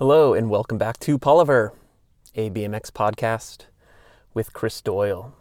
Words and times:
Hello, 0.00 0.32
and 0.32 0.48
welcome 0.48 0.78
back 0.78 0.98
to 1.00 1.18
Poliver, 1.18 1.74
a 2.34 2.48
BMX 2.48 2.90
podcast 2.90 3.66
with 4.32 4.54
Chris 4.54 4.80
Doyle. 4.80 5.34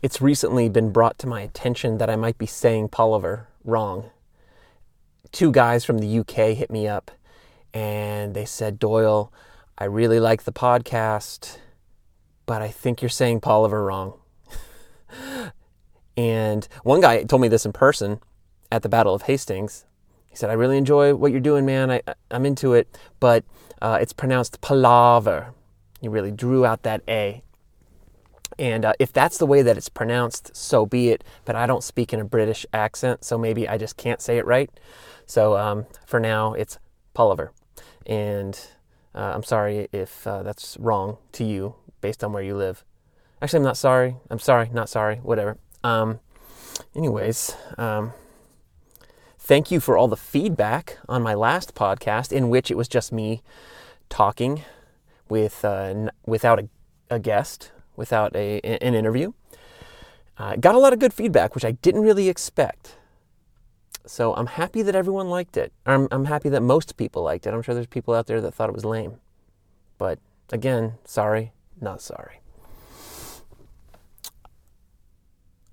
It's 0.00 0.22
recently 0.22 0.70
been 0.70 0.90
brought 0.90 1.18
to 1.18 1.26
my 1.26 1.42
attention 1.42 1.98
that 1.98 2.08
I 2.08 2.16
might 2.16 2.38
be 2.38 2.46
saying 2.46 2.88
Poliver 2.88 3.48
wrong. 3.62 4.08
Two 5.32 5.52
guys 5.52 5.84
from 5.84 5.98
the 5.98 6.20
UK 6.20 6.56
hit 6.56 6.70
me 6.70 6.88
up 6.88 7.10
and 7.74 8.32
they 8.32 8.46
said, 8.46 8.78
Doyle, 8.78 9.30
I 9.76 9.84
really 9.84 10.18
like 10.18 10.44
the 10.44 10.50
podcast, 10.50 11.58
but 12.46 12.62
I 12.62 12.68
think 12.68 13.02
you're 13.02 13.10
saying 13.10 13.40
Poliver 13.40 13.84
wrong. 13.84 14.14
and 16.16 16.66
one 16.84 17.02
guy 17.02 17.22
told 17.24 17.42
me 17.42 17.48
this 17.48 17.66
in 17.66 17.74
person 17.74 18.20
at 18.72 18.80
the 18.80 18.88
Battle 18.88 19.14
of 19.14 19.24
Hastings. 19.24 19.84
He 20.36 20.38
said, 20.38 20.50
I 20.50 20.52
really 20.52 20.76
enjoy 20.76 21.14
what 21.14 21.32
you're 21.32 21.40
doing, 21.40 21.64
man. 21.64 21.90
I, 21.90 22.02
I'm 22.30 22.44
into 22.44 22.74
it, 22.74 22.94
but 23.20 23.42
uh, 23.80 23.96
it's 23.98 24.12
pronounced 24.12 24.60
palaver. 24.60 25.54
He 25.98 26.08
really 26.08 26.30
drew 26.30 26.66
out 26.66 26.82
that 26.82 27.00
A. 27.08 27.42
And 28.58 28.84
uh, 28.84 28.92
if 28.98 29.14
that's 29.14 29.38
the 29.38 29.46
way 29.46 29.62
that 29.62 29.78
it's 29.78 29.88
pronounced, 29.88 30.54
so 30.54 30.84
be 30.84 31.08
it. 31.08 31.24
But 31.46 31.56
I 31.56 31.66
don't 31.66 31.82
speak 31.82 32.12
in 32.12 32.20
a 32.20 32.24
British 32.26 32.66
accent, 32.74 33.24
so 33.24 33.38
maybe 33.38 33.66
I 33.66 33.78
just 33.78 33.96
can't 33.96 34.20
say 34.20 34.36
it 34.36 34.44
right. 34.44 34.68
So 35.24 35.56
um, 35.56 35.86
for 36.04 36.20
now, 36.20 36.52
it's 36.52 36.78
palaver. 37.14 37.52
And 38.04 38.60
uh, 39.14 39.32
I'm 39.34 39.42
sorry 39.42 39.88
if 39.90 40.26
uh, 40.26 40.42
that's 40.42 40.76
wrong 40.78 41.16
to 41.32 41.44
you 41.44 41.76
based 42.02 42.22
on 42.22 42.34
where 42.34 42.42
you 42.42 42.58
live. 42.58 42.84
Actually, 43.40 43.60
I'm 43.60 43.64
not 43.64 43.78
sorry. 43.78 44.16
I'm 44.28 44.38
sorry, 44.38 44.68
not 44.70 44.90
sorry, 44.90 45.16
whatever. 45.16 45.56
Um, 45.82 46.20
anyways, 46.94 47.56
um, 47.78 48.12
thank 49.46 49.70
you 49.70 49.78
for 49.78 49.96
all 49.96 50.08
the 50.08 50.16
feedback 50.16 50.98
on 51.08 51.22
my 51.22 51.32
last 51.32 51.72
podcast, 51.72 52.32
in 52.32 52.48
which 52.48 52.68
it 52.68 52.76
was 52.76 52.88
just 52.88 53.12
me 53.12 53.42
talking 54.08 54.62
with 55.28 55.64
uh, 55.64 55.68
n- 55.68 56.10
without 56.26 56.58
a, 56.58 56.68
a, 57.10 57.20
guest, 57.20 57.70
without 57.94 58.34
a, 58.34 58.58
an 58.60 58.94
interview. 58.96 59.32
Uh, 60.36 60.56
got 60.56 60.74
a 60.74 60.78
lot 60.78 60.92
of 60.92 60.98
good 60.98 61.14
feedback, 61.14 61.54
which 61.54 61.64
I 61.64 61.72
didn't 61.72 62.02
really 62.02 62.28
expect. 62.28 62.96
So 64.04 64.34
I'm 64.34 64.46
happy 64.46 64.82
that 64.82 64.96
everyone 64.96 65.30
liked 65.30 65.56
it. 65.56 65.72
I'm, 65.86 66.08
I'm 66.10 66.24
happy 66.24 66.48
that 66.48 66.62
most 66.62 66.96
people 66.96 67.22
liked 67.22 67.46
it. 67.46 67.54
I'm 67.54 67.62
sure 67.62 67.74
there's 67.74 67.86
people 67.86 68.14
out 68.14 68.26
there 68.26 68.40
that 68.40 68.52
thought 68.52 68.68
it 68.68 68.74
was 68.74 68.84
lame. 68.84 69.18
But 69.96 70.18
again, 70.50 70.94
sorry, 71.04 71.52
not 71.80 72.02
sorry. 72.02 72.40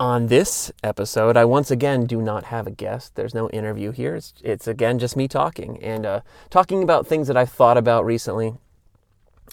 On 0.03 0.27
this 0.27 0.69
episode, 0.83 1.37
I 1.37 1.45
once 1.45 1.71
again 1.71 2.05
do 2.05 2.21
not 2.21 2.43
have 2.43 2.67
a 2.67 2.71
guest. 2.71 3.15
There's 3.15 3.33
no 3.33 3.49
interview 3.51 3.91
here. 3.91 4.15
It's, 4.15 4.33
it's 4.43 4.67
again 4.67 4.99
just 4.99 5.15
me 5.15 5.29
talking 5.29 5.81
and 5.81 6.05
uh, 6.05 6.19
talking 6.49 6.83
about 6.83 7.07
things 7.07 7.29
that 7.29 7.37
I've 7.37 7.53
thought 7.53 7.77
about 7.77 8.03
recently. 8.03 8.55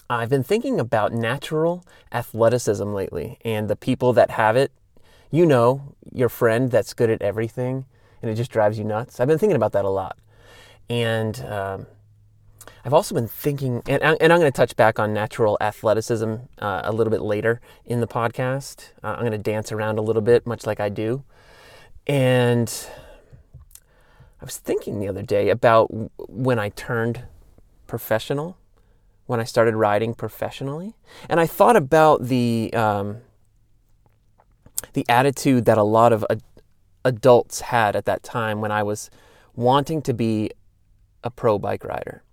I've 0.09 0.27
been 0.27 0.43
thinking 0.43 0.77
about 0.77 1.13
natural 1.13 1.85
athleticism 2.11 2.83
lately 2.83 3.39
and 3.45 3.69
the 3.69 3.77
people 3.77 4.11
that 4.11 4.31
have 4.31 4.57
it. 4.57 4.73
You 5.31 5.45
know, 5.45 5.95
your 6.11 6.27
friend 6.27 6.69
that's 6.69 6.93
good 6.93 7.09
at 7.09 7.21
everything 7.21 7.85
and 8.21 8.29
it 8.29 8.35
just 8.35 8.51
drives 8.51 8.77
you 8.77 8.83
nuts. 8.83 9.21
I've 9.21 9.29
been 9.29 9.39
thinking 9.39 9.55
about 9.55 9.71
that 9.71 9.85
a 9.85 9.89
lot. 9.89 10.17
And 10.89 11.39
um, 11.45 11.87
I've 12.83 12.93
also 12.93 13.13
been 13.13 13.27
thinking, 13.27 13.83
and, 13.87 14.03
I'm 14.03 14.17
going 14.17 14.41
to 14.41 14.51
touch 14.51 14.75
back 14.75 14.97
on 14.97 15.13
natural 15.13 15.57
athleticism 15.61 16.35
uh, 16.57 16.81
a 16.83 16.91
little 16.91 17.11
bit 17.11 17.21
later 17.21 17.61
in 17.85 18.01
the 18.01 18.07
podcast. 18.07 18.89
Uh, 19.03 19.09
I'm 19.09 19.19
going 19.19 19.31
to 19.33 19.37
dance 19.37 19.71
around 19.71 19.99
a 19.99 20.01
little 20.01 20.21
bit, 20.21 20.47
much 20.47 20.65
like 20.65 20.79
I 20.79 20.89
do. 20.89 21.23
And 22.07 22.73
I 24.41 24.45
was 24.45 24.57
thinking 24.57 24.99
the 24.99 25.07
other 25.07 25.21
day 25.21 25.49
about 25.49 25.87
when 26.27 26.57
I 26.57 26.69
turned 26.69 27.25
professional, 27.85 28.57
when 29.27 29.39
I 29.39 29.43
started 29.43 29.75
riding 29.75 30.15
professionally, 30.15 30.95
and 31.29 31.39
I 31.39 31.45
thought 31.45 31.75
about 31.75 32.23
the 32.23 32.73
um, 32.73 33.17
the 34.93 35.05
attitude 35.07 35.65
that 35.65 35.77
a 35.77 35.83
lot 35.83 36.11
of 36.11 36.25
adults 37.05 37.61
had 37.61 37.95
at 37.95 38.05
that 38.05 38.23
time 38.23 38.61
when 38.61 38.71
I 38.71 38.81
was 38.81 39.11
wanting 39.55 40.01
to 40.01 40.13
be 40.13 40.49
a 41.23 41.29
pro 41.29 41.59
bike 41.59 41.83
rider. 41.83 42.23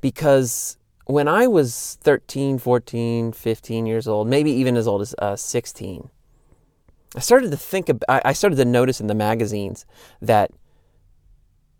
Because 0.00 0.76
when 1.06 1.28
I 1.28 1.46
was 1.46 1.98
13, 2.02 2.58
14, 2.58 3.32
15 3.32 3.86
years 3.86 4.06
old, 4.06 4.28
maybe 4.28 4.50
even 4.50 4.76
as 4.76 4.86
old 4.86 5.02
as 5.02 5.14
uh, 5.18 5.36
16, 5.36 6.10
I 7.16 7.20
started 7.20 7.50
to 7.50 7.56
think, 7.56 7.88
about, 7.88 8.20
I 8.24 8.32
started 8.32 8.56
to 8.56 8.64
notice 8.64 9.00
in 9.00 9.06
the 9.06 9.14
magazines 9.14 9.86
that 10.20 10.50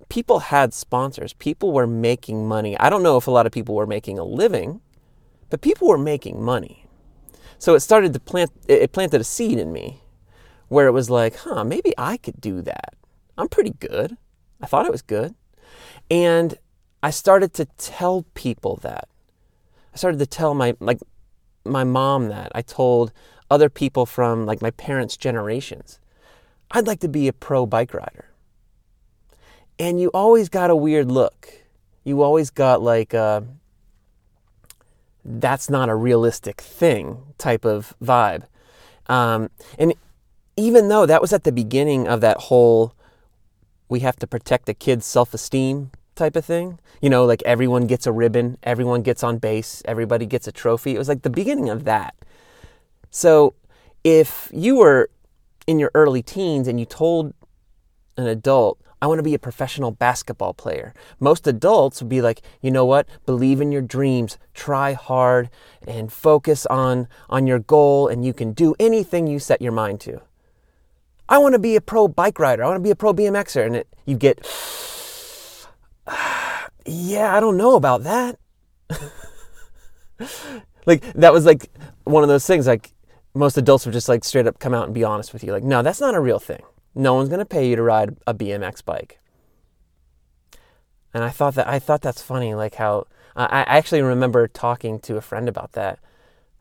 people 0.09 0.39
had 0.39 0.73
sponsors. 0.73 1.35
People 1.35 1.73
were 1.73 1.87
making 1.87 2.49
money. 2.49 2.79
I 2.79 2.89
don't 2.89 3.03
know 3.03 3.19
if 3.19 3.27
a 3.27 3.31
lot 3.31 3.47
of 3.47 3.53
people 3.53 3.75
were 3.75 3.87
making 3.87 4.19
a 4.19 4.25
living, 4.25 4.81
but 5.51 5.61
people 5.61 5.89
were 5.89 5.99
making 5.99 6.43
money. 6.43 6.87
So 7.59 7.75
it 7.75 7.81
started 7.81 8.13
to 8.15 8.21
plant, 8.21 8.51
it 8.69 8.93
planted 8.93 9.21
a 9.21 9.25
seed 9.25 9.59
in 9.59 9.73
me 9.73 10.03
where 10.69 10.87
it 10.87 10.93
was 10.93 11.11
like, 11.11 11.37
huh, 11.37 11.65
maybe 11.65 11.93
I 11.99 12.17
could 12.17 12.41
do 12.41 12.63
that. 12.63 12.95
I'm 13.37 13.49
pretty 13.49 13.75
good. 13.79 14.17
I 14.61 14.67
thought 14.67 14.87
I 14.87 14.91
was 14.91 15.03
good. 15.03 15.35
And 16.11 16.57
I 17.03 17.11
started 17.11 17.55
to 17.55 17.67
tell 17.77 18.25
people 18.35 18.77
that. 18.83 19.09
I 19.95 19.97
started 19.97 20.19
to 20.19 20.27
tell 20.27 20.55
my 20.55 20.75
like 20.81 20.99
my 21.65 21.85
mom 21.85 22.29
that. 22.29 22.53
I 22.55 22.63
told 22.63 23.13
other 23.51 23.69
people 23.69 24.07
from 24.07 24.47
like 24.47 24.63
my 24.63 24.71
parents' 24.73 25.17
generations. 25.17 25.99
I'd 26.71 26.87
like 26.87 27.01
to 27.01 27.09
be 27.09 27.29
a 27.29 27.33
pro 27.33 27.67
bike 27.67 27.95
rider. 27.95 28.27
And 29.79 30.01
you 30.01 30.11
always 30.13 30.49
got 30.49 30.71
a 30.71 30.77
weird 30.77 31.11
look. 31.11 31.49
You 32.05 32.23
always 32.23 32.51
got 32.51 32.83
like 32.83 33.15
a, 33.15 33.45
that's 35.25 35.71
not 35.71 35.89
a 35.89 35.95
realistic 35.95 36.61
thing 36.61 37.23
type 37.39 37.65
of 37.65 37.95
vibe. 38.03 38.45
Um, 39.07 39.51
and 39.79 39.95
even 40.57 40.89
though 40.89 41.07
that 41.07 41.23
was 41.23 41.33
at 41.33 41.45
the 41.45 41.53
beginning 41.53 42.09
of 42.09 42.21
that 42.21 42.37
whole 42.39 42.95
we 43.89 44.01
have 44.01 44.17
to 44.17 44.27
protect 44.27 44.67
the 44.67 44.75
kid's 44.75 45.07
self 45.07 45.33
esteem 45.33 45.91
type 46.19 46.37
of 46.37 46.45
thing. 46.45 46.79
You 47.01 47.09
know, 47.09 47.25
like 47.25 47.43
everyone 47.45 47.87
gets 47.87 48.07
a 48.07 48.13
ribbon, 48.13 48.59
everyone 48.63 49.03
gets 49.03 49.23
on 49.25 49.39
base, 49.39 49.83
everybody 49.87 50.27
gets 50.27 50.47
a 50.47 50.53
trophy. 50.53 50.95
It 50.95 50.99
was 50.99 51.09
like 51.09 51.23
the 51.23 51.31
beginning 51.31 51.71
of 51.71 51.85
that. 51.85 52.15
So 53.11 53.55
if 54.05 54.51
you 54.53 54.77
were 54.77 55.09
in 55.67 55.79
your 55.79 55.91
early 55.95 56.23
teens 56.23 56.69
and 56.69 56.79
you 56.79 56.85
told 56.85 57.33
an 58.17 58.27
adult, 58.27 58.79
I 59.01 59.07
want 59.07 59.21
to 59.21 59.23
be 59.23 59.35
a 59.35 59.39
professional 59.39 59.93
basketball 59.93 60.55
player. 60.55 60.93
Most 61.21 61.47
adults 61.47 62.03
would 62.03 62.09
be 62.09 62.21
like, 62.21 62.43
you 62.61 62.71
know 62.71 62.85
what? 62.85 63.09
Believe 63.27 63.61
in 63.61 63.71
your 63.71 63.83
dreams, 63.83 64.39
try 64.55 64.93
hard, 64.95 65.51
and 65.87 66.13
focus 66.13 66.67
on, 66.67 67.07
on 67.31 67.47
your 67.47 67.61
goal, 67.61 68.09
and 68.09 68.25
you 68.25 68.35
can 68.35 68.53
do 68.53 68.75
anything 68.81 69.29
you 69.29 69.39
set 69.39 69.63
your 69.63 69.73
mind 69.73 70.01
to. 70.01 70.21
I 71.29 71.39
want 71.39 71.53
to 71.53 71.59
be 71.59 71.77
a 71.77 71.81
pro 71.81 72.09
bike 72.09 72.39
rider. 72.39 72.65
I 72.65 72.67
want 72.67 72.79
to 72.79 72.83
be 72.83 72.91
a 72.91 72.97
pro 72.97 73.13
BMXer. 73.13 73.67
And 73.67 73.77
it, 73.77 73.89
you 74.07 74.17
get, 74.17 74.45
yeah, 76.87 77.37
I 77.37 77.41
don't 77.41 77.57
know 77.57 77.77
about 77.77 78.05
that. 78.05 78.39
like, 80.87 81.03
that 81.15 81.33
was 81.33 81.45
like 81.45 81.71
one 82.05 82.23
of 82.23 82.29
those 82.29 82.47
things, 82.47 82.67
like, 82.67 82.93
most 83.35 83.57
adults 83.57 83.87
would 83.87 83.93
just 83.93 84.09
like 84.09 84.25
straight 84.25 84.47
up 84.47 84.59
come 84.59 84.75
out 84.75 84.87
and 84.87 84.95
be 84.95 85.05
honest 85.05 85.33
with 85.33 85.45
you. 85.45 85.53
Like, 85.53 85.65
no, 85.65 85.83
that's 85.83 86.01
not 86.01 86.15
a 86.15 86.21
real 86.21 86.39
thing. 86.39 86.63
No 86.95 87.15
one's 87.15 87.29
going 87.29 87.39
to 87.39 87.45
pay 87.45 87.69
you 87.69 87.77
to 87.77 87.83
ride 87.83 88.17
a 88.27 88.35
BMX 88.35 88.85
bike. 88.85 89.21
And 91.15 91.23
I 91.23 91.31
thought 91.31 91.55
that, 91.55 91.69
I 91.69 91.79
thought 91.79 92.03
that's 92.03 92.23
funny, 92.23 92.55
like 92.55 92.75
how, 92.75 93.07
I, 93.37 93.63
actually 93.67 94.03
remember 94.03 94.49
talking 94.49 94.99
to 95.01 95.17
a 95.17 95.21
friend 95.21 95.49
about 95.49 95.73
that. 95.73 96.01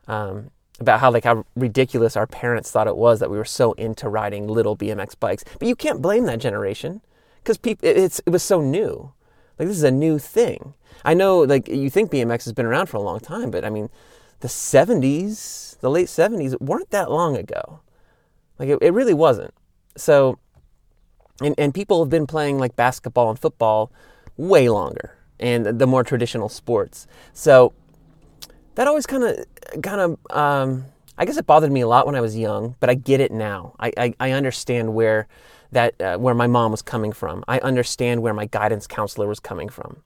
Um, 0.06 0.50
about 0.80 1.00
how 1.00 1.10
like 1.10 1.24
how 1.24 1.44
ridiculous 1.56 2.16
our 2.16 2.26
parents 2.26 2.70
thought 2.70 2.86
it 2.86 2.96
was 2.96 3.20
that 3.20 3.30
we 3.30 3.36
were 3.36 3.44
so 3.44 3.72
into 3.72 4.08
riding 4.08 4.46
little 4.46 4.76
BMX 4.76 5.18
bikes. 5.18 5.44
But 5.58 5.68
you 5.68 5.74
can't 5.74 6.00
blame 6.00 6.24
that 6.26 6.38
generation 6.38 7.00
because 7.42 7.58
it's 7.82 8.20
it 8.24 8.30
was 8.30 8.42
so 8.42 8.60
new. 8.60 9.12
Like 9.58 9.68
this 9.68 9.76
is 9.76 9.82
a 9.82 9.90
new 9.90 10.18
thing. 10.18 10.74
I 11.04 11.14
know 11.14 11.40
like 11.40 11.68
you 11.68 11.90
think 11.90 12.10
BMX 12.10 12.44
has 12.44 12.52
been 12.52 12.66
around 12.66 12.86
for 12.86 12.96
a 12.96 13.02
long 13.02 13.20
time, 13.20 13.50
but 13.50 13.64
I 13.64 13.70
mean 13.70 13.88
the 14.40 14.48
70s, 14.48 15.78
the 15.80 15.90
late 15.90 16.06
70s 16.06 16.60
weren't 16.60 16.90
that 16.90 17.10
long 17.10 17.36
ago. 17.36 17.80
Like 18.58 18.68
it, 18.68 18.78
it 18.80 18.92
really 18.92 19.14
wasn't. 19.14 19.54
So 19.96 20.38
and 21.40 21.54
and 21.58 21.74
people 21.74 22.02
have 22.02 22.10
been 22.10 22.26
playing 22.26 22.58
like 22.58 22.76
basketball 22.76 23.30
and 23.30 23.38
football 23.38 23.92
way 24.36 24.68
longer 24.68 25.16
and 25.40 25.66
the 25.78 25.86
more 25.86 26.04
traditional 26.04 26.48
sports. 26.48 27.06
So 27.32 27.72
that 28.74 28.86
always 28.86 29.06
kind 29.06 29.24
of 29.24 29.44
kind 29.82 30.00
of 30.00 30.36
um, 30.36 30.86
I 31.16 31.24
guess 31.24 31.36
it 31.36 31.46
bothered 31.46 31.72
me 31.72 31.80
a 31.80 31.88
lot 31.88 32.06
when 32.06 32.14
I 32.14 32.20
was 32.20 32.36
young, 32.36 32.76
but 32.78 32.88
I 32.88 32.94
get 32.94 33.20
it 33.20 33.32
now. 33.32 33.74
I, 33.80 33.92
I, 33.96 34.14
I 34.20 34.30
understand 34.30 34.94
where 34.94 35.26
that 35.72 36.00
uh, 36.00 36.16
where 36.16 36.34
my 36.34 36.46
mom 36.46 36.70
was 36.70 36.82
coming 36.82 37.12
from. 37.12 37.44
I 37.46 37.58
understand 37.60 38.22
where 38.22 38.34
my 38.34 38.46
guidance 38.46 38.86
counselor 38.86 39.26
was 39.26 39.40
coming 39.40 39.68
from. 39.68 40.02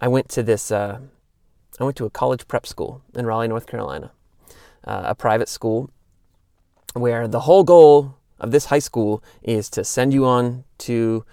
I 0.00 0.08
went 0.08 0.28
to 0.30 0.42
this 0.42 0.70
uh, 0.70 1.00
I 1.78 1.84
went 1.84 1.96
to 1.96 2.06
a 2.06 2.10
college 2.10 2.48
prep 2.48 2.66
school 2.66 3.02
in 3.14 3.26
Raleigh, 3.26 3.48
North 3.48 3.66
Carolina, 3.66 4.12
uh, 4.84 5.02
a 5.06 5.14
private 5.14 5.48
school 5.48 5.90
where 6.94 7.28
the 7.28 7.40
whole 7.40 7.64
goal 7.64 8.16
of 8.38 8.50
this 8.50 8.66
high 8.66 8.78
school 8.78 9.22
is 9.42 9.68
to 9.70 9.84
send 9.84 10.14
you 10.14 10.24
on 10.24 10.64
to 10.78 11.24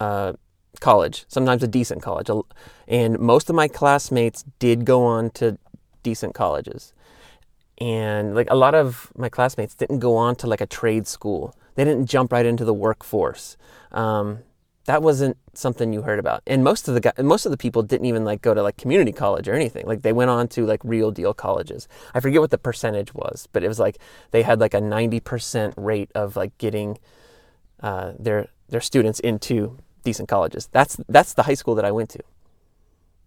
uh, 0.00 0.32
college, 0.80 1.24
sometimes 1.28 1.62
a 1.62 1.68
decent 1.68 2.02
college. 2.02 2.28
And 2.88 3.18
most 3.18 3.48
of 3.48 3.56
my 3.56 3.68
classmates 3.68 4.44
did 4.58 4.84
go 4.84 5.04
on 5.04 5.30
to 5.30 5.58
decent 6.02 6.34
colleges. 6.34 6.92
And 7.78 8.34
like 8.34 8.48
a 8.50 8.56
lot 8.56 8.74
of 8.74 9.12
my 9.16 9.28
classmates 9.28 9.74
didn't 9.74 9.98
go 9.98 10.16
on 10.16 10.36
to 10.36 10.46
like 10.46 10.60
a 10.60 10.66
trade 10.66 11.06
school. 11.06 11.56
They 11.74 11.84
didn't 11.84 12.06
jump 12.06 12.32
right 12.32 12.46
into 12.46 12.64
the 12.64 12.74
workforce. 12.74 13.56
Um, 13.92 14.40
that 14.86 15.02
wasn't 15.02 15.36
something 15.54 15.92
you 15.92 16.02
heard 16.02 16.18
about. 16.18 16.42
And 16.46 16.62
most 16.62 16.88
of 16.88 16.94
the 16.94 17.12
most 17.22 17.46
of 17.46 17.50
the 17.50 17.56
people 17.56 17.82
didn't 17.82 18.06
even 18.06 18.24
like 18.24 18.42
go 18.42 18.52
to 18.52 18.62
like 18.62 18.76
community 18.76 19.12
college 19.12 19.48
or 19.48 19.54
anything. 19.54 19.86
Like 19.86 20.02
they 20.02 20.12
went 20.12 20.30
on 20.30 20.48
to 20.48 20.66
like 20.66 20.80
real 20.84 21.10
deal 21.10 21.32
colleges. 21.32 21.88
I 22.14 22.20
forget 22.20 22.40
what 22.40 22.50
the 22.50 22.58
percentage 22.58 23.14
was, 23.14 23.48
but 23.52 23.64
it 23.64 23.68
was 23.68 23.78
like 23.78 23.98
they 24.30 24.42
had 24.42 24.60
like 24.60 24.74
a 24.74 24.80
90% 24.80 25.72
rate 25.76 26.10
of 26.14 26.36
like 26.36 26.56
getting 26.58 26.98
uh, 27.80 28.12
their 28.18 28.48
their 28.68 28.80
students 28.80 29.20
into 29.20 29.78
decent 30.04 30.28
colleges. 30.28 30.68
That's 30.72 30.98
that's 31.08 31.34
the 31.34 31.44
high 31.44 31.54
school 31.54 31.74
that 31.76 31.84
I 31.84 31.92
went 31.92 32.10
to. 32.10 32.20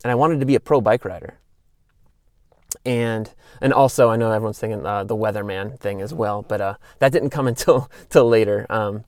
And 0.04 0.12
I 0.12 0.16
wanted 0.16 0.40
to 0.40 0.46
be 0.46 0.56
a 0.56 0.60
pro 0.60 0.80
bike 0.80 1.06
rider. 1.06 1.40
And 2.86 3.34
and 3.62 3.74
also 3.74 4.10
I 4.10 4.18
know 4.18 4.32
everyone's 4.32 4.60
thinking 4.60 4.86
uh, 4.86 5.04
the 5.04 5.16
weatherman 5.16 5.80
thing 5.80 6.02
as 6.02 6.14
well, 6.14 6.44
but 6.44 6.62
uh, 6.62 6.76
that 7.00 7.12
didn't 7.12 7.30
come 7.30 7.48
until 7.54 7.90
till 8.10 8.28
later. 8.28 8.66
Um, 8.70 9.04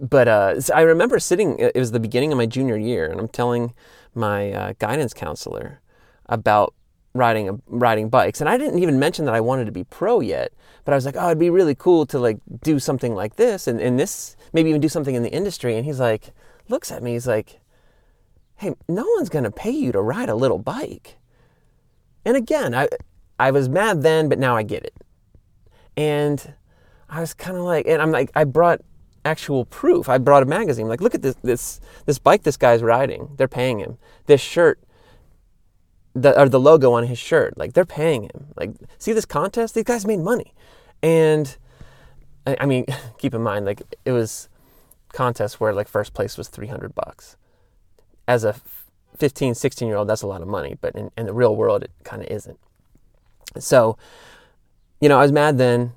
but 0.00 0.28
uh, 0.28 0.60
I 0.74 0.82
remember 0.82 1.18
sitting. 1.18 1.58
It 1.58 1.76
was 1.76 1.92
the 1.92 2.00
beginning 2.00 2.32
of 2.32 2.38
my 2.38 2.46
junior 2.46 2.76
year, 2.76 3.06
and 3.06 3.20
I'm 3.20 3.28
telling 3.28 3.74
my 4.14 4.52
uh, 4.52 4.72
guidance 4.78 5.14
counselor 5.14 5.80
about 6.26 6.74
riding 7.14 7.62
riding 7.66 8.08
bikes, 8.08 8.40
and 8.40 8.48
I 8.48 8.58
didn't 8.58 8.80
even 8.80 8.98
mention 8.98 9.24
that 9.24 9.34
I 9.34 9.40
wanted 9.40 9.66
to 9.66 9.72
be 9.72 9.84
pro 9.84 10.20
yet. 10.20 10.52
But 10.84 10.92
I 10.92 10.94
was 10.96 11.04
like, 11.04 11.16
oh, 11.18 11.26
it'd 11.26 11.38
be 11.38 11.50
really 11.50 11.74
cool 11.74 12.06
to 12.06 12.18
like 12.18 12.38
do 12.62 12.78
something 12.78 13.14
like 13.14 13.36
this, 13.36 13.66
and, 13.66 13.80
and 13.80 13.98
this 13.98 14.36
maybe 14.52 14.68
even 14.70 14.80
do 14.80 14.88
something 14.88 15.14
in 15.14 15.22
the 15.22 15.32
industry. 15.32 15.76
And 15.76 15.84
he's 15.84 16.00
like, 16.00 16.32
looks 16.68 16.92
at 16.92 17.02
me, 17.02 17.12
he's 17.12 17.26
like, 17.26 17.60
hey, 18.56 18.74
no 18.88 19.04
one's 19.16 19.28
gonna 19.28 19.50
pay 19.50 19.70
you 19.70 19.92
to 19.92 20.00
ride 20.00 20.28
a 20.28 20.34
little 20.34 20.58
bike. 20.58 21.18
And 22.26 22.36
again, 22.36 22.74
I 22.74 22.88
I 23.38 23.52
was 23.52 23.68
mad 23.68 24.02
then, 24.02 24.28
but 24.28 24.38
now 24.38 24.56
I 24.56 24.64
get 24.64 24.84
it. 24.84 24.94
And 25.96 26.54
I 27.08 27.20
was 27.20 27.32
kind 27.32 27.56
of 27.56 27.62
like, 27.62 27.86
and 27.86 28.02
I'm 28.02 28.10
like, 28.10 28.30
I 28.34 28.42
brought 28.44 28.80
actual 29.24 29.64
proof. 29.64 30.08
I 30.08 30.18
brought 30.18 30.42
a 30.42 30.46
magazine. 30.46 30.88
Like, 30.88 31.00
look 31.00 31.14
at 31.14 31.22
this 31.22 31.36
this 31.42 31.80
this 32.04 32.18
bike 32.18 32.42
this 32.42 32.56
guy's 32.56 32.82
riding. 32.82 33.30
They're 33.36 33.48
paying 33.48 33.78
him. 33.78 33.98
This 34.26 34.40
shirt, 34.40 34.80
the 36.14 36.38
or 36.38 36.48
the 36.48 36.58
logo 36.58 36.92
on 36.92 37.06
his 37.06 37.18
shirt. 37.18 37.56
Like 37.56 37.74
they're 37.74 37.84
paying 37.84 38.24
him. 38.24 38.48
Like, 38.56 38.72
see 38.98 39.12
this 39.12 39.24
contest? 39.24 39.74
These 39.74 39.84
guys 39.84 40.04
made 40.04 40.18
money. 40.18 40.52
And 41.04 41.56
I, 42.44 42.56
I 42.60 42.66
mean, 42.66 42.86
keep 43.18 43.34
in 43.34 43.42
mind, 43.42 43.66
like 43.66 43.82
it 44.04 44.10
was 44.10 44.48
contests 45.12 45.60
where 45.60 45.72
like 45.72 45.86
first 45.86 46.12
place 46.12 46.36
was 46.36 46.48
300 46.48 46.92
bucks. 46.92 47.36
As 48.26 48.42
a 48.42 48.56
15, 49.18 49.54
16 49.54 49.88
year 49.88 49.96
old, 49.96 50.08
that's 50.08 50.22
a 50.22 50.26
lot 50.26 50.42
of 50.42 50.48
money, 50.48 50.76
but 50.80 50.94
in, 50.94 51.10
in 51.16 51.26
the 51.26 51.32
real 51.32 51.56
world, 51.56 51.82
it 51.82 51.90
kind 52.04 52.22
of 52.22 52.28
isn't. 52.28 52.58
So, 53.58 53.96
you 55.00 55.08
know, 55.08 55.18
I 55.18 55.22
was 55.22 55.32
mad 55.32 55.58
then, 55.58 55.92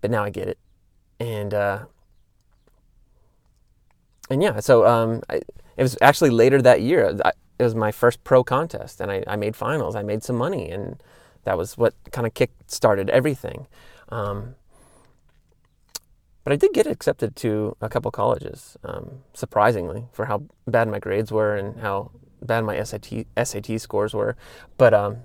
but 0.00 0.10
now 0.10 0.24
I 0.24 0.30
get 0.30 0.48
it. 0.48 0.58
And 1.20 1.54
uh, 1.54 1.84
and 4.30 4.42
yeah, 4.42 4.60
so 4.60 4.86
um, 4.86 5.22
I, 5.28 5.36
it 5.76 5.82
was 5.82 5.96
actually 6.00 6.30
later 6.30 6.60
that 6.62 6.80
year. 6.80 7.16
I, 7.24 7.32
it 7.58 7.62
was 7.62 7.74
my 7.74 7.92
first 7.92 8.24
pro 8.24 8.42
contest, 8.42 9.00
and 9.00 9.10
I, 9.10 9.22
I, 9.26 9.36
made 9.36 9.54
finals. 9.54 9.94
I 9.94 10.02
made 10.02 10.24
some 10.24 10.36
money, 10.36 10.70
and 10.70 11.00
that 11.44 11.56
was 11.56 11.76
what 11.76 11.94
kind 12.10 12.26
of 12.26 12.34
kick 12.34 12.50
started 12.66 13.08
everything. 13.10 13.66
Um, 14.08 14.56
but 16.44 16.52
I 16.52 16.56
did 16.56 16.72
get 16.72 16.86
accepted 16.86 17.36
to 17.36 17.76
a 17.80 17.88
couple 17.88 18.10
colleges, 18.10 18.76
um, 18.82 19.22
surprisingly, 19.32 20.06
for 20.12 20.24
how 20.24 20.42
bad 20.66 20.88
my 20.88 20.98
grades 20.98 21.30
were 21.30 21.54
and 21.54 21.78
how 21.80 22.10
bad 22.46 22.64
my 22.64 22.82
SAT 22.82 23.26
SAT 23.42 23.80
scores 23.80 24.14
were. 24.14 24.36
But 24.78 24.94
um, 24.94 25.18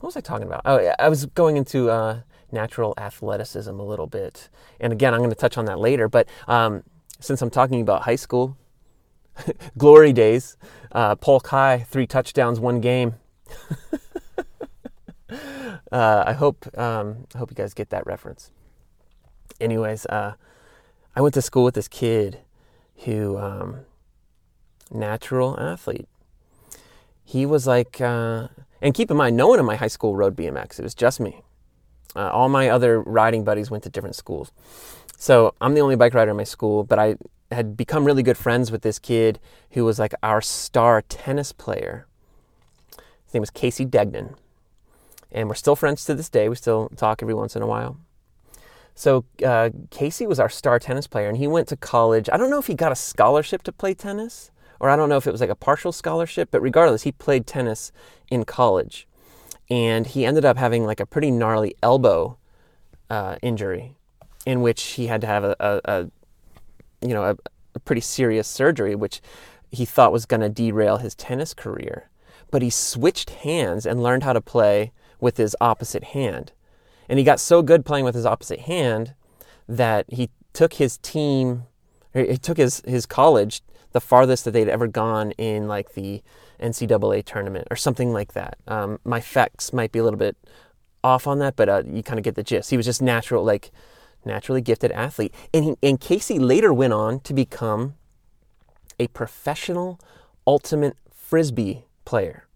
what 0.00 0.08
was 0.08 0.16
I 0.16 0.20
talking 0.20 0.46
about? 0.46 0.62
Oh, 0.64 0.92
I 0.98 1.08
was 1.08 1.26
going 1.26 1.56
into 1.56 1.90
uh, 1.90 2.20
natural 2.50 2.94
athleticism 2.98 3.70
a 3.70 3.84
little 3.84 4.06
bit, 4.06 4.48
and 4.80 4.92
again, 4.92 5.14
I'm 5.14 5.20
going 5.20 5.30
to 5.30 5.36
touch 5.36 5.56
on 5.56 5.64
that 5.66 5.78
later. 5.78 6.08
But 6.08 6.28
um, 6.48 6.82
since 7.20 7.40
I'm 7.42 7.50
talking 7.50 7.80
about 7.80 8.02
high 8.02 8.16
school, 8.16 8.56
glory 9.78 10.12
days, 10.12 10.56
uh, 10.92 11.14
Polk 11.16 11.46
High, 11.48 11.86
three 11.88 12.06
touchdowns, 12.06 12.58
one 12.60 12.80
game. 12.80 13.14
uh, 15.92 16.24
I 16.26 16.32
hope 16.32 16.66
um, 16.78 17.26
I 17.34 17.38
hope 17.38 17.50
you 17.50 17.56
guys 17.56 17.74
get 17.74 17.90
that 17.90 18.06
reference. 18.06 18.50
Anyways, 19.60 20.06
uh, 20.06 20.34
I 21.14 21.20
went 21.20 21.34
to 21.34 21.42
school 21.42 21.64
with 21.64 21.74
this 21.74 21.88
kid 21.88 22.40
who 23.04 23.38
um, 23.38 23.80
natural 24.92 25.58
athlete. 25.58 26.08
He 27.24 27.46
was 27.46 27.66
like, 27.66 28.00
uh, 28.00 28.48
and 28.80 28.94
keep 28.94 29.10
in 29.10 29.16
mind, 29.16 29.36
no 29.36 29.46
one 29.48 29.58
in 29.58 29.64
my 29.64 29.76
high 29.76 29.88
school 29.88 30.16
rode 30.16 30.36
BMX. 30.36 30.78
It 30.78 30.82
was 30.82 30.94
just 30.94 31.20
me. 31.20 31.42
Uh, 32.14 32.30
all 32.30 32.48
my 32.48 32.68
other 32.68 33.00
riding 33.00 33.44
buddies 33.44 33.70
went 33.70 33.84
to 33.84 33.90
different 33.90 34.16
schools. 34.16 34.52
So 35.16 35.54
I'm 35.60 35.74
the 35.74 35.80
only 35.80 35.96
bike 35.96 36.14
rider 36.14 36.32
in 36.32 36.36
my 36.36 36.44
school, 36.44 36.84
but 36.84 36.98
I 36.98 37.16
had 37.50 37.76
become 37.76 38.04
really 38.04 38.22
good 38.22 38.36
friends 38.36 38.70
with 38.70 38.82
this 38.82 38.98
kid 38.98 39.38
who 39.70 39.84
was 39.84 39.98
like 39.98 40.14
our 40.22 40.40
star 40.40 41.02
tennis 41.02 41.52
player. 41.52 42.06
His 43.24 43.34
name 43.34 43.40
was 43.40 43.50
Casey 43.50 43.84
Degnan. 43.84 44.34
And 45.30 45.48
we're 45.48 45.54
still 45.54 45.76
friends 45.76 46.04
to 46.04 46.14
this 46.14 46.28
day. 46.28 46.48
We 46.48 46.56
still 46.56 46.90
talk 46.96 47.22
every 47.22 47.34
once 47.34 47.56
in 47.56 47.62
a 47.62 47.66
while. 47.66 47.98
So 48.94 49.24
uh, 49.44 49.70
Casey 49.90 50.26
was 50.26 50.38
our 50.38 50.50
star 50.50 50.78
tennis 50.78 51.06
player, 51.06 51.28
and 51.28 51.38
he 51.38 51.46
went 51.46 51.68
to 51.68 51.76
college. 51.76 52.28
I 52.30 52.36
don't 52.36 52.50
know 52.50 52.58
if 52.58 52.66
he 52.66 52.74
got 52.74 52.92
a 52.92 52.96
scholarship 52.96 53.62
to 53.62 53.72
play 53.72 53.94
tennis, 53.94 54.50
or 54.82 54.90
I 54.90 54.96
don't 54.96 55.08
know 55.08 55.16
if 55.16 55.28
it 55.28 55.30
was 55.30 55.40
like 55.40 55.48
a 55.48 55.54
partial 55.54 55.92
scholarship, 55.92 56.48
but 56.50 56.60
regardless, 56.60 57.02
he 57.02 57.12
played 57.12 57.46
tennis 57.46 57.92
in 58.32 58.44
college. 58.44 59.06
And 59.70 60.08
he 60.08 60.26
ended 60.26 60.44
up 60.44 60.58
having 60.58 60.84
like 60.84 60.98
a 60.98 61.06
pretty 61.06 61.30
gnarly 61.30 61.76
elbow 61.84 62.36
uh, 63.08 63.36
injury 63.42 63.96
in 64.44 64.60
which 64.60 64.82
he 64.82 65.06
had 65.06 65.20
to 65.20 65.28
have 65.28 65.44
a, 65.44 65.54
a, 65.60 65.80
a 65.84 66.10
you 67.00 67.14
know, 67.14 67.22
a, 67.22 67.36
a 67.76 67.78
pretty 67.78 68.00
serious 68.00 68.48
surgery, 68.48 68.96
which 68.96 69.22
he 69.70 69.84
thought 69.84 70.12
was 70.12 70.26
going 70.26 70.40
to 70.40 70.48
derail 70.48 70.96
his 70.96 71.14
tennis 71.14 71.54
career. 71.54 72.10
But 72.50 72.60
he 72.60 72.68
switched 72.68 73.30
hands 73.30 73.86
and 73.86 74.02
learned 74.02 74.24
how 74.24 74.32
to 74.32 74.40
play 74.40 74.90
with 75.20 75.36
his 75.36 75.54
opposite 75.60 76.02
hand. 76.02 76.50
And 77.08 77.20
he 77.20 77.24
got 77.24 77.38
so 77.38 77.62
good 77.62 77.84
playing 77.84 78.04
with 78.04 78.16
his 78.16 78.26
opposite 78.26 78.60
hand 78.60 79.14
that 79.68 80.06
he 80.08 80.28
took 80.52 80.74
his 80.74 80.98
team, 80.98 81.64
he 82.12 82.36
took 82.36 82.56
his, 82.56 82.82
his 82.84 83.06
college 83.06 83.62
the 83.92 84.00
farthest 84.00 84.44
that 84.44 84.50
they'd 84.52 84.68
ever 84.68 84.86
gone 84.86 85.32
in 85.32 85.68
like 85.68 85.94
the 85.94 86.22
NCAA 86.60 87.24
tournament 87.24 87.68
or 87.70 87.76
something 87.76 88.12
like 88.12 88.32
that. 88.32 88.56
Um, 88.66 88.98
my 89.04 89.20
facts 89.20 89.72
might 89.72 89.92
be 89.92 89.98
a 89.98 90.04
little 90.04 90.18
bit 90.18 90.36
off 91.04 91.26
on 91.26 91.38
that, 91.40 91.56
but 91.56 91.68
uh, 91.68 91.82
you 91.86 92.02
kind 92.02 92.18
of 92.18 92.24
get 92.24 92.34
the 92.34 92.42
gist. 92.42 92.70
He 92.70 92.76
was 92.76 92.86
just 92.86 93.02
natural, 93.02 93.44
like 93.44 93.70
naturally 94.24 94.60
gifted 94.60 94.92
athlete. 94.92 95.34
And, 95.52 95.64
he, 95.64 95.74
and 95.82 96.00
Casey 96.00 96.38
later 96.38 96.72
went 96.72 96.92
on 96.92 97.20
to 97.20 97.34
become 97.34 97.94
a 98.98 99.08
professional 99.08 99.98
ultimate 100.46 100.96
frisbee 101.14 101.84
player. 102.04 102.46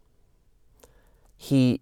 He 1.37 1.81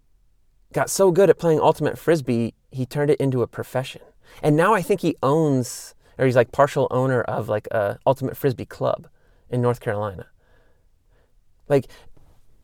got 0.73 0.89
so 0.89 1.11
good 1.11 1.29
at 1.29 1.37
playing 1.37 1.59
ultimate 1.59 1.97
frisbee, 1.97 2.53
he 2.71 2.85
turned 2.85 3.11
it 3.11 3.19
into 3.19 3.41
a 3.41 3.47
profession. 3.47 4.01
And 4.41 4.55
now 4.55 4.73
I 4.73 4.81
think 4.81 5.01
he 5.01 5.15
owns, 5.23 5.95
or 6.17 6.25
he's 6.25 6.35
like 6.35 6.51
partial 6.51 6.87
owner 6.91 7.21
of 7.21 7.47
like 7.47 7.67
a 7.67 7.99
ultimate 8.05 8.35
frisbee 8.35 8.65
club 8.65 9.07
in 9.49 9.61
North 9.61 9.79
Carolina. 9.79 10.27
Like, 11.67 11.87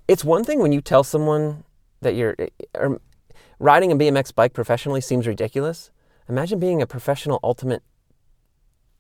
it's 0.08 0.24
one 0.24 0.44
thing 0.44 0.60
when 0.60 0.72
you 0.72 0.82
tell 0.82 1.04
someone 1.04 1.64
that 2.02 2.16
you're 2.16 2.36
or 2.76 3.00
riding 3.60 3.92
a 3.92 3.96
BMX 3.96 4.34
bike 4.34 4.54
professionally 4.54 5.02
seems 5.02 5.28
ridiculous. 5.28 5.92
Imagine 6.28 6.60
being 6.60 6.82
a 6.82 6.88
professional 6.88 7.40
ultimate 7.44 7.84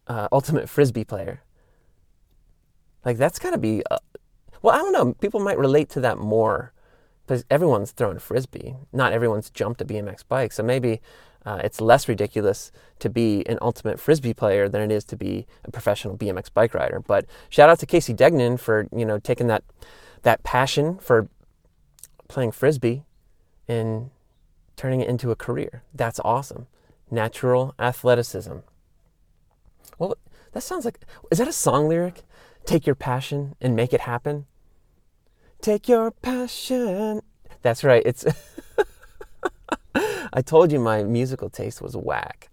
uh, 0.07 0.27
ultimate 0.31 0.69
frisbee 0.69 1.03
player. 1.03 1.41
Like 3.03 3.17
that's 3.17 3.39
got 3.39 3.51
to 3.51 3.57
be. 3.57 3.83
Uh, 3.89 3.97
well, 4.61 4.75
I 4.75 4.79
don't 4.79 4.93
know. 4.93 5.13
People 5.15 5.39
might 5.39 5.57
relate 5.57 5.89
to 5.89 5.99
that 6.01 6.17
more 6.17 6.73
because 7.25 7.45
everyone's 7.49 7.91
thrown 7.91 8.19
frisbee. 8.19 8.75
Not 8.93 9.13
everyone's 9.13 9.49
jumped 9.49 9.81
a 9.81 9.85
BMX 9.85 10.23
bike, 10.27 10.51
so 10.51 10.63
maybe 10.63 11.01
uh, 11.45 11.59
it's 11.63 11.81
less 11.81 12.07
ridiculous 12.07 12.71
to 12.99 13.09
be 13.09 13.43
an 13.47 13.57
ultimate 13.61 13.99
frisbee 13.99 14.33
player 14.33 14.69
than 14.69 14.81
it 14.81 14.91
is 14.93 15.03
to 15.05 15.15
be 15.15 15.47
a 15.65 15.71
professional 15.71 16.17
BMX 16.17 16.53
bike 16.53 16.73
rider. 16.73 16.99
But 16.99 17.25
shout 17.49 17.69
out 17.69 17.79
to 17.79 17.85
Casey 17.85 18.13
Degnan 18.13 18.57
for 18.57 18.87
you 18.95 19.05
know 19.05 19.19
taking 19.19 19.47
that 19.47 19.63
that 20.23 20.43
passion 20.43 20.97
for 20.99 21.27
playing 22.27 22.51
frisbee 22.51 23.03
and 23.67 24.11
turning 24.75 25.01
it 25.01 25.09
into 25.09 25.31
a 25.31 25.35
career. 25.35 25.83
That's 25.93 26.19
awesome 26.23 26.67
natural 27.11 27.75
athleticism. 27.77 28.57
Well, 29.99 30.15
that 30.53 30.63
sounds 30.63 30.85
like, 30.85 30.99
is 31.29 31.37
that 31.37 31.47
a 31.47 31.53
song 31.53 31.87
lyric? 31.87 32.23
Take 32.65 32.85
your 32.85 32.95
passion 32.95 33.55
and 33.59 33.75
make 33.75 33.93
it 33.93 34.01
happen? 34.01 34.45
Take 35.61 35.87
your 35.87 36.11
passion. 36.11 37.21
That's 37.61 37.83
right. 37.83 38.01
It's. 38.05 38.25
I 40.33 40.41
told 40.41 40.71
you 40.71 40.79
my 40.79 41.03
musical 41.03 41.49
taste 41.49 41.81
was 41.81 41.95
whack. 41.95 42.49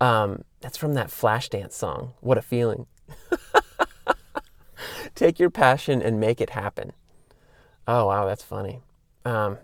Um, 0.00 0.44
that's 0.60 0.76
from 0.76 0.94
that 0.94 1.08
Flashdance 1.08 1.72
song. 1.72 2.12
What 2.20 2.36
a 2.36 2.42
feeling. 2.42 2.86
take 5.14 5.38
your 5.38 5.50
passion 5.50 6.02
and 6.02 6.20
make 6.20 6.40
it 6.40 6.50
happen. 6.50 6.92
Oh, 7.88 8.06
wow, 8.06 8.26
that's 8.26 8.42
funny. 8.42 8.80
Um, 9.24 9.58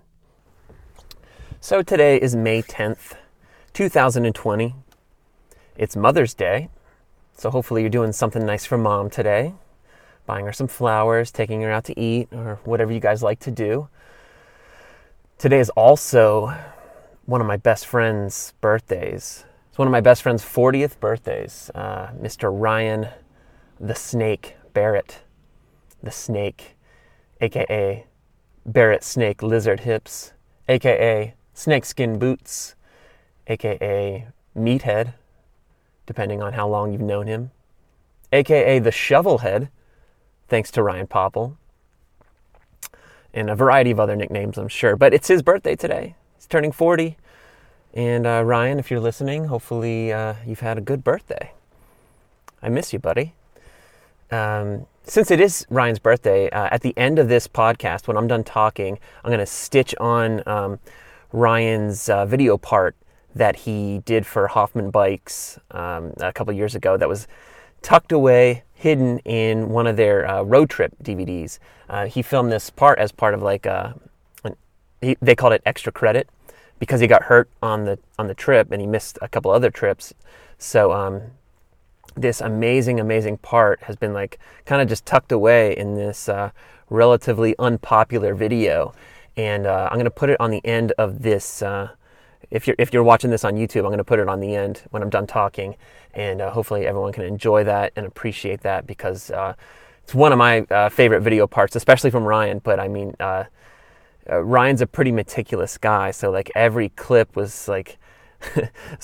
so 1.61 1.83
today 1.83 2.21
is 2.21 2.35
May 2.35 2.63
10th, 2.63 3.15
2020. 3.75 4.75
It's 5.77 5.97
Mother's 5.97 6.35
Day. 6.35 6.71
So 7.37 7.51
hopefully 7.51 7.83
you're 7.83 7.91
doing 7.91 8.13
something 8.13 8.45
nice 8.45 8.65
for 8.65 8.79
mom 8.79 9.11
today. 9.11 9.55
Buying 10.27 10.47
her 10.47 10.53
some 10.53 10.69
flowers, 10.69 11.31
taking 11.31 11.61
her 11.63 11.71
out 11.71 11.85
to 11.85 11.99
eat, 11.99 12.29
or 12.33 12.59
whatever 12.65 12.93
you 12.93 13.01
guys 13.01 13.23
like 13.23 13.41
to 13.41 13.51
do. 13.51 13.89
Today 15.39 15.61
is 15.61 15.71
also 15.71 16.55
one 17.29 17.43
of 17.43 17.47
my 17.47 17.59
best 17.59 17.85
friend's 17.85 18.55
birthdays. 18.63 19.45
It's 19.69 19.77
one 19.77 19.87
of 19.87 19.93
my 19.93 20.01
best 20.01 20.23
friend's 20.23 20.43
40th 20.43 20.99
birthdays. 20.99 21.71
Uh, 21.75 22.09
Mr. 22.19 22.49
Ryan 22.51 23.09
the 23.79 23.95
Snake 23.95 24.57
Barrett. 24.73 25.21
The 26.03 26.11
Snake, 26.11 26.79
aka 27.43 28.07
Barrett 28.65 29.05
Snake 29.05 29.43
Lizard 29.43 29.81
Hips, 29.81 30.33
aka 30.71 31.35
Snakeskin 31.53 32.19
Boots, 32.19 32.77
aka 33.47 34.27
Meathead, 34.57 35.13
depending 36.07 36.43
on 36.43 36.55
how 36.55 36.67
long 36.67 36.93
you've 36.93 37.03
known 37.03 37.27
him, 37.27 37.51
aka 38.33 38.79
the 38.79 38.91
Shovelhead, 38.91 39.69
thanks 40.49 40.71
to 40.71 40.83
Ryan 40.83 41.07
Popple, 41.07 41.59
and 43.35 43.51
a 43.51 43.55
variety 43.55 43.91
of 43.91 44.01
other 44.01 44.17
nicknames, 44.17 44.57
I'm 44.57 44.69
sure. 44.69 44.97
But 44.97 45.13
it's 45.13 45.29
his 45.29 45.43
birthday 45.43 45.77
today. 45.77 46.15
Turning 46.49 46.73
40. 46.73 47.17
And 47.93 48.27
uh, 48.27 48.43
Ryan, 48.43 48.79
if 48.79 48.91
you're 48.91 49.01
listening, 49.01 49.47
hopefully 49.47 50.13
uh, 50.13 50.35
you've 50.47 50.61
had 50.61 50.79
a 50.79 50.81
good 50.81 51.05
birthday. 51.05 51.53
I 52.63 52.71
miss 52.71 52.93
you, 52.93 52.99
buddy. 52.99 53.35
Um, 54.31 54.87
since 55.05 55.31
it 55.31 55.41
is 55.41 55.67
Ryan's 55.69 55.99
birthday, 55.99 56.49
uh, 56.51 56.69
at 56.71 56.81
the 56.81 56.97
end 56.97 57.19
of 57.19 57.29
this 57.29 57.49
podcast, 57.49 58.09
when 58.09 58.17
I'm 58.17 58.27
done 58.27 58.45
talking, 58.45 58.99
I'm 59.23 59.31
going 59.31 59.41
to 59.41 59.47
stitch 59.47 59.95
on 59.97 60.43
um, 60.47 60.79
Ryan's 61.33 62.09
uh, 62.09 62.25
video 62.25 62.57
part 62.57 62.97
that 63.35 63.57
he 63.57 64.01
did 64.07 64.27
for 64.27 64.49
Hoffman 64.49 64.91
Bikes 64.91 65.59
um, 65.71 66.15
a 66.19 66.33
couple 66.33 66.53
years 66.55 66.75
ago 66.75 66.97
that 66.97 67.09
was 67.09 67.29
tucked 67.83 68.13
away, 68.13 68.65
hidden 68.75 69.19
in 69.21 69.69
one 69.69 69.87
of 69.87 69.97
their 69.97 70.27
uh, 70.27 70.43
road 70.43 70.71
trip 70.71 70.95
DVDs. 71.03 71.59
Uh, 71.91 72.07
he 72.07 72.23
filmed 72.23 72.51
this 72.51 72.71
part 72.71 72.99
as 72.99 73.13
part 73.13 73.35
of 73.35 73.43
like 73.43 73.67
a, 73.67 73.99
an, 74.45 74.57
he, 75.03 75.17
they 75.21 75.35
called 75.35 75.53
it 75.53 75.63
extra 75.67 75.93
credit 75.93 76.29
because 76.79 77.01
he 77.01 77.07
got 77.07 77.25
hurt 77.25 77.49
on 77.63 77.85
the 77.85 77.99
on 78.19 78.27
the 78.27 78.35
trip 78.35 78.71
and 78.71 78.81
he 78.81 78.87
missed 78.87 79.19
a 79.21 79.29
couple 79.29 79.51
other 79.51 79.71
trips. 79.71 80.15
So 80.59 80.93
um, 80.93 81.23
this 82.17 82.41
amazing, 82.41 83.01
amazing 83.01 83.39
part 83.39 83.83
has 83.85 83.97
been 83.97 84.13
like 84.13 84.39
kind 84.65 84.83
of 84.83 84.89
just 84.89 85.07
tucked 85.07 85.33
away 85.33 85.77
in 85.77 85.95
this 85.95 86.29
uh, 86.29 86.51
relatively 86.91 87.55
unpopular 87.59 88.35
video, 88.35 88.95
and 89.37 89.67
uh, 89.67 89.89
I'm 89.91 89.99
to 90.05 90.11
put 90.11 90.31
it 90.31 90.41
on 90.41 90.51
the 90.51 90.65
end 90.65 90.93
of 90.99 91.23
this. 91.23 91.63
Uh, 91.63 91.91
if 92.51 92.67
you're 92.67 92.77
if 92.79 92.93
you're 92.93 93.03
watching 93.03 93.31
this 93.31 93.45
on 93.45 93.55
YouTube, 93.55 93.81
I'm 93.81 93.87
going 93.87 93.99
to 93.99 94.05
put 94.05 94.19
it 94.19 94.29
on 94.29 94.41
the 94.41 94.55
end 94.55 94.83
when 94.91 95.03
I'm 95.03 95.11
done 95.11 95.27
talking, 95.27 95.77
and 96.15 96.41
uh, 96.41 96.51
hopefully 96.51 96.87
everyone 96.87 97.13
can 97.13 97.25
enjoy 97.25 97.65
that 97.65 97.93
and 97.97 98.07
appreciate 98.07 98.63
that 98.63 98.87
because 98.87 99.31
uh, 99.31 99.55
it's 100.03 100.15
one 100.15 100.33
of 100.33 100.39
my 100.39 100.61
uh, 100.63 100.89
favorite 100.89 101.21
video 101.21 101.47
parts, 101.47 101.77
especially 101.77 102.11
from 102.11 102.25
Ryan. 102.25 102.61
But 102.61 102.81
I 102.81 102.89
mean, 102.89 103.15
Ryan's 104.29 104.81
a 104.81 104.87
pretty 104.87 105.13
meticulous 105.13 105.79
guy, 105.79 106.11
so 106.11 106.31
like 106.31 106.51
every 106.55 106.91
clip 106.91 107.35
was 107.37 107.69
like 107.69 107.99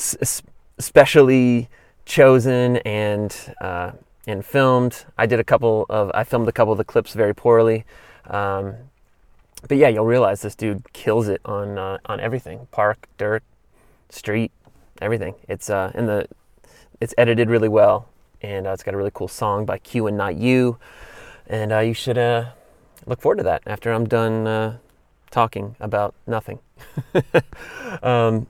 specially 0.79 1.69
chosen 2.05 2.77
and 2.79 3.55
uh, 3.61 3.93
and 4.27 4.45
filmed. 4.45 5.05
I 5.17 5.27
did 5.27 5.41
a 5.41 5.45
couple 5.45 5.87
of 5.89 6.11
I 6.15 6.25
filmed 6.25 6.49
a 6.49 6.53
couple 6.53 6.73
of 6.73 6.79
the 6.79 6.85
clips 6.85 7.15
very 7.15 7.35
poorly, 7.35 7.85
um, 8.27 8.75
but 9.69 9.79
yeah, 9.79 9.89
you'll 9.89 10.07
realize 10.07 10.43
this 10.43 10.55
dude 10.55 10.93
kills 10.93 11.29
it 11.29 11.41
on 11.45 11.79
uh, 11.79 11.99
on 12.07 12.21
everything: 12.21 12.69
park, 12.71 13.09
dirt, 13.19 13.43
street, 14.09 14.53
everything. 15.01 15.35
It's 15.49 15.71
uh, 15.71 15.93
in 15.95 16.07
the 16.07 16.29
it's 17.01 17.15
edited 17.19 17.49
really 17.51 17.69
well, 17.69 18.09
and 18.43 18.67
uh, 18.67 18.71
it's 18.71 18.83
got 18.83 18.95
a 18.95 18.97
really 18.97 19.11
cool 19.13 19.29
song 19.29 19.65
by 19.65 19.79
Q 19.79 20.07
and 20.07 20.17
Not 20.17 20.37
U, 20.37 20.79
and 21.47 21.73
uh, 21.73 21.81
you 21.81 21.95
should 21.95 22.19
uh, 22.19 22.51
look 23.07 23.21
forward 23.21 23.37
to 23.39 23.45
that 23.45 23.63
after 23.67 23.93
I'm 23.93 24.07
done 24.07 24.47
uh, 24.47 24.79
talking 25.35 25.75
about 25.81 26.15
nothing. 26.29 26.61
um, 28.03 28.47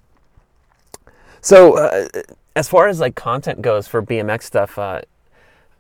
so 1.41 1.79
uh, 1.79 2.09
as 2.55 2.69
far 2.69 2.89
as 2.89 3.01
like 3.01 3.15
content 3.15 3.63
goes 3.63 3.89
for 3.89 4.03
BMX 4.03 4.43
stuff, 4.43 4.79
uh, 4.79 5.01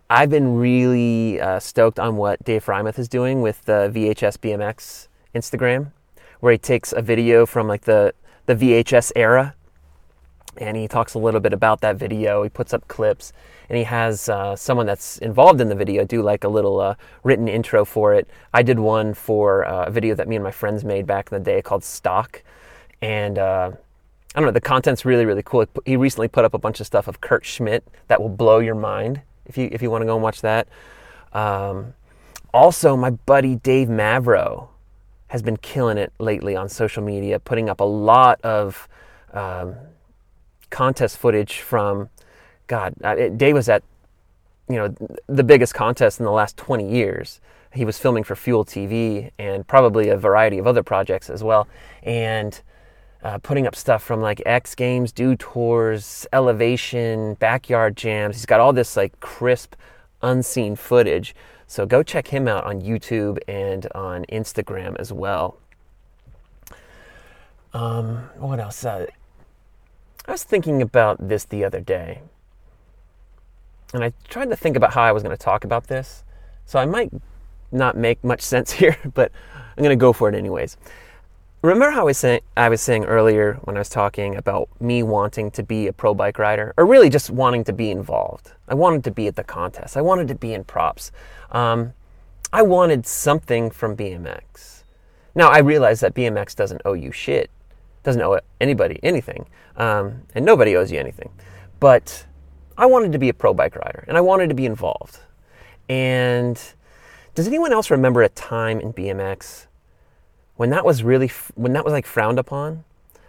I've 0.08 0.30
been 0.30 0.56
really 0.56 1.40
uh, 1.40 1.60
stoked 1.60 2.00
on 2.00 2.16
what 2.16 2.42
Dave 2.42 2.64
Freimuth 2.64 2.98
is 2.98 3.08
doing 3.08 3.42
with 3.42 3.62
the 3.66 3.90
VHS 3.94 4.38
BMX 4.38 5.08
Instagram, 5.34 5.92
where 6.40 6.52
he 6.52 6.58
takes 6.58 6.92
a 6.92 7.02
video 7.02 7.44
from 7.44 7.68
like 7.68 7.82
the 7.82 8.14
the 8.46 8.54
VHS 8.54 9.12
era, 9.14 9.54
and 10.58 10.76
he 10.76 10.88
talks 10.88 11.14
a 11.14 11.18
little 11.18 11.40
bit 11.40 11.52
about 11.52 11.80
that 11.80 11.96
video. 11.96 12.42
He 12.42 12.48
puts 12.48 12.72
up 12.72 12.86
clips, 12.88 13.32
and 13.68 13.76
he 13.76 13.84
has 13.84 14.28
uh, 14.28 14.56
someone 14.56 14.86
that's 14.86 15.18
involved 15.18 15.60
in 15.60 15.68
the 15.68 15.74
video 15.74 16.04
do 16.04 16.22
like 16.22 16.44
a 16.44 16.48
little 16.48 16.80
uh, 16.80 16.94
written 17.22 17.48
intro 17.48 17.84
for 17.84 18.14
it. 18.14 18.28
I 18.52 18.62
did 18.62 18.78
one 18.78 19.14
for 19.14 19.64
uh, 19.64 19.86
a 19.86 19.90
video 19.90 20.14
that 20.14 20.28
me 20.28 20.36
and 20.36 20.44
my 20.44 20.50
friends 20.50 20.84
made 20.84 21.06
back 21.06 21.30
in 21.30 21.38
the 21.38 21.44
day 21.44 21.62
called 21.62 21.84
Stock, 21.84 22.42
and 23.02 23.38
uh, 23.38 23.72
I 24.34 24.40
don't 24.40 24.46
know, 24.46 24.52
the 24.52 24.60
content's 24.60 25.04
really, 25.04 25.26
really 25.26 25.42
cool. 25.44 25.64
He 25.84 25.96
recently 25.96 26.28
put 26.28 26.44
up 26.44 26.54
a 26.54 26.58
bunch 26.58 26.80
of 26.80 26.86
stuff 26.86 27.06
of 27.06 27.20
Kurt 27.20 27.44
Schmidt 27.44 27.84
that 28.08 28.20
will 28.20 28.28
blow 28.28 28.58
your 28.58 28.74
mind 28.74 29.22
if 29.46 29.56
you, 29.56 29.68
if 29.70 29.80
you 29.80 29.90
want 29.90 30.02
to 30.02 30.06
go 30.06 30.14
and 30.14 30.22
watch 30.22 30.40
that. 30.40 30.68
Um, 31.32 31.94
also, 32.52 32.96
my 32.96 33.10
buddy 33.10 33.56
Dave 33.56 33.88
Mavro 33.88 34.68
has 35.28 35.42
been 35.42 35.56
killing 35.56 35.98
it 35.98 36.12
lately 36.18 36.54
on 36.54 36.68
social 36.68 37.02
media, 37.02 37.38
putting 37.38 37.68
up 37.68 37.80
a 37.80 37.84
lot 37.84 38.40
of 38.42 38.88
um, 39.32 39.74
contest 40.74 41.16
footage 41.16 41.60
from, 41.60 42.10
God, 42.66 42.94
Dave 43.36 43.54
was 43.54 43.68
at, 43.68 43.84
you 44.68 44.74
know, 44.74 44.94
the 45.28 45.44
biggest 45.44 45.72
contest 45.72 46.18
in 46.18 46.24
the 46.24 46.32
last 46.32 46.56
20 46.56 46.90
years. 46.90 47.40
He 47.72 47.84
was 47.84 47.96
filming 47.96 48.24
for 48.24 48.34
Fuel 48.34 48.64
TV 48.64 49.30
and 49.38 49.66
probably 49.66 50.08
a 50.08 50.16
variety 50.16 50.58
of 50.58 50.66
other 50.66 50.82
projects 50.82 51.30
as 51.30 51.44
well. 51.44 51.68
And 52.02 52.60
uh, 53.22 53.38
putting 53.38 53.68
up 53.68 53.76
stuff 53.76 54.02
from 54.02 54.20
like 54.20 54.42
X 54.44 54.74
Games, 54.74 55.12
Dew 55.12 55.36
Tours, 55.36 56.26
Elevation, 56.32 57.34
Backyard 57.34 57.96
Jams. 57.96 58.34
He's 58.34 58.46
got 58.46 58.58
all 58.58 58.72
this 58.72 58.96
like 58.96 59.18
crisp, 59.20 59.76
unseen 60.22 60.74
footage. 60.74 61.36
So 61.68 61.86
go 61.86 62.02
check 62.02 62.28
him 62.28 62.48
out 62.48 62.64
on 62.64 62.82
YouTube 62.82 63.38
and 63.46 63.86
on 63.94 64.24
Instagram 64.24 64.96
as 64.98 65.12
well. 65.12 65.56
Um, 67.72 68.28
what 68.36 68.58
else? 68.58 68.84
Uh, 68.84 69.06
I 70.26 70.32
was 70.32 70.42
thinking 70.42 70.80
about 70.80 71.28
this 71.28 71.44
the 71.44 71.64
other 71.64 71.80
day. 71.80 72.22
And 73.92 74.02
I 74.02 74.12
tried 74.28 74.50
to 74.50 74.56
think 74.56 74.76
about 74.76 74.94
how 74.94 75.02
I 75.02 75.12
was 75.12 75.22
going 75.22 75.36
to 75.36 75.42
talk 75.42 75.64
about 75.64 75.86
this. 75.86 76.24
So 76.64 76.78
I 76.78 76.86
might 76.86 77.12
not 77.70 77.96
make 77.96 78.22
much 78.24 78.42
sense 78.52 78.72
here, 78.72 78.96
but 79.14 79.30
I'm 79.76 79.82
going 79.82 79.96
to 79.96 80.00
go 80.00 80.12
for 80.12 80.28
it 80.28 80.34
anyways. 80.34 80.76
Remember 81.62 81.90
how 81.90 82.02
I 82.02 82.04
was, 82.04 82.18
saying, 82.18 82.40
I 82.58 82.68
was 82.68 82.82
saying 82.82 83.06
earlier 83.06 83.54
when 83.62 83.76
I 83.76 83.80
was 83.80 83.88
talking 83.88 84.36
about 84.36 84.68
me 84.80 85.02
wanting 85.02 85.50
to 85.52 85.62
be 85.62 85.86
a 85.86 85.94
pro 85.94 86.12
bike 86.12 86.38
rider, 86.38 86.74
or 86.76 86.84
really 86.84 87.08
just 87.08 87.30
wanting 87.30 87.64
to 87.64 87.72
be 87.72 87.90
involved? 87.90 88.52
I 88.68 88.74
wanted 88.74 89.02
to 89.04 89.10
be 89.10 89.28
at 89.28 89.36
the 89.36 89.44
contest. 89.44 89.96
I 89.96 90.02
wanted 90.02 90.28
to 90.28 90.34
be 90.34 90.52
in 90.52 90.64
props. 90.64 91.10
Um, 91.52 91.94
I 92.52 92.60
wanted 92.60 93.06
something 93.06 93.70
from 93.70 93.96
BMX. 93.96 94.84
Now 95.34 95.48
I 95.48 95.58
realize 95.58 96.00
that 96.00 96.14
BMX 96.14 96.54
doesn't 96.54 96.82
owe 96.84 96.92
you 96.92 97.10
shit, 97.12 97.50
doesn't 98.04 98.22
owe 98.22 98.38
anybody 98.60 99.00
anything, 99.02 99.46
um, 99.76 100.22
and 100.34 100.44
nobody 100.44 100.76
owes 100.76 100.92
you 100.92 101.00
anything. 101.00 101.30
But 101.80 102.26
I 102.78 102.86
wanted 102.86 103.12
to 103.12 103.18
be 103.18 103.28
a 103.28 103.34
pro 103.34 103.52
bike 103.52 103.74
rider, 103.74 104.04
and 104.06 104.16
I 104.16 104.20
wanted 104.20 104.48
to 104.48 104.54
be 104.54 104.66
involved. 104.66 105.18
And 105.88 106.60
does 107.34 107.48
anyone 107.48 107.72
else 107.72 107.90
remember 107.90 108.22
a 108.22 108.28
time 108.28 108.80
in 108.80 108.92
BMX 108.92 109.66
when 110.56 110.70
that 110.70 110.84
was 110.84 111.02
really 111.02 111.30
when 111.54 111.72
that 111.72 111.84
was 111.84 111.92
like 111.92 112.06
frowned 112.06 112.38
upon 112.38 112.84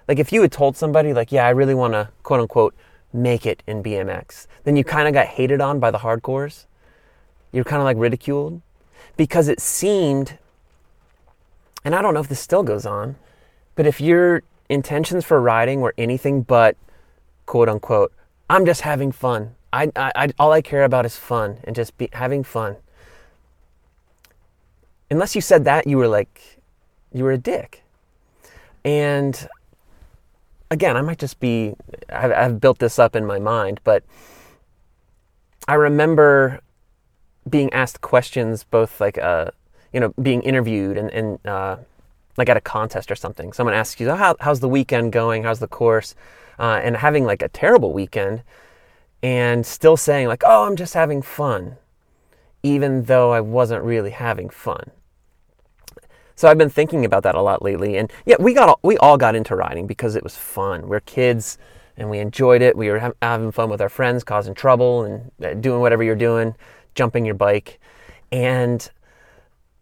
like 0.07 0.19
if 0.19 0.31
you 0.31 0.41
had 0.41 0.51
told 0.51 0.77
somebody 0.77 1.13
like 1.13 1.31
yeah 1.31 1.45
i 1.45 1.49
really 1.49 1.73
want 1.73 1.93
to 1.93 2.09
quote 2.23 2.39
unquote 2.39 2.75
make 3.13 3.45
it 3.45 3.63
in 3.67 3.81
bmx 3.81 4.47
then 4.63 4.75
you 4.75 4.83
kind 4.83 5.07
of 5.07 5.13
got 5.13 5.25
hated 5.25 5.61
on 5.61 5.79
by 5.79 5.89
the 5.89 5.99
hardcores 5.99 6.65
you're 7.51 7.63
kind 7.63 7.81
of 7.81 7.85
like 7.85 7.97
ridiculed 7.97 8.61
because 9.17 9.47
it 9.47 9.59
seemed 9.59 10.37
and 11.83 11.95
i 11.95 12.01
don't 12.01 12.13
know 12.13 12.19
if 12.19 12.29
this 12.29 12.39
still 12.39 12.63
goes 12.63 12.85
on 12.85 13.15
but 13.75 13.85
if 13.85 13.99
your 13.99 14.43
intentions 14.69 15.23
for 15.23 15.41
riding 15.41 15.81
were 15.81 15.93
anything 15.97 16.41
but 16.41 16.75
quote 17.45 17.69
unquote 17.69 18.11
i'm 18.49 18.65
just 18.65 18.81
having 18.81 19.11
fun 19.11 19.55
I, 19.71 19.91
I, 19.95 20.11
I 20.15 20.29
all 20.39 20.51
i 20.51 20.61
care 20.61 20.83
about 20.83 21.05
is 21.05 21.17
fun 21.17 21.59
and 21.63 21.75
just 21.75 21.97
be 21.97 22.09
having 22.13 22.43
fun 22.43 22.77
unless 25.11 25.35
you 25.35 25.41
said 25.41 25.65
that 25.65 25.85
you 25.85 25.97
were 25.97 26.07
like 26.07 26.55
you 27.15 27.23
were 27.23 27.31
a 27.31 27.37
dick. 27.37 27.81
And 28.83 29.47
again, 30.69 30.97
I 30.97 31.01
might 31.01 31.17
just 31.17 31.39
be, 31.39 31.73
I've, 32.09 32.31
I've 32.31 32.61
built 32.61 32.79
this 32.79 32.99
up 32.99 33.15
in 33.15 33.25
my 33.25 33.39
mind, 33.39 33.79
but 33.85 34.03
I 35.67 35.75
remember 35.75 36.59
being 37.49 37.71
asked 37.71 38.01
questions, 38.01 38.65
both 38.65 38.99
like 38.99 39.17
uh, 39.17 39.51
you 39.93 40.01
know, 40.01 40.13
being 40.21 40.41
interviewed 40.41 40.97
and, 40.97 41.09
and 41.11 41.47
uh, 41.47 41.77
like 42.37 42.49
at 42.49 42.57
a 42.57 42.61
contest 42.61 43.11
or 43.11 43.15
something. 43.15 43.53
Someone 43.53 43.73
asks 43.73 43.99
you, 43.99 44.09
How, 44.11 44.35
"How's 44.39 44.59
the 44.59 44.69
weekend 44.69 45.11
going? 45.11 45.43
How's 45.43 45.59
the 45.59 45.67
course?" 45.67 46.15
Uh, 46.59 46.79
and 46.83 46.97
having 46.97 47.25
like 47.25 47.41
a 47.41 47.49
terrible 47.49 47.93
weekend, 47.93 48.43
and 49.23 49.65
still 49.65 49.97
saying 49.97 50.27
like, 50.27 50.43
"Oh, 50.45 50.65
I'm 50.65 50.75
just 50.75 50.93
having 50.93 51.21
fun," 51.21 51.77
even 52.63 53.03
though 53.03 53.31
I 53.31 53.41
wasn't 53.41 53.83
really 53.83 54.11
having 54.11 54.49
fun. 54.49 54.91
So 56.35 56.49
I've 56.49 56.57
been 56.57 56.69
thinking 56.69 57.05
about 57.05 57.23
that 57.23 57.35
a 57.35 57.41
lot 57.41 57.61
lately, 57.61 57.97
and 57.97 58.11
yeah, 58.25 58.35
we 58.39 58.53
got 58.53 58.67
all, 58.67 58.79
we 58.83 58.97
all 58.97 59.17
got 59.17 59.35
into 59.35 59.55
riding 59.55 59.87
because 59.87 60.15
it 60.15 60.23
was 60.23 60.35
fun. 60.35 60.89
We're 60.89 60.99
kids, 60.99 61.57
and 61.95 62.09
we 62.09 62.19
enjoyed 62.19 62.61
it. 62.61 62.75
We 62.75 62.89
were 62.89 63.13
having 63.21 63.51
fun 63.51 63.69
with 63.69 63.81
our 63.81 63.89
friends, 63.89 64.23
causing 64.25 64.53
trouble, 64.53 65.03
and 65.03 65.31
uh, 65.41 65.53
doing 65.53 65.79
whatever 65.79 66.03
you're 66.03 66.15
doing, 66.15 66.55
jumping 66.93 67.25
your 67.25 67.35
bike, 67.35 67.79
and 68.31 68.89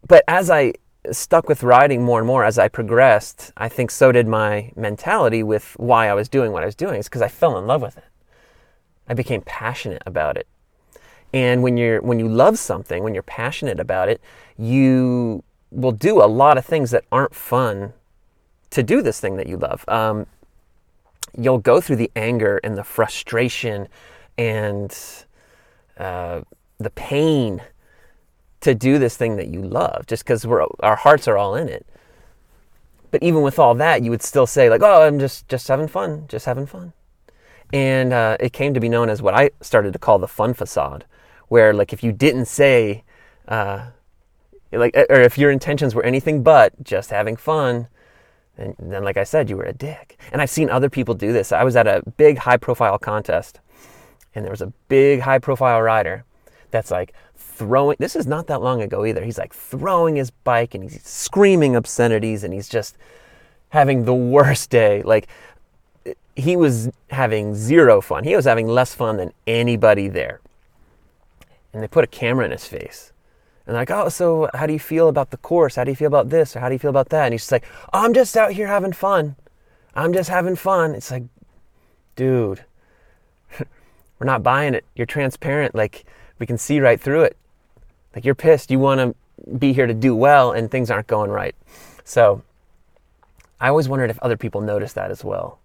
but 0.06 0.22
as 0.28 0.50
I 0.50 0.74
stuck 1.12 1.48
with 1.48 1.62
riding 1.62 2.02
more 2.02 2.18
and 2.18 2.26
more 2.26 2.44
as 2.44 2.58
I 2.58 2.68
progressed, 2.68 3.52
I 3.56 3.68
think 3.68 3.90
so 3.90 4.12
did 4.12 4.26
my 4.26 4.72
mentality 4.76 5.42
with 5.42 5.74
why 5.76 6.08
I 6.08 6.14
was 6.14 6.28
doing 6.28 6.52
what 6.52 6.62
I 6.62 6.66
was 6.66 6.74
doing. 6.74 6.98
It's 6.98 7.08
because 7.08 7.22
I 7.22 7.28
fell 7.28 7.58
in 7.58 7.66
love 7.66 7.82
with 7.82 7.96
it. 7.96 8.04
I 9.08 9.14
became 9.14 9.42
passionate 9.42 10.02
about 10.06 10.36
it. 10.36 10.46
And 11.32 11.62
when 11.62 11.76
you're 11.76 12.00
when 12.00 12.18
you 12.18 12.28
love 12.28 12.58
something, 12.58 13.02
when 13.02 13.12
you're 13.12 13.22
passionate 13.24 13.80
about 13.80 14.08
it, 14.08 14.20
you 14.56 15.42
will 15.70 15.92
do 15.92 16.22
a 16.22 16.26
lot 16.26 16.56
of 16.56 16.64
things 16.64 16.90
that 16.92 17.04
aren't 17.10 17.34
fun 17.34 17.92
to 18.70 18.82
do 18.82 19.02
this 19.02 19.20
thing 19.20 19.36
that 19.36 19.48
you 19.48 19.56
love. 19.56 19.84
Um, 19.88 20.26
you'll 21.36 21.58
go 21.58 21.80
through 21.80 21.96
the 21.96 22.10
anger 22.14 22.60
and 22.62 22.78
the 22.78 22.84
frustration 22.84 23.88
and 24.38 24.96
uh, 25.98 26.42
the 26.78 26.90
pain 26.90 27.62
to 28.64 28.74
do 28.74 28.98
this 28.98 29.16
thing 29.16 29.36
that 29.36 29.48
you 29.48 29.62
love 29.62 30.06
just 30.06 30.24
because 30.24 30.44
our 30.80 30.96
hearts 30.96 31.28
are 31.28 31.36
all 31.36 31.54
in 31.54 31.68
it. 31.68 31.86
But 33.10 33.22
even 33.22 33.42
with 33.42 33.58
all 33.58 33.74
that 33.76 34.02
you 34.02 34.10
would 34.10 34.22
still 34.22 34.46
say 34.46 34.68
like 34.68 34.82
oh 34.82 35.02
i'm 35.02 35.20
just 35.20 35.48
just 35.48 35.68
having 35.68 35.86
fun 35.86 36.24
just 36.28 36.46
having 36.46 36.66
fun. 36.66 36.92
And 37.72 38.12
uh, 38.12 38.36
it 38.38 38.52
came 38.52 38.74
to 38.74 38.80
be 38.80 38.88
known 38.88 39.08
as 39.08 39.22
what 39.22 39.34
i 39.34 39.50
started 39.60 39.92
to 39.92 39.98
call 39.98 40.18
the 40.18 40.28
fun 40.28 40.54
facade 40.54 41.04
where 41.48 41.72
like 41.72 41.92
if 41.92 42.02
you 42.02 42.10
didn't 42.10 42.46
say 42.46 43.04
uh, 43.46 43.86
like 44.72 44.96
or 44.96 45.20
if 45.20 45.38
your 45.38 45.50
intentions 45.50 45.94
were 45.94 46.02
anything 46.02 46.42
but 46.42 46.82
just 46.82 47.10
having 47.10 47.36
fun 47.36 47.86
and 48.56 48.74
then 48.78 49.04
like 49.04 49.16
i 49.16 49.24
said 49.24 49.48
you 49.48 49.56
were 49.56 49.64
a 49.64 49.72
dick. 49.72 50.18
And 50.32 50.42
i've 50.42 50.50
seen 50.50 50.68
other 50.68 50.90
people 50.90 51.14
do 51.14 51.32
this. 51.32 51.52
I 51.52 51.62
was 51.62 51.76
at 51.76 51.86
a 51.86 52.02
big 52.16 52.38
high 52.38 52.56
profile 52.56 52.98
contest 52.98 53.60
and 54.34 54.44
there 54.44 54.50
was 54.50 54.62
a 54.62 54.72
big 54.88 55.20
high 55.20 55.38
profile 55.38 55.80
rider 55.82 56.24
that's 56.72 56.90
like 56.90 57.14
throwing 57.54 57.96
this 58.00 58.16
is 58.16 58.26
not 58.26 58.46
that 58.48 58.62
long 58.62 58.82
ago 58.82 59.04
either. 59.04 59.24
He's 59.24 59.38
like 59.38 59.54
throwing 59.54 60.16
his 60.16 60.30
bike 60.30 60.74
and 60.74 60.84
he's 60.84 61.02
screaming 61.06 61.76
obscenities 61.76 62.42
and 62.42 62.52
he's 62.52 62.68
just 62.68 62.96
having 63.70 64.04
the 64.04 64.14
worst 64.14 64.70
day. 64.70 65.02
Like 65.02 65.28
he 66.36 66.56
was 66.56 66.90
having 67.10 67.54
zero 67.54 68.00
fun. 68.00 68.24
He 68.24 68.34
was 68.34 68.44
having 68.44 68.66
less 68.66 68.94
fun 68.94 69.16
than 69.16 69.32
anybody 69.46 70.08
there. 70.08 70.40
And 71.72 71.82
they 71.82 71.88
put 71.88 72.04
a 72.04 72.08
camera 72.08 72.44
in 72.44 72.50
his 72.50 72.66
face. 72.66 73.12
And 73.66 73.76
like 73.76 73.90
oh 73.90 74.08
so 74.08 74.50
how 74.54 74.66
do 74.66 74.72
you 74.72 74.80
feel 74.80 75.08
about 75.08 75.30
the 75.30 75.36
course? 75.38 75.76
How 75.76 75.84
do 75.84 75.90
you 75.90 75.96
feel 75.96 76.08
about 76.08 76.30
this? 76.30 76.56
Or 76.56 76.60
how 76.60 76.68
do 76.68 76.74
you 76.74 76.78
feel 76.78 76.90
about 76.90 77.10
that? 77.10 77.26
And 77.26 77.34
he's 77.34 77.42
just 77.42 77.52
like 77.52 77.64
oh, 77.92 78.04
i'm 78.04 78.14
just 78.14 78.36
out 78.36 78.52
here 78.52 78.66
having 78.66 78.92
fun. 78.92 79.36
I'm 79.94 80.12
just 80.12 80.28
having 80.28 80.56
fun. 80.56 80.94
It's 80.94 81.10
like 81.10 81.24
dude 82.16 82.64
we're 83.58 84.26
not 84.26 84.42
buying 84.42 84.74
it. 84.74 84.84
You're 84.96 85.06
transparent. 85.06 85.74
Like 85.74 86.04
we 86.40 86.46
can 86.46 86.58
see 86.58 86.80
right 86.80 87.00
through 87.00 87.22
it 87.22 87.36
like 88.14 88.24
you're 88.24 88.34
pissed, 88.34 88.70
you 88.70 88.78
want 88.78 89.00
to 89.00 89.14
be 89.58 89.72
here 89.72 89.86
to 89.86 89.94
do 89.94 90.14
well, 90.14 90.52
and 90.52 90.70
things 90.70 90.90
aren't 90.90 91.06
going 91.06 91.30
right. 91.30 91.54
So 92.04 92.42
I 93.60 93.68
always 93.68 93.88
wondered 93.88 94.10
if 94.10 94.18
other 94.20 94.36
people 94.36 94.60
notice 94.60 94.92
that 94.92 95.10
as 95.10 95.24
well. 95.24 95.58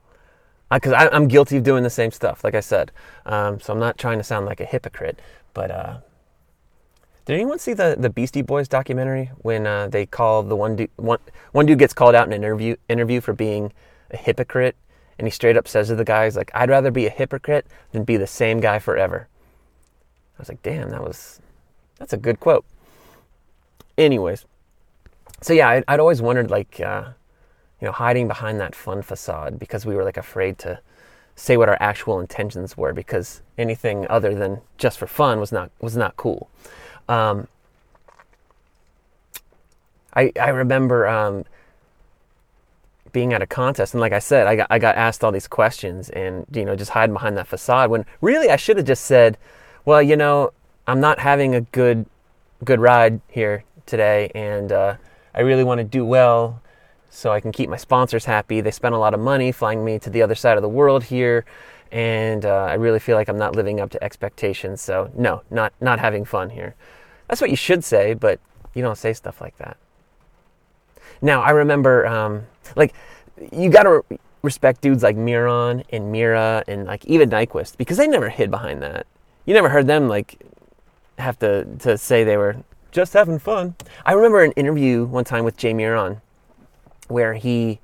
Because 0.71 0.93
I'm 0.93 1.27
guilty 1.27 1.57
of 1.57 1.63
doing 1.63 1.83
the 1.83 1.89
same 1.89 2.11
stuff, 2.11 2.43
like 2.43 2.53
I 2.53 2.59
said. 2.59 2.91
Um, 3.25 3.59
so 3.59 3.73
I'm 3.73 3.79
not 3.79 3.97
trying 3.97 4.19
to 4.19 4.23
sound 4.23 4.45
like 4.45 4.59
a 4.59 4.65
hypocrite. 4.65 5.19
But 5.55 5.71
uh, 5.71 5.97
did 7.25 7.33
anyone 7.33 7.57
see 7.57 7.73
the, 7.73 7.95
the 7.97 8.09
Beastie 8.09 8.43
Boys 8.43 8.67
documentary 8.67 9.31
when 9.39 9.65
uh, 9.65 9.87
they 9.87 10.05
call 10.05 10.43
the 10.43 10.55
one 10.55 10.75
dude, 10.75 10.91
one, 10.97 11.17
one 11.53 11.65
dude 11.65 11.79
gets 11.79 11.93
called 11.93 12.13
out 12.13 12.27
in 12.27 12.33
an 12.33 12.43
interview, 12.43 12.75
interview 12.87 13.19
for 13.19 13.33
being 13.33 13.73
a 14.11 14.17
hypocrite? 14.17 14.75
And 15.17 15.25
he 15.25 15.31
straight 15.31 15.57
up 15.57 15.67
says 15.67 15.87
to 15.87 15.95
the 15.95 16.05
guys, 16.05 16.37
like, 16.37 16.51
I'd 16.53 16.69
rather 16.69 16.91
be 16.91 17.07
a 17.07 17.09
hypocrite 17.09 17.65
than 17.91 18.03
be 18.03 18.15
the 18.15 18.27
same 18.27 18.59
guy 18.59 18.77
forever. 18.77 19.27
I 20.37 20.41
was 20.41 20.49
like, 20.49 20.61
damn, 20.61 20.91
that 20.91 21.03
was 21.03 21.41
that's 21.99 22.13
a 22.13 22.17
good 22.17 22.39
quote. 22.39 22.65
Anyways, 23.97 24.45
so 25.41 25.53
yeah, 25.53 25.69
I'd, 25.69 25.83
I'd 25.87 25.99
always 25.99 26.21
wondered 26.21 26.49
like, 26.49 26.79
uh, 26.79 27.09
you 27.79 27.85
know, 27.85 27.91
hiding 27.91 28.27
behind 28.27 28.59
that 28.59 28.73
fun 28.73 29.01
facade 29.01 29.59
because 29.59 29.85
we 29.85 29.93
were 29.95 30.03
like 30.03 30.17
afraid 30.17 30.57
to 30.59 30.79
say 31.35 31.55
what 31.55 31.69
our 31.69 31.77
actual 31.79 32.19
intentions 32.19 32.75
were 32.75 32.93
because 32.93 33.41
anything 33.57 34.05
other 34.09 34.35
than 34.35 34.61
just 34.77 34.97
for 34.97 35.07
fun 35.07 35.39
was 35.39 35.51
not 35.51 35.71
was 35.79 35.95
not 35.95 36.17
cool. 36.17 36.49
Um, 37.07 37.47
I 40.13 40.31
I 40.39 40.49
remember 40.49 41.07
um, 41.07 41.45
being 43.11 43.33
at 43.33 43.41
a 43.41 43.47
contest 43.47 43.93
and 43.93 44.01
like 44.01 44.11
I 44.11 44.19
said, 44.19 44.47
I 44.47 44.55
got 44.57 44.67
I 44.69 44.79
got 44.79 44.95
asked 44.95 45.23
all 45.23 45.31
these 45.31 45.47
questions 45.47 46.09
and 46.09 46.45
you 46.53 46.65
know 46.65 46.75
just 46.75 46.91
hiding 46.91 47.13
behind 47.13 47.37
that 47.37 47.47
facade 47.47 47.89
when 47.89 48.05
really 48.21 48.49
I 48.49 48.57
should 48.57 48.77
have 48.77 48.85
just 48.85 49.05
said, 49.05 49.37
well, 49.85 50.01
you 50.01 50.17
know, 50.17 50.51
I'm 50.89 50.99
not 50.99 51.19
having 51.19 51.53
a 51.53 51.61
good 51.61 52.07
good 52.63 52.79
ride 52.79 53.21
here 53.27 53.63
today, 53.85 54.31
and 54.33 54.71
uh, 54.71 54.95
I 55.35 55.41
really 55.41 55.63
want 55.63 55.77
to 55.77 55.83
do 55.83 56.03
well 56.03 56.61
so 57.11 57.31
I 57.31 57.39
can 57.39 57.51
keep 57.51 57.69
my 57.69 57.77
sponsors 57.77 58.25
happy. 58.25 58.59
They 58.59 58.71
spent 58.71 58.95
a 58.95 58.97
lot 58.97 59.13
of 59.13 59.19
money 59.19 59.51
flying 59.51 59.85
me 59.85 59.99
to 59.99 60.09
the 60.09 60.23
other 60.23 60.33
side 60.33 60.57
of 60.57 60.63
the 60.63 60.69
world 60.69 61.03
here, 61.03 61.45
and 61.91 62.43
uh, 62.43 62.65
I 62.65 62.73
really 62.73 62.97
feel 62.97 63.15
like 63.15 63.29
I'm 63.29 63.37
not 63.37 63.55
living 63.55 63.79
up 63.79 63.91
to 63.91 64.03
expectations. 64.03 64.81
So 64.81 65.11
no, 65.15 65.43
not 65.51 65.73
not 65.79 65.99
having 65.99 66.25
fun 66.25 66.49
here. 66.49 66.73
That's 67.27 67.39
what 67.39 67.51
you 67.51 67.55
should 67.55 67.83
say, 67.83 68.15
but 68.15 68.39
you 68.73 68.81
don't 68.81 68.97
say 68.97 69.13
stuff 69.13 69.41
like 69.41 69.57
that. 69.57 69.77
Now 71.21 71.41
I 71.43 71.51
remember, 71.51 72.07
um, 72.07 72.47
like, 72.75 72.95
you 73.51 73.69
got 73.69 73.83
to 73.83 74.03
respect 74.41 74.81
dudes 74.81 75.03
like 75.03 75.15
Miron 75.15 75.83
and 75.91 76.11
Mirra 76.11 76.63
and 76.67 76.85
like 76.85 77.05
even 77.05 77.29
Nyquist 77.29 77.77
because 77.77 77.97
they 77.97 78.07
never 78.07 78.29
hid 78.29 78.49
behind 78.49 78.81
that. 78.81 79.05
You 79.45 79.53
never 79.53 79.69
heard 79.69 79.85
them 79.85 80.07
like 80.07 80.39
have 81.19 81.37
to, 81.39 81.65
to 81.79 81.97
say 81.97 82.23
they 82.23 82.37
were 82.37 82.57
just 82.91 83.13
having 83.13 83.39
fun. 83.39 83.75
I 84.05 84.13
remember 84.13 84.43
an 84.43 84.51
interview 84.53 85.05
one 85.05 85.23
time 85.23 85.43
with 85.43 85.57
Jay 85.57 85.73
Miron 85.73 86.21
where 87.07 87.33
he 87.33 87.79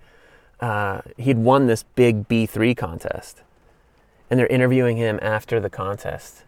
uh, 0.60 1.02
he'd 1.17 1.38
won 1.38 1.67
this 1.67 1.84
big 1.84 2.28
B3 2.28 2.76
contest. 2.76 3.41
And 4.30 4.39
they're 4.39 4.48
interviewing 4.48 4.98
him 4.98 5.19
after 5.21 5.60
the 5.60 5.69
contest. 5.69 6.43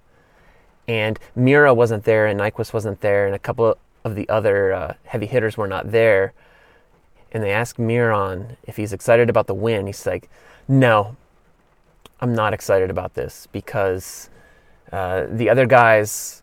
And 0.88 1.20
Mirra 1.38 1.76
wasn't 1.76 2.06
there, 2.06 2.26
and 2.26 2.40
Nyquist 2.40 2.74
wasn't 2.74 3.02
there, 3.02 3.26
and 3.26 3.36
a 3.36 3.40
couple 3.40 3.78
of 4.04 4.16
the 4.16 4.28
other 4.30 4.74
uh, 4.74 4.94
heavy 5.04 5.26
hitters 5.26 5.58
were 5.58 5.68
not 5.68 5.92
there. 5.92 6.34
And 7.32 7.44
they 7.44 7.52
asked 7.52 7.78
Miron 7.78 8.56
if 8.64 8.78
he's 8.78 8.94
excited 8.94 9.30
about 9.30 9.48
the 9.48 9.54
win. 9.54 9.86
He's 9.86 10.06
like, 10.06 10.30
No, 10.68 11.18
I'm 12.22 12.34
not 12.34 12.54
excited 12.54 12.90
about 12.90 13.16
this 13.16 13.48
because 13.52 14.30
uh, 14.92 15.26
the 15.30 15.50
other 15.50 15.66
guys 15.66 16.42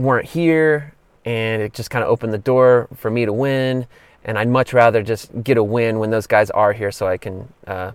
weren't 0.00 0.26
here 0.26 0.94
and 1.24 1.62
it 1.62 1.74
just 1.74 1.90
kind 1.90 2.02
of 2.02 2.10
opened 2.10 2.32
the 2.32 2.38
door 2.38 2.88
for 2.96 3.10
me 3.10 3.24
to 3.24 3.32
win. 3.32 3.86
And 4.24 4.38
i'd 4.38 4.48
much 4.48 4.72
rather 4.72 5.02
just 5.02 5.30
get 5.42 5.56
a 5.56 5.64
win 5.64 5.98
when 5.98 6.10
those 6.10 6.26
guys 6.26 6.50
are 6.50 6.74
here 6.74 6.90
so 6.92 7.06
i 7.06 7.16
can 7.16 7.52
uh, 7.66 7.92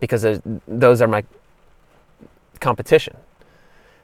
because 0.00 0.40
those 0.66 1.00
are 1.00 1.08
my 1.08 1.24
competition. 2.60 3.16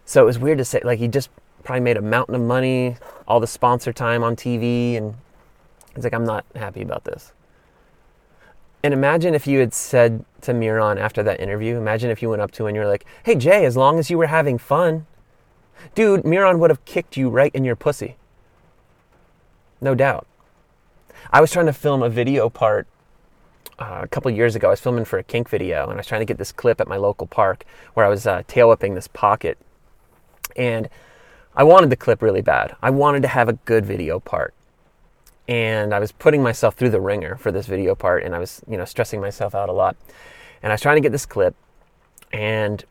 So 0.04 0.22
it 0.22 0.26
was 0.26 0.38
weird 0.38 0.58
to 0.58 0.64
say 0.64 0.80
like 0.84 0.98
he 0.98 1.08
just 1.08 1.30
probably 1.64 1.80
made 1.80 1.96
a 1.96 2.02
mountain 2.02 2.34
of 2.34 2.40
money 2.40 2.96
all 3.28 3.40
the 3.40 3.46
sponsor 3.46 3.92
time 3.92 4.22
on 4.22 4.34
tv 4.34 4.96
and 4.96 5.14
he's 5.94 6.04
like 6.04 6.14
i'm 6.14 6.24
not 6.24 6.44
happy 6.54 6.82
about 6.82 7.04
this. 7.04 7.32
And 8.82 8.94
imagine 8.94 9.34
if 9.34 9.46
you 9.46 9.58
had 9.58 9.74
said 9.74 10.24
to 10.42 10.54
Miron 10.54 10.96
after 10.96 11.22
that 11.22 11.38
interview, 11.38 11.76
imagine 11.76 12.10
if 12.10 12.22
you 12.22 12.30
went 12.30 12.40
up 12.40 12.50
to 12.52 12.62
him 12.62 12.68
and 12.68 12.76
you're 12.76 12.88
like, 12.88 13.04
hey, 13.24 13.34
Jay, 13.34 13.66
as 13.66 13.76
long 13.76 13.98
as 13.98 14.08
you 14.08 14.16
were 14.16 14.28
having 14.28 14.56
fun, 14.56 15.04
Dude, 15.94 16.24
Miron 16.24 16.58
would 16.58 16.70
have 16.70 16.84
kicked 16.84 17.16
you 17.16 17.28
right 17.28 17.54
in 17.54 17.64
your 17.64 17.76
pussy. 17.76 18.16
No 19.80 19.94
doubt. 19.94 20.26
I 21.32 21.40
was 21.40 21.50
trying 21.50 21.66
to 21.66 21.72
film 21.72 22.02
a 22.02 22.08
video 22.08 22.48
part 22.48 22.86
uh, 23.78 24.00
a 24.02 24.08
couple 24.08 24.30
years 24.30 24.54
ago. 24.54 24.68
I 24.68 24.70
was 24.70 24.80
filming 24.80 25.04
for 25.04 25.18
a 25.18 25.22
kink 25.22 25.48
video, 25.48 25.84
and 25.84 25.92
I 25.92 25.96
was 25.96 26.06
trying 26.06 26.20
to 26.20 26.26
get 26.26 26.38
this 26.38 26.52
clip 26.52 26.80
at 26.80 26.88
my 26.88 26.96
local 26.96 27.26
park 27.26 27.64
where 27.94 28.04
I 28.04 28.08
was 28.08 28.26
uh, 28.26 28.42
tail 28.46 28.68
whipping 28.68 28.94
this 28.94 29.08
pocket. 29.08 29.58
And 30.56 30.88
I 31.54 31.64
wanted 31.64 31.90
the 31.90 31.96
clip 31.96 32.22
really 32.22 32.42
bad. 32.42 32.76
I 32.82 32.90
wanted 32.90 33.22
to 33.22 33.28
have 33.28 33.48
a 33.48 33.54
good 33.54 33.86
video 33.86 34.20
part. 34.20 34.54
And 35.48 35.92
I 35.92 35.98
was 35.98 36.12
putting 36.12 36.42
myself 36.42 36.74
through 36.74 36.90
the 36.90 37.00
ringer 37.00 37.36
for 37.36 37.50
this 37.50 37.66
video 37.66 37.94
part, 37.94 38.22
and 38.22 38.34
I 38.34 38.38
was, 38.38 38.62
you 38.68 38.76
know, 38.76 38.84
stressing 38.84 39.20
myself 39.20 39.54
out 39.54 39.68
a 39.68 39.72
lot. 39.72 39.96
And 40.62 40.70
I 40.70 40.74
was 40.74 40.80
trying 40.80 40.96
to 40.96 41.00
get 41.00 41.12
this 41.12 41.26
clip, 41.26 41.56
and 42.32 42.84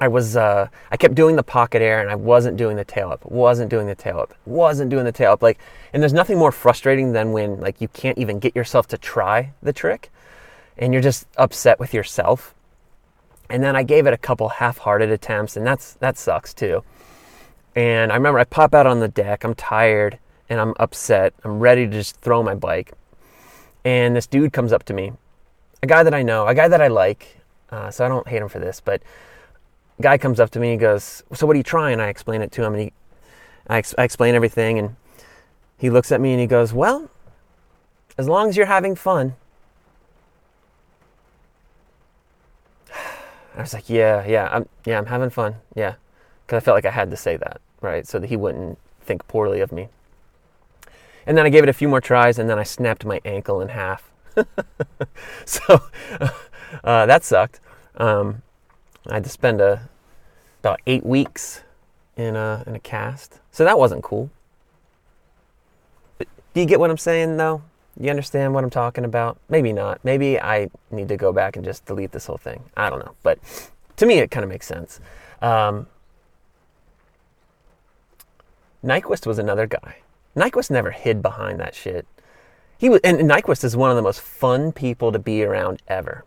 I 0.00 0.08
was 0.08 0.36
uh, 0.36 0.68
I 0.90 0.96
kept 0.96 1.14
doing 1.14 1.36
the 1.36 1.42
pocket 1.42 1.82
air 1.82 2.00
and 2.00 2.10
I 2.10 2.14
wasn't 2.14 2.56
doing 2.56 2.76
the 2.76 2.84
tail 2.84 3.10
up, 3.10 3.24
wasn't 3.24 3.68
doing 3.68 3.86
the 3.86 3.94
tail 3.94 4.20
up, 4.20 4.34
wasn't 4.46 4.90
doing 4.90 5.04
the 5.04 5.12
tail 5.12 5.32
up. 5.32 5.42
Like, 5.42 5.58
and 5.92 6.02
there's 6.02 6.12
nothing 6.12 6.38
more 6.38 6.52
frustrating 6.52 7.12
than 7.12 7.32
when 7.32 7.60
like 7.60 7.80
you 7.80 7.88
can't 7.88 8.18
even 8.18 8.38
get 8.38 8.54
yourself 8.54 8.86
to 8.88 8.98
try 8.98 9.52
the 9.62 9.72
trick, 9.72 10.10
and 10.76 10.92
you're 10.92 11.02
just 11.02 11.26
upset 11.36 11.80
with 11.80 11.92
yourself. 11.92 12.54
And 13.50 13.62
then 13.62 13.74
I 13.74 13.82
gave 13.82 14.06
it 14.06 14.12
a 14.12 14.18
couple 14.18 14.48
half-hearted 14.48 15.10
attempts, 15.10 15.56
and 15.56 15.66
that's 15.66 15.94
that 15.94 16.16
sucks 16.16 16.54
too. 16.54 16.84
And 17.74 18.12
I 18.12 18.14
remember 18.16 18.38
I 18.38 18.44
pop 18.44 18.74
out 18.74 18.86
on 18.86 19.00
the 19.00 19.08
deck, 19.08 19.44
I'm 19.44 19.54
tired 19.54 20.18
and 20.48 20.60
I'm 20.60 20.74
upset, 20.78 21.34
I'm 21.44 21.60
ready 21.60 21.86
to 21.86 21.92
just 21.92 22.16
throw 22.16 22.42
my 22.42 22.54
bike, 22.54 22.92
and 23.84 24.16
this 24.16 24.26
dude 24.26 24.52
comes 24.52 24.72
up 24.72 24.84
to 24.84 24.94
me, 24.94 25.12
a 25.82 25.86
guy 25.86 26.02
that 26.02 26.14
I 26.14 26.22
know, 26.22 26.46
a 26.46 26.54
guy 26.54 26.68
that 26.68 26.80
I 26.80 26.88
like, 26.88 27.38
uh, 27.70 27.90
so 27.90 28.04
I 28.04 28.08
don't 28.08 28.26
hate 28.26 28.40
him 28.40 28.48
for 28.48 28.58
this, 28.58 28.80
but 28.80 29.02
guy 30.00 30.18
comes 30.18 30.40
up 30.40 30.50
to 30.50 30.60
me 30.60 30.72
and 30.72 30.80
goes, 30.80 31.22
"So 31.34 31.46
what 31.46 31.54
are 31.54 31.56
you 31.56 31.62
trying?" 31.62 32.00
I 32.00 32.08
explain 32.08 32.42
it 32.42 32.52
to 32.52 32.64
him, 32.64 32.74
and 32.74 32.82
he, 32.82 32.92
I, 33.68 33.78
ex- 33.78 33.94
I 33.98 34.04
explain 34.04 34.34
everything, 34.34 34.78
and 34.78 34.96
he 35.76 35.90
looks 35.90 36.12
at 36.12 36.20
me 36.20 36.32
and 36.32 36.40
he 36.40 36.46
goes, 36.46 36.72
"Well, 36.72 37.10
as 38.16 38.28
long 38.28 38.48
as 38.48 38.56
you're 38.56 38.66
having 38.66 38.94
fun." 38.94 39.34
I 43.56 43.62
was 43.62 43.74
like, 43.74 43.88
"Yeah, 43.90 44.24
yeah, 44.26 44.48
I'm, 44.52 44.68
yeah, 44.84 44.98
I'm 44.98 45.06
having 45.06 45.30
fun, 45.30 45.56
yeah," 45.74 45.94
because 46.46 46.58
I 46.58 46.60
felt 46.64 46.76
like 46.76 46.86
I 46.86 46.90
had 46.90 47.10
to 47.10 47.16
say 47.16 47.36
that, 47.36 47.60
right, 47.80 48.06
so 48.06 48.18
that 48.18 48.28
he 48.28 48.36
wouldn't 48.36 48.78
think 49.02 49.26
poorly 49.26 49.60
of 49.60 49.72
me. 49.72 49.88
And 51.26 51.36
then 51.36 51.44
I 51.44 51.50
gave 51.50 51.62
it 51.62 51.68
a 51.68 51.74
few 51.74 51.88
more 51.88 52.00
tries, 52.00 52.38
and 52.38 52.48
then 52.48 52.58
I 52.58 52.62
snapped 52.62 53.04
my 53.04 53.20
ankle 53.24 53.60
in 53.60 53.68
half. 53.68 54.10
so 55.44 55.82
uh, 56.84 57.06
that 57.06 57.24
sucked. 57.24 57.60
Um, 57.96 58.42
I 59.08 59.14
had 59.14 59.24
to 59.24 59.30
spend 59.30 59.60
a, 59.60 59.88
about 60.60 60.80
eight 60.86 61.04
weeks 61.04 61.62
in 62.16 62.36
a, 62.36 62.64
in 62.66 62.74
a 62.74 62.80
cast. 62.80 63.40
So 63.50 63.64
that 63.64 63.78
wasn't 63.78 64.02
cool. 64.02 64.30
But 66.18 66.28
do 66.54 66.60
you 66.60 66.66
get 66.66 66.80
what 66.80 66.90
I'm 66.90 66.98
saying, 66.98 67.36
though? 67.36 67.62
You 67.98 68.10
understand 68.10 68.54
what 68.54 68.62
I'm 68.62 68.70
talking 68.70 69.04
about? 69.04 69.38
Maybe 69.48 69.72
not. 69.72 70.00
Maybe 70.04 70.38
I 70.38 70.70
need 70.90 71.08
to 71.08 71.16
go 71.16 71.32
back 71.32 71.56
and 71.56 71.64
just 71.64 71.84
delete 71.84 72.12
this 72.12 72.26
whole 72.26 72.36
thing. 72.36 72.62
I 72.76 72.90
don't 72.90 73.00
know. 73.00 73.14
But 73.22 73.38
to 73.96 74.06
me, 74.06 74.18
it 74.18 74.30
kind 74.30 74.44
of 74.44 74.50
makes 74.50 74.66
sense. 74.66 75.00
Um, 75.42 75.86
Nyquist 78.84 79.26
was 79.26 79.38
another 79.38 79.66
guy. 79.66 79.96
Nyquist 80.36 80.70
never 80.70 80.92
hid 80.92 81.22
behind 81.22 81.58
that 81.58 81.74
shit. 81.74 82.06
He 82.78 82.88
was, 82.88 83.00
and 83.02 83.18
Nyquist 83.18 83.64
is 83.64 83.76
one 83.76 83.90
of 83.90 83.96
the 83.96 84.02
most 84.02 84.20
fun 84.20 84.70
people 84.70 85.10
to 85.10 85.18
be 85.18 85.42
around 85.42 85.82
ever. 85.88 86.24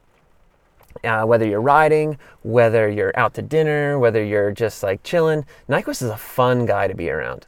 Uh, 1.04 1.24
whether 1.24 1.46
you're 1.46 1.62
riding, 1.62 2.18
whether 2.44 2.90
you're 2.90 3.18
out 3.18 3.34
to 3.36 3.42
dinner, 3.42 3.98
whether 3.98 4.24
you're 4.24 4.52
just 4.52 4.84
like 4.84 5.04
chilling, 5.04 5.46
Nyquist 5.70 6.02
is 6.02 6.10
a 6.10 6.18
fun 6.18 6.66
guy 6.66 6.88
to 6.88 6.94
be 6.94 7.10
around. 7.10 7.48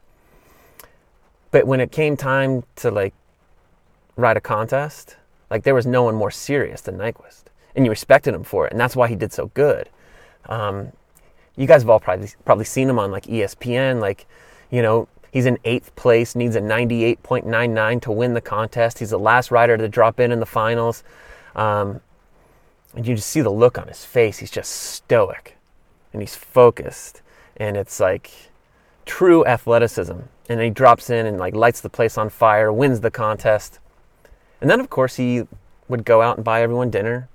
But 1.52 1.68
when 1.68 1.80
it 1.80 1.92
came 1.92 2.18
time 2.18 2.64
to 2.78 2.90
like 2.90 3.14
ride 4.16 4.38
a 4.38 4.42
contest, 4.42 5.18
like 5.50 5.64
there 5.64 5.76
was 5.76 5.86
no 5.86 6.04
one 6.04 6.16
more 6.16 6.32
serious 6.32 6.82
than 6.82 6.98
Nyquist, 6.98 7.44
and 7.76 7.86
you 7.86 7.92
respected 7.92 8.34
him 8.34 8.44
for 8.44 8.66
it, 8.66 8.72
and 8.72 8.80
that's 8.80 8.96
why 8.96 9.08
he 9.08 9.16
did 9.16 9.32
so 9.32 9.48
good. 9.54 9.90
Um, 10.48 10.92
you 11.56 11.68
guys 11.68 11.84
have 11.84 11.90
all 11.90 12.00
probably 12.00 12.30
probably 12.46 12.66
seen 12.66 12.90
him 12.90 12.98
on 12.98 13.12
like 13.12 13.26
ESPN, 13.26 14.02
like 14.02 14.26
you 14.72 14.82
know 14.82 15.08
he's 15.32 15.46
in 15.46 15.58
eighth 15.66 15.96
place, 15.96 16.36
needs 16.36 16.56
a 16.56 16.62
98.99 16.62 18.02
to 18.02 18.12
win 18.12 18.34
the 18.34 18.42
contest. 18.42 19.00
He's 19.00 19.10
the 19.10 19.20
last 19.20 19.52
rider 19.52 19.78
to 19.78 19.90
drop 19.90 20.20
in 20.20 20.32
in 20.32 20.40
the 20.40 20.46
finals. 20.46 21.04
Um, 21.56 22.02
and 22.96 23.08
you 23.08 23.16
just 23.16 23.30
see 23.30 23.42
the 23.42 23.50
look 23.50 23.78
on 23.78 23.88
his 23.88 24.06
face. 24.06 24.40
He's 24.40 24.52
just 24.52 24.72
stoic 24.72 25.58
and 26.12 26.22
he's 26.22 26.36
focused. 26.36 27.22
And 27.58 27.76
it's 27.76 28.00
like 28.00 28.32
true 29.06 29.46
athleticism. 29.46 30.20
And 30.50 30.62
he 30.62 30.70
drops 30.70 31.10
in 31.10 31.26
and 31.26 31.38
like 31.38 31.56
lights 31.56 31.82
the 31.82 31.90
place 31.90 32.18
on 32.18 32.30
fire, 32.30 32.72
wins 32.72 33.02
the 33.02 33.12
contest. 33.12 33.80
And 34.62 34.70
then, 34.70 34.80
of 34.80 34.90
course, 34.90 35.16
he 35.16 35.44
would 35.88 36.06
go 36.06 36.22
out 36.22 36.38
and 36.38 36.46
buy 36.46 36.62
everyone 36.62 36.90
dinner 36.90 37.28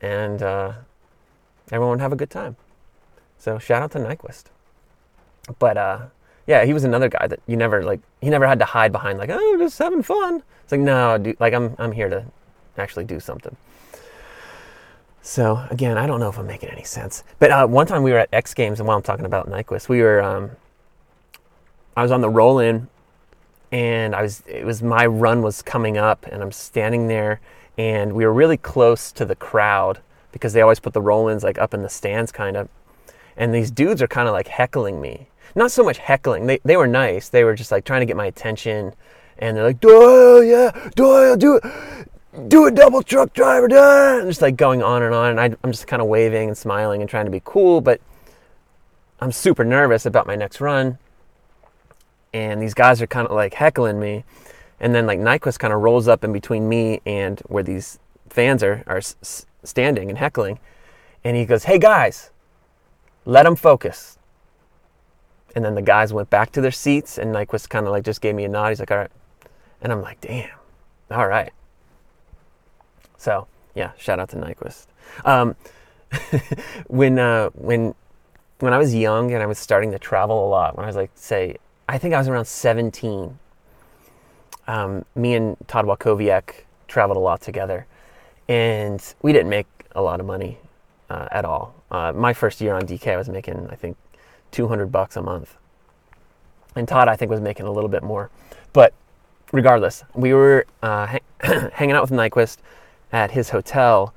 and 0.00 0.42
uh, 0.42 0.72
everyone 1.70 1.92
would 1.92 2.00
have 2.00 2.12
a 2.12 2.16
good 2.16 2.30
time. 2.30 2.56
So 3.38 3.58
shout 3.58 3.82
out 3.82 3.92
to 3.92 3.98
Nyquist. 3.98 4.44
But 5.58 5.76
uh, 5.76 5.98
yeah, 6.46 6.64
he 6.64 6.72
was 6.72 6.84
another 6.84 7.08
guy 7.08 7.26
that 7.26 7.40
you 7.46 7.56
never 7.56 7.82
like. 7.82 8.00
He 8.20 8.28
never 8.28 8.46
had 8.46 8.58
to 8.58 8.64
hide 8.64 8.92
behind 8.92 9.18
like, 9.18 9.30
oh, 9.32 9.56
just 9.58 9.78
having 9.78 10.02
fun. 10.02 10.42
It's 10.62 10.72
like 10.72 10.80
no, 10.80 11.18
dude, 11.18 11.40
like 11.40 11.54
I'm 11.54 11.74
I'm 11.78 11.92
here 11.92 12.08
to 12.08 12.24
actually 12.76 13.04
do 13.04 13.18
something. 13.18 13.56
So 15.22 15.64
again, 15.70 15.98
I 15.98 16.06
don't 16.06 16.20
know 16.20 16.28
if 16.28 16.38
I'm 16.38 16.46
making 16.46 16.70
any 16.70 16.84
sense. 16.84 17.24
But 17.38 17.50
uh, 17.50 17.66
one 17.66 17.86
time 17.86 18.02
we 18.02 18.12
were 18.12 18.18
at 18.18 18.28
X 18.32 18.54
Games, 18.54 18.80
and 18.80 18.86
while 18.86 18.96
I'm 18.96 19.02
talking 19.02 19.26
about 19.26 19.48
Nyquist, 19.48 19.88
we 19.88 20.00
were, 20.00 20.22
um, 20.22 20.50
I 21.96 22.02
was 22.02 22.10
on 22.10 22.20
the 22.20 22.30
roll 22.30 22.58
in, 22.58 22.88
and 23.70 24.14
I 24.14 24.22
was, 24.22 24.42
it 24.46 24.64
was 24.64 24.82
my 24.82 25.06
run 25.06 25.42
was 25.42 25.62
coming 25.62 25.98
up, 25.98 26.26
and 26.30 26.42
I'm 26.42 26.52
standing 26.52 27.08
there, 27.08 27.40
and 27.76 28.14
we 28.14 28.24
were 28.24 28.32
really 28.32 28.56
close 28.56 29.12
to 29.12 29.24
the 29.24 29.36
crowd 29.36 30.00
because 30.32 30.52
they 30.52 30.62
always 30.62 30.80
put 30.80 30.94
the 30.94 31.02
roll 31.02 31.28
ins 31.28 31.44
like 31.44 31.58
up 31.58 31.74
in 31.74 31.82
the 31.82 31.88
stands, 31.88 32.32
kind 32.32 32.56
of, 32.56 32.68
and 33.36 33.54
these 33.54 33.70
dudes 33.70 34.00
are 34.00 34.08
kind 34.08 34.28
of 34.28 34.32
like 34.32 34.48
heckling 34.48 35.00
me. 35.00 35.28
Not 35.54 35.72
so 35.72 35.82
much 35.82 35.98
heckling; 35.98 36.46
they 36.46 36.60
they 36.64 36.76
were 36.76 36.86
nice. 36.86 37.28
They 37.28 37.42
were 37.42 37.54
just 37.54 37.72
like 37.72 37.84
trying 37.84 38.00
to 38.00 38.06
get 38.06 38.16
my 38.16 38.26
attention, 38.26 38.94
and 39.38 39.56
they're 39.56 39.64
like, 39.64 39.80
Doyle, 39.80 40.44
yeah, 40.44 40.90
Doyle, 40.94 41.36
do 41.36 41.56
it 41.56 41.64
do 42.48 42.66
a 42.66 42.70
double 42.70 43.02
truck 43.02 43.32
driver, 43.32 43.68
done. 43.68 44.26
just 44.26 44.42
like 44.42 44.56
going 44.56 44.82
on 44.82 45.02
and 45.02 45.14
on. 45.14 45.30
And 45.30 45.40
I, 45.40 45.56
I'm 45.64 45.72
just 45.72 45.86
kind 45.86 46.00
of 46.00 46.08
waving 46.08 46.48
and 46.48 46.56
smiling 46.56 47.00
and 47.00 47.10
trying 47.10 47.24
to 47.24 47.30
be 47.30 47.42
cool, 47.44 47.80
but 47.80 48.00
I'm 49.20 49.32
super 49.32 49.64
nervous 49.64 50.06
about 50.06 50.26
my 50.26 50.36
next 50.36 50.60
run. 50.60 50.98
And 52.32 52.62
these 52.62 52.74
guys 52.74 53.02
are 53.02 53.06
kind 53.06 53.26
of 53.26 53.34
like 53.34 53.54
heckling 53.54 53.98
me. 53.98 54.24
And 54.78 54.94
then 54.94 55.06
like 55.06 55.18
Nyquist 55.18 55.58
kind 55.58 55.74
of 55.74 55.80
rolls 55.80 56.08
up 56.08 56.24
in 56.24 56.32
between 56.32 56.68
me 56.68 57.00
and 57.04 57.40
where 57.46 57.62
these 57.62 57.98
fans 58.28 58.62
are, 58.62 58.82
are 58.86 58.98
s- 58.98 59.44
standing 59.64 60.08
and 60.08 60.16
heckling. 60.16 60.58
And 61.24 61.36
he 61.36 61.44
goes, 61.44 61.64
Hey 61.64 61.78
guys, 61.78 62.30
let 63.24 63.42
them 63.42 63.56
focus. 63.56 64.18
And 65.54 65.64
then 65.64 65.74
the 65.74 65.82
guys 65.82 66.12
went 66.12 66.30
back 66.30 66.52
to 66.52 66.60
their 66.60 66.70
seats 66.70 67.18
and 67.18 67.34
Nyquist 67.34 67.68
kind 67.68 67.86
of 67.86 67.92
like 67.92 68.04
just 68.04 68.20
gave 68.20 68.36
me 68.36 68.44
a 68.44 68.48
nod. 68.48 68.68
He's 68.68 68.78
like, 68.80 68.92
All 68.92 68.98
right. 68.98 69.10
And 69.82 69.92
I'm 69.92 70.00
like, 70.00 70.20
Damn, 70.20 70.50
all 71.10 71.26
right. 71.26 71.52
So 73.20 73.46
yeah, 73.74 73.92
shout 73.98 74.18
out 74.18 74.30
to 74.30 74.36
Nyquist. 74.36 74.86
Um, 75.26 75.54
when 76.86 77.18
uh, 77.18 77.50
when 77.50 77.94
when 78.60 78.72
I 78.72 78.78
was 78.78 78.94
young 78.94 79.32
and 79.32 79.42
I 79.42 79.46
was 79.46 79.58
starting 79.58 79.90
to 79.92 79.98
travel 79.98 80.46
a 80.46 80.48
lot, 80.48 80.74
when 80.74 80.84
I 80.84 80.86
was 80.86 80.96
like, 80.96 81.10
say, 81.14 81.58
I 81.86 81.98
think 81.98 82.14
I 82.14 82.18
was 82.18 82.28
around 82.28 82.46
17. 82.46 83.38
Um, 84.66 85.04
me 85.14 85.34
and 85.34 85.56
Todd 85.68 85.84
Walkowiak 85.84 86.64
traveled 86.88 87.18
a 87.18 87.20
lot 87.20 87.42
together, 87.42 87.86
and 88.48 89.02
we 89.20 89.34
didn't 89.34 89.50
make 89.50 89.66
a 89.92 90.00
lot 90.00 90.18
of 90.20 90.24
money 90.24 90.56
uh, 91.10 91.28
at 91.30 91.44
all. 91.44 91.74
Uh, 91.90 92.12
my 92.14 92.32
first 92.32 92.58
year 92.62 92.72
on 92.72 92.82
DK, 92.82 93.12
I 93.12 93.16
was 93.18 93.28
making 93.28 93.68
I 93.68 93.74
think 93.74 93.98
200 94.52 94.90
bucks 94.90 95.16
a 95.16 95.22
month, 95.22 95.58
and 96.74 96.88
Todd 96.88 97.06
I 97.06 97.16
think 97.16 97.30
was 97.30 97.42
making 97.42 97.66
a 97.66 97.70
little 97.70 97.90
bit 97.90 98.02
more. 98.02 98.30
But 98.72 98.94
regardless, 99.52 100.04
we 100.14 100.32
were 100.32 100.64
uh, 100.82 101.18
hanging 101.72 101.94
out 101.94 102.00
with 102.00 102.18
Nyquist 102.18 102.56
at 103.12 103.32
his 103.32 103.50
hotel. 103.50 104.14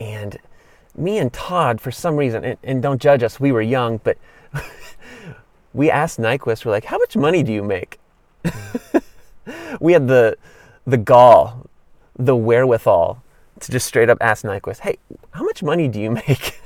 And 0.00 0.38
me 0.96 1.18
and 1.18 1.32
Todd, 1.32 1.80
for 1.80 1.90
some 1.90 2.16
reason, 2.16 2.44
and, 2.44 2.58
and 2.62 2.82
don't 2.82 3.00
judge 3.00 3.22
us, 3.22 3.38
we 3.38 3.52
were 3.52 3.62
young, 3.62 4.00
but 4.02 4.18
we 5.72 5.90
asked 5.90 6.18
Nyquist, 6.18 6.64
we're 6.64 6.72
like, 6.72 6.84
how 6.84 6.98
much 6.98 7.16
money 7.16 7.42
do 7.42 7.52
you 7.52 7.62
make? 7.62 7.98
we 9.80 9.92
had 9.92 10.08
the, 10.08 10.36
the 10.86 10.96
gall, 10.96 11.66
the 12.16 12.36
wherewithal 12.36 13.22
to 13.60 13.72
just 13.72 13.86
straight 13.86 14.08
up 14.10 14.18
ask 14.20 14.44
Nyquist, 14.44 14.80
hey, 14.80 14.98
how 15.32 15.44
much 15.44 15.62
money 15.62 15.88
do 15.88 16.00
you 16.00 16.10
make? 16.28 16.60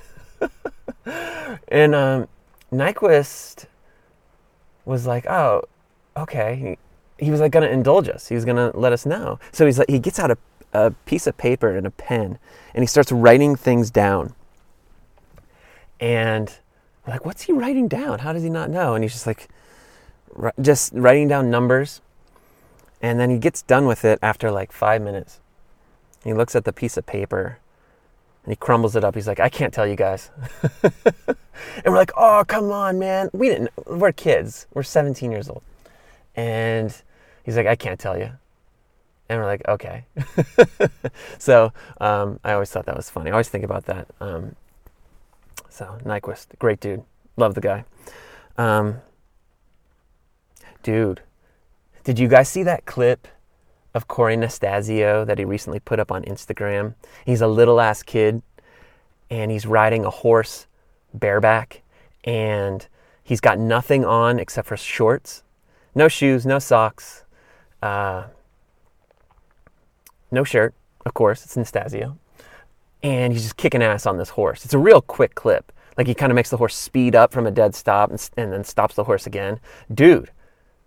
and 1.68 1.94
um, 1.94 2.28
Nyquist 2.72 3.66
was 4.84 5.06
like, 5.06 5.26
oh, 5.26 5.62
okay. 6.16 6.78
He, 7.18 7.24
he 7.24 7.30
was 7.30 7.40
like 7.40 7.52
going 7.52 7.66
to 7.66 7.72
indulge 7.72 8.08
us. 8.08 8.28
He 8.28 8.34
was 8.34 8.44
going 8.44 8.56
to 8.56 8.76
let 8.76 8.92
us 8.92 9.06
know. 9.06 9.38
So 9.52 9.66
he's 9.66 9.78
like, 9.78 9.88
he 9.88 9.98
gets 9.98 10.18
out 10.18 10.30
a 10.30 10.38
a 10.72 10.90
piece 11.06 11.26
of 11.26 11.36
paper 11.36 11.76
and 11.76 11.86
a 11.86 11.90
pen 11.90 12.38
and 12.74 12.82
he 12.82 12.86
starts 12.86 13.12
writing 13.12 13.56
things 13.56 13.90
down. 13.90 14.34
And 16.00 16.52
we're 17.06 17.14
like, 17.14 17.24
what's 17.24 17.42
he 17.42 17.52
writing 17.52 17.88
down? 17.88 18.20
How 18.20 18.32
does 18.32 18.42
he 18.42 18.50
not 18.50 18.70
know? 18.70 18.94
And 18.94 19.04
he's 19.04 19.12
just 19.12 19.26
like, 19.26 19.48
just 20.60 20.92
writing 20.94 21.28
down 21.28 21.50
numbers. 21.50 22.00
And 23.00 23.18
then 23.18 23.30
he 23.30 23.38
gets 23.38 23.62
done 23.62 23.86
with 23.86 24.04
it 24.04 24.18
after 24.22 24.50
like 24.50 24.72
five 24.72 25.02
minutes. 25.02 25.40
He 26.24 26.32
looks 26.32 26.54
at 26.54 26.64
the 26.64 26.72
piece 26.72 26.96
of 26.96 27.04
paper 27.04 27.58
and 28.44 28.52
he 28.52 28.56
crumbles 28.56 28.96
it 28.96 29.04
up. 29.04 29.14
He's 29.14 29.26
like, 29.26 29.40
I 29.40 29.48
can't 29.48 29.74
tell 29.74 29.86
you 29.86 29.96
guys. 29.96 30.30
and 30.82 31.84
we're 31.84 31.96
like, 31.96 32.12
oh, 32.16 32.44
come 32.46 32.70
on, 32.72 32.98
man. 32.98 33.28
We 33.32 33.48
didn't, 33.48 33.70
we're 33.86 34.12
kids. 34.12 34.66
We're 34.72 34.82
17 34.82 35.30
years 35.30 35.48
old. 35.48 35.62
And 36.34 36.96
he's 37.44 37.56
like, 37.56 37.66
I 37.66 37.76
can't 37.76 38.00
tell 38.00 38.18
you. 38.18 38.32
And 39.32 39.40
we're 39.40 39.46
like, 39.46 39.66
okay. 39.66 40.04
so 41.38 41.72
um, 42.02 42.38
I 42.44 42.52
always 42.52 42.70
thought 42.70 42.84
that 42.84 42.96
was 42.96 43.08
funny. 43.08 43.30
I 43.30 43.32
always 43.32 43.48
think 43.48 43.64
about 43.64 43.86
that. 43.86 44.08
Um, 44.20 44.56
So 45.70 45.98
Nyquist, 46.04 46.48
great 46.58 46.80
dude. 46.80 47.02
Love 47.38 47.54
the 47.54 47.62
guy. 47.62 47.86
Um, 48.58 48.96
dude, 50.82 51.22
did 52.04 52.18
you 52.18 52.28
guys 52.28 52.50
see 52.50 52.62
that 52.64 52.84
clip 52.84 53.26
of 53.94 54.06
Corey 54.06 54.36
Nastazio 54.36 55.24
that 55.24 55.38
he 55.38 55.46
recently 55.46 55.80
put 55.80 55.98
up 55.98 56.12
on 56.12 56.24
Instagram? 56.24 56.94
He's 57.24 57.40
a 57.40 57.48
little 57.48 57.80
ass 57.80 58.02
kid 58.02 58.42
and 59.30 59.50
he's 59.50 59.64
riding 59.64 60.04
a 60.04 60.10
horse 60.10 60.66
bareback 61.14 61.80
and 62.22 62.86
he's 63.24 63.40
got 63.40 63.58
nothing 63.58 64.04
on 64.04 64.38
except 64.38 64.68
for 64.68 64.76
shorts, 64.76 65.42
no 65.94 66.06
shoes, 66.06 66.44
no 66.44 66.58
socks, 66.58 67.24
uh, 67.82 68.24
no 70.32 70.44
shirt, 70.44 70.74
of 71.04 71.14
course, 71.14 71.44
it's 71.44 71.56
Nastazio. 71.56 72.16
And 73.02 73.32
he's 73.32 73.42
just 73.42 73.56
kicking 73.56 73.82
ass 73.82 74.06
on 74.06 74.16
this 74.16 74.30
horse. 74.30 74.64
It's 74.64 74.74
a 74.74 74.78
real 74.78 75.00
quick 75.00 75.34
clip. 75.34 75.72
Like 75.96 76.06
he 76.06 76.14
kind 76.14 76.32
of 76.32 76.36
makes 76.36 76.50
the 76.50 76.56
horse 76.56 76.74
speed 76.74 77.14
up 77.14 77.32
from 77.32 77.46
a 77.46 77.50
dead 77.50 77.74
stop 77.74 78.10
and, 78.10 78.30
and 78.36 78.52
then 78.52 78.64
stops 78.64 78.94
the 78.94 79.04
horse 79.04 79.26
again. 79.26 79.60
Dude, 79.92 80.30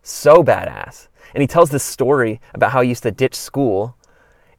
so 0.01 0.43
badass. 0.43 1.07
And 1.33 1.41
he 1.41 1.47
tells 1.47 1.69
this 1.69 1.83
story 1.83 2.39
about 2.53 2.71
how 2.71 2.81
he 2.81 2.89
used 2.89 3.03
to 3.03 3.11
ditch 3.11 3.35
school. 3.35 3.97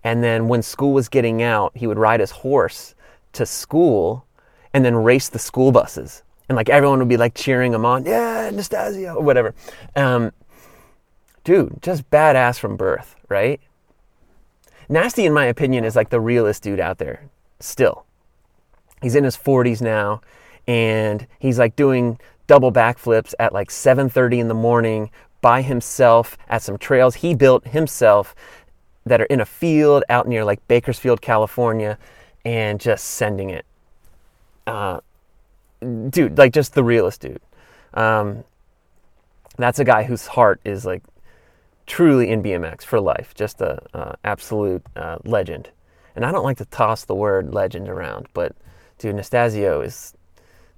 And 0.05 0.23
then 0.23 0.49
when 0.49 0.63
school 0.63 0.93
was 0.93 1.09
getting 1.09 1.43
out, 1.43 1.73
he 1.75 1.87
would 1.87 1.99
ride 1.99 2.21
his 2.21 2.31
horse 2.31 2.95
to 3.33 3.47
school 3.47 4.27
and 4.73 4.85
then 4.85 4.95
race 4.95 5.29
the 5.29 5.39
school 5.39 5.73
buses. 5.73 6.23
And 6.49 6.57
like 6.57 6.69
everyone 6.69 6.99
would 7.01 7.09
be 7.09 7.17
like 7.17 7.35
cheering 7.35 7.73
him 7.73 7.85
on, 7.85 8.05
yeah, 8.05 8.51
Nastazio, 8.53 9.17
or 9.17 9.23
whatever. 9.23 9.55
Um, 9.97 10.33
dude, 11.43 11.83
just 11.83 12.09
badass 12.11 12.59
from 12.59 12.77
birth, 12.77 13.17
right? 13.29 13.61
Nasty, 14.89 15.25
in 15.25 15.33
my 15.33 15.47
opinion, 15.47 15.85
is 15.85 15.97
like 15.97 16.11
the 16.11 16.21
realest 16.21 16.63
dude 16.63 16.81
out 16.81 16.99
there 16.99 17.29
still. 17.61 18.05
He's 19.03 19.15
in 19.15 19.25
his 19.25 19.37
40s 19.37 19.83
now, 19.83 20.21
and 20.67 21.27
he's 21.39 21.59
like 21.59 21.77
doing 21.77 22.19
double 22.47 22.73
backflips 22.73 23.35
at 23.39 23.53
like 23.53 23.71
7:30 23.71 24.39
in 24.39 24.49
the 24.49 24.55
morning 24.55 25.11
by 25.41 25.63
himself 25.63 26.37
at 26.49 26.63
some 26.63 26.79
trails 26.79 27.17
he 27.17 27.35
built 27.35 27.67
himself 27.69 28.35
that 29.05 29.21
are 29.21 29.27
in 29.27 29.41
a 29.41 29.45
field 29.45 30.03
out 30.09 30.27
near 30.27 30.45
like 30.45 30.67
Bakersfield, 30.67 31.21
California, 31.21 31.99
and 32.45 32.81
just 32.81 33.05
sending 33.05 33.51
it. 33.51 33.65
Uh, 34.67 35.01
dude, 36.11 36.37
like 36.37 36.53
just 36.53 36.75
the 36.75 36.83
realest 36.83 37.21
dude. 37.21 37.41
Um, 37.95 38.45
that's 39.57 39.79
a 39.79 39.85
guy 39.85 40.03
whose 40.03 40.27
heart 40.27 40.61
is 40.65 40.85
like 40.85 41.03
truly 41.87 42.31
in 42.31 42.43
BMX 42.43 42.83
for 42.83 43.01
life, 43.01 43.35
just 43.35 43.61
a 43.61 43.81
uh, 43.95 44.13
absolute 44.25 44.85
uh, 44.97 45.19
legend. 45.25 45.71
And 46.15 46.25
I 46.25 46.33
don't 46.33 46.45
like 46.45 46.59
to 46.59 46.65
toss 46.65 47.05
the 47.05 47.15
word 47.15 47.53
legend 47.53 47.89
around, 47.89 48.29
but 48.33 48.55
dude, 48.99 49.17
Nastazio 49.17 49.85
is. 49.85 50.15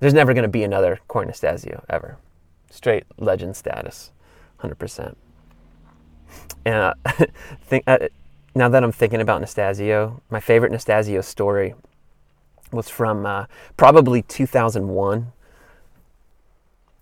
There's 0.01 0.15
never 0.15 0.33
going 0.33 0.45
to 0.45 0.49
be 0.49 0.63
another 0.63 1.01
Corey 1.09 1.27
Nastazio 1.27 1.83
ever. 1.89 2.19
Straight 2.71 3.05
legend 3.17 3.57
status, 3.57 4.13
hundred 4.59 4.79
percent. 4.79 5.17
And 6.65 6.75
uh, 6.75 6.95
think 7.63 7.85
uh, 7.87 7.99
now 8.55 8.69
that 8.69 8.85
I'm 8.85 8.93
thinking 8.93 9.21
about 9.21 9.43
Nastazio, 9.43 10.21
my 10.31 10.41
favorite 10.41 10.73
Nastazio 10.73 11.25
story 11.25 11.75
was 12.73 12.89
from 12.89 13.25
uh, 13.25 13.47
probably 13.77 14.23
2001, 14.23 15.33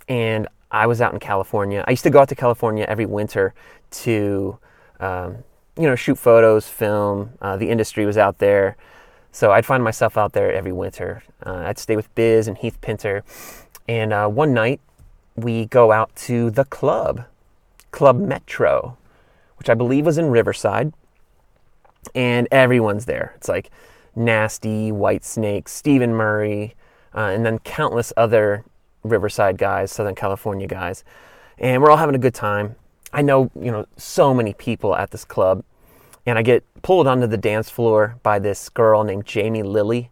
and 0.09 0.49
I 0.71 0.87
was 0.87 1.01
out 1.01 1.13
in 1.13 1.21
California. 1.21 1.85
I 1.87 1.93
used 1.93 2.05
to 2.05 2.11
go 2.11 2.21
out 2.21 2.29
to 2.29 2.35
California 2.35 2.85
every 2.89 3.07
winter 3.07 3.55
to, 3.91 4.59
um, 5.01 5.39
you 5.77 5.85
know, 5.85 5.95
shoot 5.95 6.19
photos, 6.19 6.69
film. 6.69 7.31
Uh, 7.41 7.57
the 7.57 7.69
industry 7.69 8.07
was 8.07 8.17
out 8.17 8.39
there. 8.39 8.77
So 9.33 9.53
I'd 9.53 9.67
find 9.67 9.85
myself 9.85 10.17
out 10.17 10.33
there 10.33 10.53
every 10.53 10.73
winter. 10.73 11.23
Uh, 11.45 11.65
I'd 11.67 11.79
stay 11.79 11.97
with 11.97 12.15
Biz 12.15 12.49
and 12.49 12.57
Heath 12.57 12.81
Pinter. 12.81 13.23
And 13.87 14.13
uh, 14.13 14.29
one 14.29 14.55
night, 14.55 14.81
we 15.37 15.67
go 15.67 15.93
out 15.93 16.15
to 16.17 16.51
the 16.51 16.65
club, 16.65 17.25
Club 17.91 18.19
Metro, 18.19 18.97
which 19.59 19.69
I 19.69 19.75
believe 19.75 20.07
was 20.07 20.17
in 20.17 20.31
Riverside. 20.31 20.93
And 22.15 22.49
everyone's 22.51 23.05
there. 23.05 23.35
It's 23.37 23.49
like 23.49 23.71
Nasty, 24.15 24.91
White 24.91 25.21
Whitesnake, 25.21 25.69
Stephen 25.69 26.15
Murray, 26.15 26.75
uh, 27.15 27.31
and 27.35 27.45
then 27.45 27.59
countless 27.59 28.13
other 28.17 28.65
Riverside 29.03 29.59
guys, 29.59 29.93
Southern 29.93 30.15
California 30.15 30.67
guys. 30.67 31.05
And 31.59 31.83
we're 31.83 31.91
all 31.91 31.97
having 31.97 32.15
a 32.15 32.19
good 32.19 32.35
time. 32.35 32.77
I 33.13 33.23
know, 33.23 33.51
you 33.61 33.71
know, 33.71 33.87
so 33.97 34.35
many 34.35 34.53
people 34.55 34.95
at 34.95 35.11
this 35.11 35.25
club. 35.25 35.65
And 36.25 36.39
I 36.39 36.43
get 36.43 36.65
pulled 36.83 37.07
onto 37.07 37.27
the 37.27 37.37
dance 37.37 37.71
floor 37.71 38.17
by 38.23 38.39
this 38.39 38.69
girl 38.69 39.05
named 39.05 39.27
Jamie 39.27 39.63
Lilly. 39.63 40.11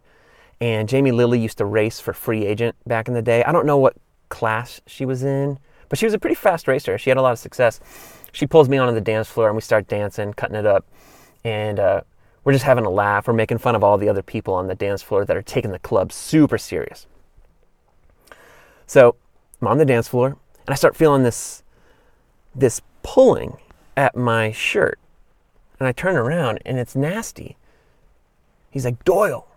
And 0.61 0.87
Jamie 0.87 1.11
Lilly 1.11 1.39
used 1.39 1.57
to 1.57 1.65
race 1.65 1.99
for 1.99 2.13
free 2.13 2.45
agent 2.45 2.75
back 2.87 3.07
in 3.07 3.13
the 3.13 3.21
day. 3.21 3.43
I 3.43 3.51
don't 3.51 3.65
know 3.65 3.77
what 3.77 3.97
class 4.29 4.79
she 4.87 5.05
was 5.05 5.23
in, 5.23 5.59
but 5.89 5.99
she 5.99 6.05
was 6.05 6.13
a 6.13 6.19
pretty 6.19 6.35
fast 6.35 6.67
racer. 6.67 6.97
She 6.97 7.09
had 7.09 7.17
a 7.17 7.21
lot 7.21 7.33
of 7.33 7.39
success. 7.39 7.79
She 8.31 8.47
pulls 8.47 8.69
me 8.69 8.77
onto 8.77 8.93
the 8.93 9.01
dance 9.01 9.27
floor 9.27 9.47
and 9.47 9.55
we 9.55 9.61
start 9.61 9.87
dancing, 9.87 10.33
cutting 10.33 10.55
it 10.55 10.65
up. 10.65 10.85
And 11.43 11.79
uh, 11.79 12.01
we're 12.43 12.53
just 12.53 12.65
having 12.65 12.85
a 12.85 12.89
laugh. 12.89 13.27
We're 13.27 13.33
making 13.33 13.57
fun 13.57 13.75
of 13.75 13.83
all 13.83 13.97
the 13.97 14.07
other 14.07 14.23
people 14.23 14.53
on 14.53 14.67
the 14.67 14.75
dance 14.75 15.01
floor 15.01 15.25
that 15.25 15.35
are 15.35 15.41
taking 15.41 15.71
the 15.71 15.79
club 15.79 16.13
super 16.13 16.57
serious. 16.57 17.07
So 18.87 19.15
I'm 19.61 19.67
on 19.67 19.77
the 19.77 19.85
dance 19.85 20.07
floor 20.07 20.27
and 20.27 20.69
I 20.69 20.75
start 20.75 20.95
feeling 20.95 21.23
this 21.23 21.63
this 22.55 22.81
pulling 23.03 23.57
at 23.95 24.15
my 24.15 24.51
shirt. 24.51 24.99
And 25.79 25.87
I 25.87 25.91
turn 25.91 26.15
around 26.15 26.59
and 26.65 26.79
it's 26.79 26.95
nasty. 26.95 27.57
He's 28.71 28.85
like, 28.85 29.03
Doyle, 29.03 29.47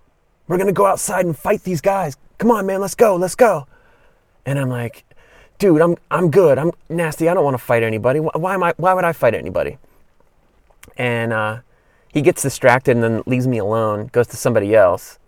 we're 0.46 0.58
gonna 0.58 0.72
go 0.72 0.86
outside 0.86 1.24
and 1.26 1.36
fight 1.36 1.62
these 1.62 1.80
guys. 1.80 2.16
Come 2.38 2.50
on, 2.50 2.66
man, 2.66 2.80
let's 2.80 2.94
go, 2.94 3.16
let's 3.16 3.34
go. 3.34 3.66
And 4.44 4.58
I'm 4.58 4.68
like, 4.68 5.04
dude, 5.58 5.80
I'm 5.80 5.96
I'm 6.10 6.30
good. 6.30 6.58
I'm 6.58 6.72
nasty. 6.88 7.28
I 7.28 7.34
don't 7.34 7.44
want 7.44 7.54
to 7.54 7.62
fight 7.62 7.82
anybody. 7.82 8.20
Why 8.20 8.54
am 8.54 8.62
I? 8.62 8.74
Why 8.76 8.94
would 8.94 9.04
I 9.04 9.12
fight 9.12 9.34
anybody? 9.34 9.78
And 10.96 11.32
uh, 11.32 11.60
he 12.12 12.22
gets 12.22 12.42
distracted 12.42 12.92
and 12.92 13.02
then 13.02 13.22
leaves 13.26 13.46
me 13.46 13.58
alone. 13.58 14.08
Goes 14.12 14.26
to 14.28 14.36
somebody 14.36 14.74
else. 14.74 15.18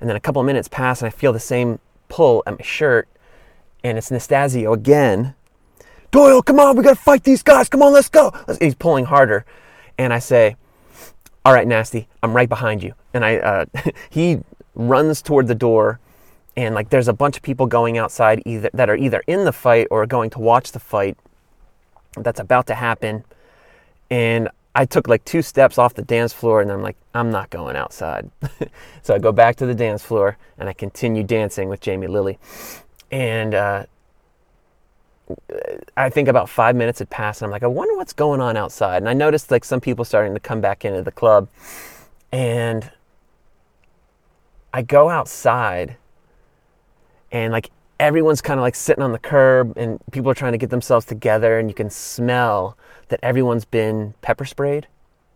And 0.00 0.08
then 0.08 0.16
a 0.16 0.20
couple 0.20 0.40
of 0.40 0.46
minutes 0.46 0.68
pass 0.68 1.00
and 1.00 1.06
I 1.06 1.10
feel 1.10 1.32
the 1.32 1.40
same 1.40 1.78
pull 2.08 2.42
at 2.46 2.58
my 2.58 2.64
shirt, 2.64 3.08
and 3.82 3.96
it's 3.96 4.10
Nastazio 4.10 4.74
again. 4.74 5.34
Doyle, 6.14 6.42
come 6.42 6.60
on, 6.60 6.76
we 6.76 6.84
gotta 6.84 6.94
fight 6.94 7.24
these 7.24 7.42
guys. 7.42 7.68
Come 7.68 7.82
on, 7.82 7.92
let's 7.92 8.08
go. 8.08 8.32
He's 8.60 8.76
pulling 8.76 9.04
harder, 9.04 9.44
and 9.98 10.12
I 10.12 10.20
say, 10.20 10.54
"All 11.44 11.52
right, 11.52 11.66
Nasty, 11.66 12.06
I'm 12.22 12.32
right 12.32 12.48
behind 12.48 12.84
you." 12.84 12.94
And 13.12 13.24
I, 13.24 13.38
uh, 13.38 13.64
he 14.10 14.38
runs 14.76 15.22
toward 15.22 15.48
the 15.48 15.56
door, 15.56 15.98
and 16.56 16.72
like 16.72 16.90
there's 16.90 17.08
a 17.08 17.12
bunch 17.12 17.36
of 17.36 17.42
people 17.42 17.66
going 17.66 17.98
outside 17.98 18.44
either 18.46 18.70
that 18.74 18.88
are 18.88 18.94
either 18.94 19.24
in 19.26 19.44
the 19.44 19.50
fight 19.50 19.88
or 19.90 20.06
going 20.06 20.30
to 20.30 20.38
watch 20.38 20.70
the 20.70 20.78
fight 20.78 21.18
that's 22.16 22.38
about 22.38 22.68
to 22.68 22.76
happen, 22.76 23.24
and 24.08 24.50
I 24.72 24.84
took 24.84 25.08
like 25.08 25.24
two 25.24 25.42
steps 25.42 25.78
off 25.78 25.94
the 25.94 26.02
dance 26.02 26.32
floor 26.32 26.60
and 26.60 26.70
I'm 26.70 26.82
like, 26.82 26.96
I'm 27.12 27.30
not 27.30 27.50
going 27.50 27.74
outside. 27.74 28.30
so 29.02 29.14
I 29.14 29.18
go 29.18 29.32
back 29.32 29.56
to 29.56 29.66
the 29.66 29.74
dance 29.74 30.04
floor 30.04 30.36
and 30.58 30.68
I 30.68 30.74
continue 30.74 31.24
dancing 31.24 31.68
with 31.68 31.80
Jamie 31.80 32.06
Lilly. 32.08 32.38
And 33.10 33.54
uh, 33.54 33.86
I 35.96 36.10
think 36.10 36.28
about 36.28 36.48
five 36.48 36.76
minutes 36.76 36.98
had 36.98 37.10
passed 37.10 37.40
and 37.40 37.46
I'm 37.46 37.52
like, 37.52 37.62
I 37.62 37.66
wonder 37.66 37.96
what's 37.96 38.12
going 38.12 38.40
on 38.40 38.56
outside. 38.56 38.98
And 38.98 39.08
I 39.08 39.14
noticed 39.14 39.50
like 39.50 39.64
some 39.64 39.80
people 39.80 40.04
starting 40.04 40.34
to 40.34 40.40
come 40.40 40.60
back 40.60 40.84
into 40.84 41.02
the 41.02 41.12
club. 41.12 41.48
And 42.30 42.90
I 44.72 44.82
go 44.82 45.08
outside 45.08 45.96
and 47.30 47.52
like 47.52 47.70
everyone's 48.00 48.40
kind 48.40 48.58
of 48.58 48.62
like 48.62 48.74
sitting 48.74 49.02
on 49.02 49.12
the 49.12 49.18
curb 49.18 49.76
and 49.76 50.00
people 50.10 50.30
are 50.30 50.34
trying 50.34 50.52
to 50.52 50.58
get 50.58 50.70
themselves 50.70 51.06
together 51.06 51.58
and 51.58 51.68
you 51.68 51.74
can 51.74 51.90
smell 51.90 52.76
that 53.08 53.20
everyone's 53.22 53.64
been 53.64 54.14
pepper 54.20 54.44
sprayed 54.44 54.86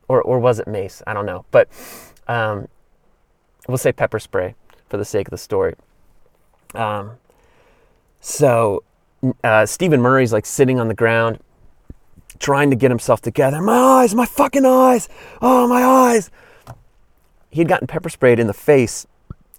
or, 0.09 0.21
or 0.23 0.39
was 0.39 0.59
it 0.59 0.67
mace 0.67 1.03
i 1.07 1.15
don't 1.15 1.27
know 1.27 1.45
but 1.51 1.69
um, 2.27 2.69
we'll 3.69 3.79
say 3.79 3.93
pepper 3.93 4.19
spray 4.19 4.55
for 4.89 4.97
the 4.97 5.05
sake 5.05 5.29
of 5.29 5.31
the 5.31 5.39
story 5.39 5.75
um, 6.75 7.13
so 8.21 8.83
uh, 9.45 9.67
stephen 9.67 10.01
murray's 10.01 10.33
like 10.33 10.47
sitting 10.47 10.79
on 10.79 10.89
the 10.89 10.95
ground 10.95 11.39
trying 12.39 12.71
to 12.71 12.77
get 12.77 12.91
himself 12.91 13.21
together 13.21 13.61
my 13.61 13.77
eyes 13.77 14.15
my 14.15 14.27
fucking 14.27 14.65
eyes 14.65 15.09
oh 15.43 15.67
my 15.67 15.83
eyes 15.83 16.31
he 17.51 17.61
had 17.61 17.69
gotten 17.69 17.87
pepper 17.87 18.09
sprayed 18.09 18.39
in 18.39 18.47
the 18.47 18.55
face 18.55 19.07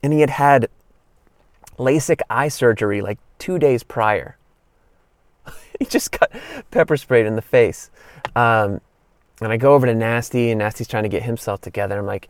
and 0.01 0.13
he 0.13 0.21
had 0.21 0.29
had 0.29 0.69
LASIK 1.77 2.21
eye 2.29 2.49
surgery 2.49 3.01
like 3.01 3.17
two 3.37 3.57
days 3.57 3.83
prior. 3.83 4.37
he 5.79 5.85
just 5.85 6.11
got 6.11 6.31
pepper 6.71 6.97
sprayed 6.97 7.25
in 7.25 7.35
the 7.35 7.41
face. 7.41 7.89
Um, 8.35 8.81
and 9.41 9.51
I 9.53 9.57
go 9.57 9.73
over 9.73 9.85
to 9.85 9.95
Nasty, 9.95 10.51
and 10.51 10.59
Nasty's 10.59 10.87
trying 10.87 11.03
to 11.03 11.09
get 11.09 11.23
himself 11.23 11.61
together. 11.61 11.97
I'm 11.97 12.05
like, 12.05 12.27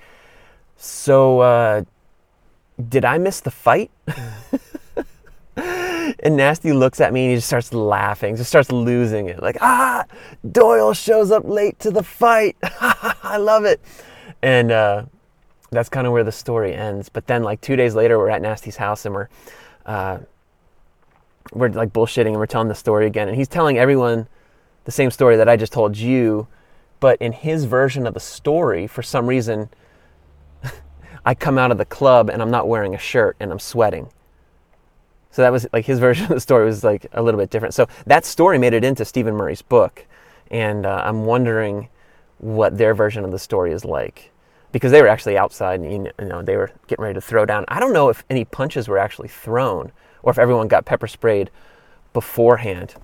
so 0.78 1.40
uh, 1.40 1.84
did 2.88 3.04
I 3.04 3.18
miss 3.18 3.40
the 3.42 3.52
fight? 3.52 3.90
and 6.20 6.38
Nasty 6.38 6.74
looks 6.74 7.02
at 7.02 7.14
me 7.14 7.24
and 7.24 7.30
he 7.32 7.38
just 7.38 7.48
starts 7.48 7.74
laughing, 7.74 8.36
just 8.36 8.50
starts 8.50 8.72
losing 8.72 9.30
it. 9.30 9.42
Like, 9.42 9.58
ah, 9.62 10.06
Doyle 10.52 10.94
shows 10.94 11.32
up 11.32 11.44
late 11.46 11.80
to 11.80 11.92
the 11.92 12.04
fight. 12.04 12.56
I 12.64 13.38
love 13.38 13.66
it. 13.66 13.82
And 14.42 14.72
uh, 14.72 15.06
that's 15.72 15.90
kind 15.90 16.08
of 16.08 16.14
where 16.14 16.24
the 16.24 16.32
story 16.32 16.74
ends. 16.74 17.10
But 17.10 17.28
then, 17.28 17.44
like 17.44 17.62
two 17.62 17.76
days 17.76 17.96
later, 17.96 18.18
we're 18.18 18.30
at 18.30 18.42
Nasty's 18.42 18.78
house 18.78 19.06
and 19.06 19.14
we're 19.14 19.28
uh, 19.86 20.20
we're 21.54 21.70
like 21.70 21.92
bullshitting 21.94 22.28
and 22.28 22.38
we're 22.38 22.46
telling 22.46 22.68
the 22.68 22.76
story 22.76 23.08
again, 23.08 23.28
and 23.28 23.36
he's 23.36 23.48
telling 23.48 23.78
everyone 23.78 24.28
the 24.86 24.92
same 24.92 25.12
story 25.12 25.36
that 25.38 25.50
I 25.50 25.56
just 25.56 25.74
told 25.74 25.98
you, 25.98 26.48
but 27.00 27.22
in 27.22 27.32
his 27.32 27.66
version 27.66 28.06
of 28.08 28.14
the 28.14 28.20
story, 28.20 28.88
for 28.88 29.02
some 29.02 29.28
reason, 29.28 29.70
I 31.26 31.36
come 31.36 31.58
out 31.58 31.72
of 31.72 31.78
the 31.78 31.86
club 31.86 32.30
and 32.30 32.42
I'm 32.42 32.52
not 32.52 32.68
wearing 32.68 32.96
a 32.96 32.98
shirt 32.98 33.36
and 33.40 33.52
I'm 33.52 33.60
sweating. 33.60 34.10
So 35.32 35.42
that 35.42 35.52
was 35.52 35.68
like 35.72 35.86
his 35.86 36.00
version 36.08 36.26
of 36.26 36.32
the 36.32 36.40
story 36.40 36.66
was 36.66 36.84
like 36.84 37.08
a 37.14 37.22
little 37.22 37.40
bit 37.40 37.50
different. 37.50 37.74
So 37.74 37.88
that 38.06 38.26
story 38.26 38.58
made 38.58 38.74
it 38.74 38.84
into 38.84 39.06
Stephen 39.06 39.36
Murray's 39.36 39.62
book, 39.62 40.06
and 40.50 40.86
uh, 40.86 41.02
I'm 41.06 41.26
wondering 41.26 41.90
what 42.40 42.78
their 42.78 42.94
version 42.94 43.26
of 43.26 43.32
the 43.32 43.40
story 43.40 43.74
is 43.74 43.84
like 43.84 44.32
because 44.72 44.92
they 44.92 45.02
were 45.02 45.08
actually 45.08 45.38
outside 45.38 45.82
and 45.82 46.12
you 46.20 46.26
know 46.26 46.42
they 46.42 46.56
were 46.56 46.72
getting 46.88 47.04
ready 47.04 47.16
to 47.16 47.22
throw 47.22 47.46
down. 47.46 47.66
I 47.68 47.80
don't 47.80 47.94
know 47.94 48.10
if 48.10 48.24
any 48.30 48.46
punches 48.46 48.88
were 48.88 48.98
actually 48.98 49.28
thrown 49.28 49.92
or 50.24 50.32
if 50.32 50.40
everyone 50.40 50.68
got 50.68 50.86
pepper 50.86 51.08
sprayed 51.08 51.50
beforehand. 52.14 52.96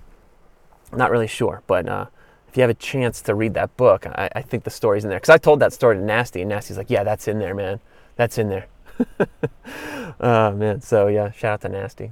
Not 0.94 1.12
really 1.12 1.28
sure, 1.28 1.62
but 1.68 1.88
uh, 1.88 2.06
if 2.48 2.56
you 2.56 2.62
have 2.62 2.70
a 2.70 2.76
chance 2.76 3.22
to 3.24 3.36
read 3.36 3.54
that 3.56 3.76
book, 3.76 4.06
I, 4.08 4.30
I 4.36 4.42
think 4.42 4.64
the 4.64 4.70
story's 4.70 5.04
in 5.04 5.10
there. 5.10 5.20
Because 5.20 5.34
I 5.34 5.38
told 5.38 5.60
that 5.60 5.74
story 5.74 5.98
to 5.98 6.02
Nasty, 6.02 6.42
and 6.42 6.50
Nasty's 6.50 6.78
like, 6.78 6.90
"Yeah, 6.90 7.04
that's 7.04 7.28
in 7.28 7.40
there, 7.40 7.54
man. 7.54 7.80
That's 8.16 8.38
in 8.38 8.50
there." 8.50 8.68
oh 10.20 10.52
man, 10.52 10.82
so 10.82 11.08
yeah, 11.08 11.32
shout 11.32 11.54
out 11.54 11.62
to 11.62 11.70
Nasty. 11.70 12.12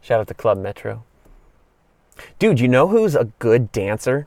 Shout 0.00 0.20
out 0.20 0.28
to 0.28 0.34
Club 0.34 0.58
Metro. 0.58 1.04
Dude, 2.38 2.60
you 2.60 2.68
know 2.68 2.88
who's 2.88 3.14
a 3.14 3.24
good 3.38 3.70
dancer? 3.72 4.26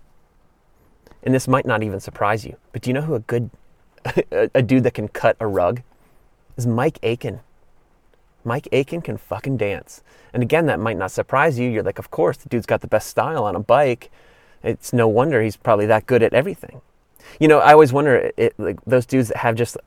And 1.24 1.34
this 1.34 1.48
might 1.48 1.66
not 1.66 1.84
even 1.84 2.00
surprise 2.00 2.46
you, 2.46 2.58
but 2.72 2.82
do 2.82 2.90
you 2.90 2.94
know 2.94 3.02
who 3.02 3.16
a 3.16 3.20
good 3.20 3.50
a, 4.32 4.62
dude 4.62 4.84
that 4.84 4.94
can 4.94 5.08
cut 5.08 5.36
a 5.40 5.48
rug 5.48 5.82
is 6.58 6.66
Mike 6.66 7.00
Aitken. 7.04 7.40
Mike 8.44 8.68
Aitken 8.72 9.02
can 9.02 9.18
fucking 9.18 9.58
dance. 9.58 10.02
And 10.34 10.42
again, 10.42 10.66
that 10.66 10.80
might 10.80 10.98
not 10.98 11.12
surprise 11.12 11.60
you. 11.60 11.70
You're 11.70 11.84
like, 11.84 12.00
of 12.00 12.10
course, 12.10 12.38
the 12.38 12.50
dude's 12.50 12.66
got 12.66 12.82
the 12.82 12.88
best 12.88 13.08
style 13.08 13.44
on 13.44 13.56
a 13.56 13.60
bike. 13.60 14.12
It's 14.64 14.94
no 14.94 15.08
wonder 15.08 15.42
he's 15.42 15.58
probably 15.58 15.86
that 15.88 16.06
good 16.06 16.24
at 16.24 16.34
everything. 16.34 16.82
You 17.40 17.48
know, 17.48 17.60
I 17.60 17.74
always 17.74 17.94
wonder, 17.94 18.32
it, 18.36 18.54
like 18.58 18.84
those 18.86 19.06
dudes 19.06 19.28
that 19.28 19.38
have 19.38 19.56
just 19.56 19.78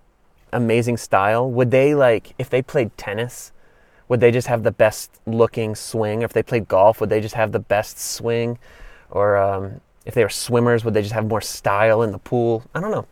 amazing 0.54 0.96
style, 0.96 1.50
would 1.50 1.70
they 1.70 1.94
like, 1.94 2.34
if 2.38 2.48
they 2.48 2.62
played 2.62 2.96
tennis, 2.96 3.52
would 4.08 4.20
they 4.20 4.30
just 4.30 4.46
have 4.46 4.62
the 4.62 4.70
best 4.70 5.20
looking 5.26 5.74
swing? 5.74 6.22
Or 6.22 6.26
if 6.26 6.32
they 6.32 6.42
played 6.42 6.68
golf, 6.68 7.00
would 7.00 7.10
they 7.10 7.20
just 7.20 7.34
have 7.34 7.52
the 7.52 7.58
best 7.58 7.98
swing? 7.98 8.58
Or 9.10 9.36
um, 9.36 9.80
if 10.04 10.14
they 10.14 10.22
were 10.22 10.30
swimmers, 10.30 10.84
would 10.84 10.94
they 10.94 11.02
just 11.02 11.14
have 11.14 11.26
more 11.26 11.40
style 11.40 12.02
in 12.02 12.12
the 12.12 12.18
pool? 12.18 12.64
I 12.74 12.80
don't 12.80 12.90
know. 12.90 13.06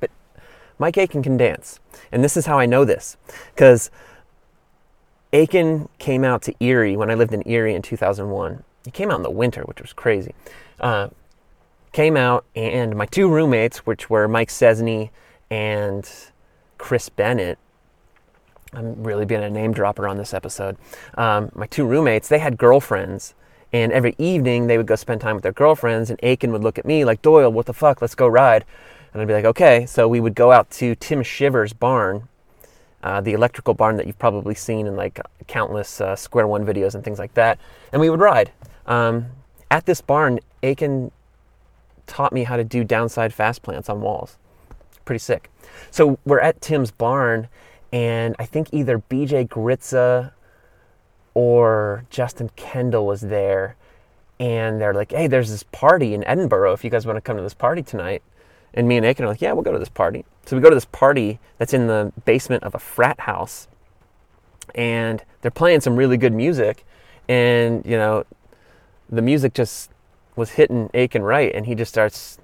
But 0.00 0.10
Mike 0.78 0.96
Aitken 0.96 1.22
can 1.22 1.36
dance. 1.36 1.80
And 2.12 2.22
this 2.22 2.36
is 2.36 2.46
how 2.46 2.58
I 2.58 2.66
know 2.66 2.84
this. 2.84 3.16
Because 3.54 3.90
Aitken 5.32 5.88
came 5.98 6.24
out 6.24 6.42
to 6.42 6.54
Erie 6.60 6.96
when 6.96 7.10
I 7.10 7.14
lived 7.14 7.32
in 7.32 7.46
Erie 7.48 7.74
in 7.74 7.82
2001. 7.82 8.62
He 8.84 8.90
came 8.90 9.10
out 9.10 9.16
in 9.16 9.22
the 9.22 9.30
winter, 9.30 9.62
which 9.62 9.80
was 9.80 9.92
crazy. 9.92 10.34
Uh, 10.78 11.08
came 11.92 12.16
out, 12.16 12.44
and 12.54 12.94
my 12.94 13.06
two 13.06 13.28
roommates, 13.28 13.78
which 13.78 14.10
were 14.10 14.28
Mike 14.28 14.50
Cesney 14.50 15.10
and 15.50 16.08
Chris 16.78 17.08
Bennett, 17.08 17.58
I'm 18.72 19.02
really 19.02 19.24
being 19.24 19.42
a 19.42 19.50
name 19.50 19.72
dropper 19.72 20.08
on 20.08 20.16
this 20.16 20.34
episode. 20.34 20.76
Um, 21.16 21.50
my 21.54 21.66
two 21.66 21.86
roommates, 21.86 22.28
they 22.28 22.38
had 22.38 22.56
girlfriends, 22.56 23.34
and 23.72 23.92
every 23.92 24.14
evening 24.18 24.66
they 24.66 24.76
would 24.76 24.86
go 24.86 24.96
spend 24.96 25.20
time 25.20 25.34
with 25.36 25.42
their 25.42 25.52
girlfriends, 25.52 26.10
and 26.10 26.18
Aitken 26.22 26.52
would 26.52 26.62
look 26.62 26.78
at 26.78 26.84
me 26.84 27.04
like, 27.04 27.22
Doyle, 27.22 27.52
what 27.52 27.66
the 27.66 27.74
fuck, 27.74 28.02
let's 28.02 28.14
go 28.14 28.26
ride. 28.26 28.64
And 29.12 29.22
I'd 29.22 29.28
be 29.28 29.34
like, 29.34 29.44
okay. 29.44 29.86
So 29.86 30.08
we 30.08 30.18
would 30.18 30.34
go 30.34 30.50
out 30.50 30.70
to 30.72 30.96
Tim 30.96 31.22
Shivers' 31.22 31.72
barn 31.72 32.28
uh, 33.04 33.20
the 33.20 33.34
electrical 33.34 33.74
barn 33.74 33.96
that 33.98 34.06
you've 34.06 34.18
probably 34.18 34.54
seen 34.54 34.86
in 34.86 34.96
like 34.96 35.20
countless 35.46 36.00
uh, 36.00 36.16
Square 36.16 36.48
One 36.48 36.64
videos 36.64 36.94
and 36.94 37.04
things 37.04 37.18
like 37.18 37.34
that. 37.34 37.60
And 37.92 38.00
we 38.00 38.08
would 38.08 38.18
ride. 38.18 38.50
Um, 38.86 39.26
at 39.70 39.84
this 39.84 40.00
barn, 40.00 40.40
Aitken 40.62 41.12
taught 42.06 42.32
me 42.32 42.44
how 42.44 42.56
to 42.56 42.64
do 42.64 42.82
downside 42.82 43.32
fast 43.32 43.62
plants 43.62 43.90
on 43.90 44.00
walls. 44.00 44.38
Pretty 45.04 45.18
sick. 45.18 45.50
So 45.90 46.18
we're 46.24 46.40
at 46.40 46.60
Tim's 46.60 46.90
barn, 46.90 47.48
and 47.92 48.34
I 48.38 48.46
think 48.46 48.68
either 48.72 48.98
BJ 48.98 49.48
Gritza 49.48 50.32
or 51.34 52.04
Justin 52.10 52.50
Kendall 52.56 53.06
was 53.06 53.22
there. 53.22 53.76
And 54.40 54.80
they're 54.80 54.94
like, 54.94 55.12
hey, 55.12 55.28
there's 55.28 55.50
this 55.50 55.62
party 55.62 56.12
in 56.12 56.22
Edinboro 56.22 56.74
if 56.74 56.82
you 56.82 56.90
guys 56.90 57.06
want 57.06 57.16
to 57.16 57.20
come 57.20 57.36
to 57.36 57.42
this 57.42 57.54
party 57.54 57.82
tonight. 57.82 58.22
And 58.74 58.88
me 58.88 58.96
and 58.96 59.06
Aitken 59.06 59.24
are 59.24 59.28
like, 59.28 59.40
yeah, 59.40 59.52
we'll 59.52 59.62
go 59.62 59.72
to 59.72 59.78
this 59.78 59.88
party. 59.88 60.24
So 60.46 60.56
we 60.56 60.62
go 60.62 60.68
to 60.68 60.74
this 60.74 60.84
party 60.86 61.38
that's 61.58 61.72
in 61.72 61.86
the 61.86 62.12
basement 62.24 62.64
of 62.64 62.74
a 62.74 62.78
frat 62.78 63.20
house, 63.20 63.68
and 64.74 65.22
they're 65.40 65.50
playing 65.50 65.80
some 65.80 65.96
really 65.96 66.16
good 66.16 66.32
music, 66.32 66.84
and 67.28 67.84
you 67.86 67.96
know, 67.96 68.24
the 69.08 69.22
music 69.22 69.54
just 69.54 69.90
was 70.36 70.50
hitting 70.50 70.90
Aitken 70.92 71.22
right, 71.22 71.54
and 71.54 71.66
he 71.66 71.74
just 71.74 71.90
starts 71.90 72.38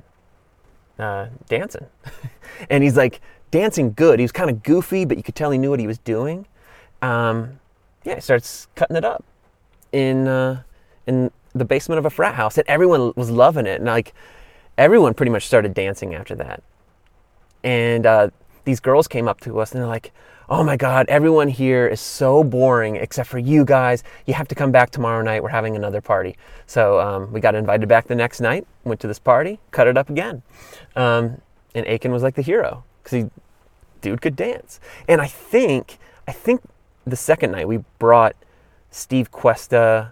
uh, 1.03 1.29
dancing, 1.49 1.87
and 2.71 2.83
he's 2.83 2.97
like 2.97 3.21
dancing 3.51 3.93
good. 3.93 4.19
He 4.19 4.25
was 4.25 4.33
kind 4.33 4.51
of 4.51 4.63
goofy, 4.63 5.05
but 5.05 5.17
you 5.17 5.23
could 5.23 5.35
tell 5.35 5.51
he 5.51 5.59
knew 5.59 5.71
what 5.71 5.81
he 5.81 5.87
was 5.87 5.99
doing. 5.99 6.47
Um, 7.03 7.61
yeah, 8.05 8.17
he 8.17 8.21
starts 8.21 8.69
cutting 8.75 8.97
it 8.97 9.05
up 9.05 9.25
in 9.93 10.29
uh, 10.29 10.63
in 11.07 11.31
the 11.55 11.65
basement 11.65 11.99
of 11.99 12.07
a 12.07 12.11
frat 12.11 12.35
house, 12.35 12.59
and 12.59 12.69
everyone 12.69 13.13
was 13.17 13.31
loving 13.31 13.67
it, 13.67 13.77
and 13.77 13.87
like 13.87 14.15
everyone 14.79 15.15
pretty 15.15 15.31
much 15.31 15.47
started 15.47 15.75
dancing 15.75 16.15
after 16.15 16.35
that. 16.35 16.63
And 17.63 18.07
uh, 18.07 18.31
these 18.65 18.81
girls 18.81 19.07
came 19.07 19.29
up 19.29 19.41
to 19.41 19.61
us 19.61 19.73
and 19.73 19.81
they're 19.81 19.89
like, 19.89 20.13
oh 20.51 20.65
my 20.65 20.77
God, 20.77 21.07
everyone 21.09 21.47
here 21.47 21.87
is 21.87 22.01
so 22.01 22.43
boring 22.43 22.97
except 22.97 23.29
for 23.29 23.39
you 23.39 23.65
guys. 23.65 24.03
You 24.27 24.35
have 24.35 24.49
to 24.49 24.57
come 24.57 24.73
back 24.73 24.91
tomorrow 24.91 25.23
night. 25.23 25.45
We're 25.45 25.51
having 25.51 25.77
another 25.77 26.01
party. 26.01 26.37
So 26.67 26.99
um, 26.99 27.33
we 27.33 27.39
got 27.39 27.55
invited 27.55 27.89
back 27.89 28.09
the 28.09 28.17
next 28.17 28.41
night, 28.41 28.67
went 28.83 28.99
to 29.01 29.07
this 29.07 29.21
party, 29.21 29.61
cut 29.71 29.87
it 29.87 29.97
up 29.97 30.11
again. 30.11 30.43
Um, 30.97 31.41
and 31.73 31.87
Aitken 31.87 32.11
was 32.11 32.25
like 32.25 32.35
the 32.35 32.43
hero 32.43 32.83
because 33.03 33.23
he, 33.23 33.31
dude 34.01 34.21
could 34.21 34.35
dance. 34.35 34.81
And 35.07 35.21
I 35.21 35.29
think, 35.29 35.99
I 36.27 36.33
think 36.33 36.63
the 37.07 37.17
second 37.17 37.53
night 37.53 37.69
we 37.69 37.85
brought 38.01 38.35
Steve 38.91 39.31
Cuesta 39.31 40.11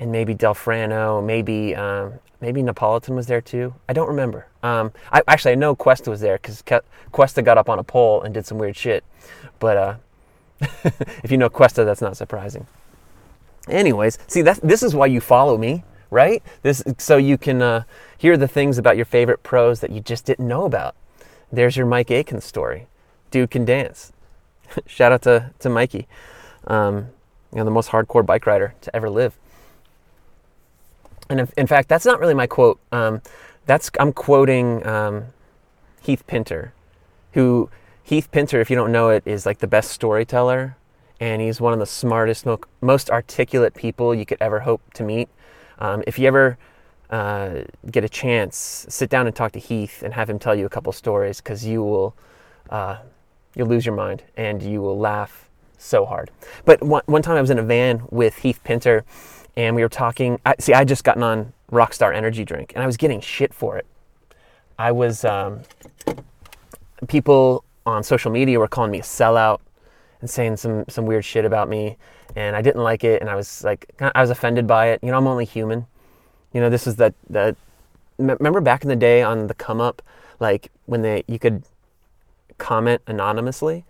and 0.00 0.10
maybe 0.10 0.34
Delfrano, 0.34 1.22
maybe 1.22 1.76
um, 1.76 2.14
maybe 2.40 2.64
Napolitan 2.64 3.14
was 3.14 3.28
there 3.28 3.40
too. 3.40 3.74
I 3.88 3.92
don't 3.92 4.08
remember. 4.08 4.48
Um, 4.62 4.92
I 5.10 5.22
actually 5.26 5.52
I 5.52 5.56
know 5.56 5.74
Cuesta 5.74 6.10
was 6.10 6.20
there 6.20 6.38
because 6.38 6.62
Cuesta 7.10 7.42
got 7.42 7.58
up 7.58 7.68
on 7.68 7.78
a 7.78 7.84
pole 7.84 8.22
and 8.22 8.32
did 8.32 8.46
some 8.46 8.58
weird 8.58 8.76
shit. 8.76 9.04
But 9.58 9.76
uh, 9.76 9.94
if 11.22 11.30
you 11.30 11.38
know 11.38 11.48
Cuesta, 11.48 11.84
that's 11.84 12.00
not 12.00 12.16
surprising. 12.16 12.66
Anyways, 13.68 14.18
see 14.26 14.42
this 14.42 14.82
is 14.82 14.94
why 14.94 15.06
you 15.06 15.20
follow 15.20 15.56
me, 15.56 15.84
right? 16.10 16.42
This 16.62 16.82
so 16.98 17.16
you 17.16 17.38
can 17.38 17.62
uh, 17.62 17.84
hear 18.18 18.36
the 18.36 18.48
things 18.48 18.78
about 18.78 18.96
your 18.96 19.04
favorite 19.04 19.42
pros 19.42 19.80
that 19.80 19.90
you 19.90 20.00
just 20.00 20.24
didn't 20.24 20.46
know 20.46 20.64
about. 20.64 20.96
There's 21.50 21.76
your 21.76 21.86
Mike 21.86 22.10
Aitken 22.10 22.40
story. 22.40 22.86
Dude 23.30 23.50
can 23.50 23.64
dance. 23.64 24.12
Shout 24.86 25.12
out 25.12 25.22
to 25.22 25.50
to 25.60 25.68
Mikey, 25.68 26.08
um, 26.66 27.08
you 27.52 27.58
know 27.58 27.64
the 27.64 27.70
most 27.70 27.90
hardcore 27.90 28.24
bike 28.24 28.46
rider 28.46 28.74
to 28.80 28.96
ever 28.96 29.10
live. 29.10 29.38
And 31.28 31.40
in, 31.40 31.48
in 31.56 31.66
fact, 31.66 31.88
that's 31.88 32.04
not 32.04 32.20
really 32.20 32.34
my 32.34 32.46
quote. 32.46 32.80
Um, 32.90 33.22
that's 33.66 33.90
I'm 33.98 34.12
quoting 34.12 34.86
um, 34.86 35.26
Heath 36.00 36.26
Pinter, 36.26 36.72
who 37.32 37.70
Heath 38.02 38.30
Pinter, 38.30 38.60
if 38.60 38.70
you 38.70 38.76
don't 38.76 38.92
know 38.92 39.10
it, 39.10 39.22
is 39.26 39.46
like 39.46 39.58
the 39.58 39.66
best 39.66 39.90
storyteller, 39.90 40.76
and 41.20 41.40
he's 41.40 41.60
one 41.60 41.72
of 41.72 41.78
the 41.78 41.86
smartest, 41.86 42.46
most 42.80 43.10
articulate 43.10 43.74
people 43.74 44.14
you 44.14 44.26
could 44.26 44.38
ever 44.40 44.60
hope 44.60 44.80
to 44.94 45.04
meet. 45.04 45.28
Um, 45.78 46.02
if 46.06 46.18
you 46.18 46.26
ever 46.26 46.58
uh, 47.10 47.62
get 47.90 48.04
a 48.04 48.08
chance, 48.08 48.86
sit 48.88 49.08
down 49.08 49.26
and 49.26 49.36
talk 49.36 49.52
to 49.52 49.60
Heath 49.60 50.02
and 50.02 50.14
have 50.14 50.28
him 50.28 50.38
tell 50.38 50.54
you 50.54 50.66
a 50.66 50.68
couple 50.68 50.92
stories, 50.92 51.40
because 51.40 51.64
you 51.64 51.82
will 51.82 52.16
uh, 52.70 52.98
you'll 53.54 53.68
lose 53.68 53.86
your 53.86 53.94
mind 53.94 54.22
and 54.36 54.62
you 54.62 54.80
will 54.80 54.98
laugh 54.98 55.48
so 55.78 56.04
hard. 56.04 56.30
But 56.64 56.82
one, 56.82 57.02
one 57.06 57.22
time 57.22 57.36
I 57.36 57.40
was 57.40 57.50
in 57.50 57.58
a 57.58 57.62
van 57.62 58.02
with 58.10 58.38
Heath 58.38 58.60
Pinter 58.64 59.04
and 59.56 59.76
we 59.76 59.82
were 59.82 59.88
talking. 59.88 60.40
I, 60.46 60.54
see, 60.58 60.72
I 60.72 60.84
just 60.84 61.04
gotten 61.04 61.22
on 61.22 61.52
Rockstar 61.70 62.14
Energy 62.14 62.44
Drink, 62.44 62.72
and 62.74 62.82
I 62.82 62.86
was 62.86 62.96
getting 62.96 63.20
shit 63.20 63.52
for 63.52 63.76
it. 63.76 63.86
I 64.78 64.92
was 64.92 65.24
um, 65.24 65.60
people 67.08 67.64
on 67.84 68.02
social 68.02 68.30
media 68.30 68.58
were 68.58 68.68
calling 68.68 68.90
me 68.90 68.98
a 69.00 69.02
sellout 69.02 69.60
and 70.20 70.30
saying 70.30 70.56
some 70.56 70.84
some 70.88 71.06
weird 71.06 71.24
shit 71.24 71.44
about 71.44 71.68
me, 71.68 71.96
and 72.36 72.56
I 72.56 72.62
didn't 72.62 72.82
like 72.82 73.04
it, 73.04 73.20
and 73.20 73.30
I 73.30 73.34
was 73.34 73.64
like, 73.64 73.90
I 74.00 74.20
was 74.20 74.30
offended 74.30 74.66
by 74.66 74.88
it. 74.88 75.00
You 75.02 75.10
know, 75.10 75.16
I'm 75.16 75.26
only 75.26 75.44
human. 75.44 75.86
You 76.52 76.60
know, 76.60 76.70
this 76.70 76.86
is 76.86 76.96
that 76.96 77.14
the. 77.28 77.56
Remember 78.18 78.60
back 78.60 78.82
in 78.82 78.88
the 78.88 78.96
day 78.96 79.22
on 79.22 79.46
the 79.48 79.54
come 79.54 79.80
up, 79.80 80.02
like 80.38 80.70
when 80.86 81.02
they 81.02 81.24
you 81.26 81.38
could 81.38 81.64
comment 82.58 83.00
anonymously, 83.06 83.84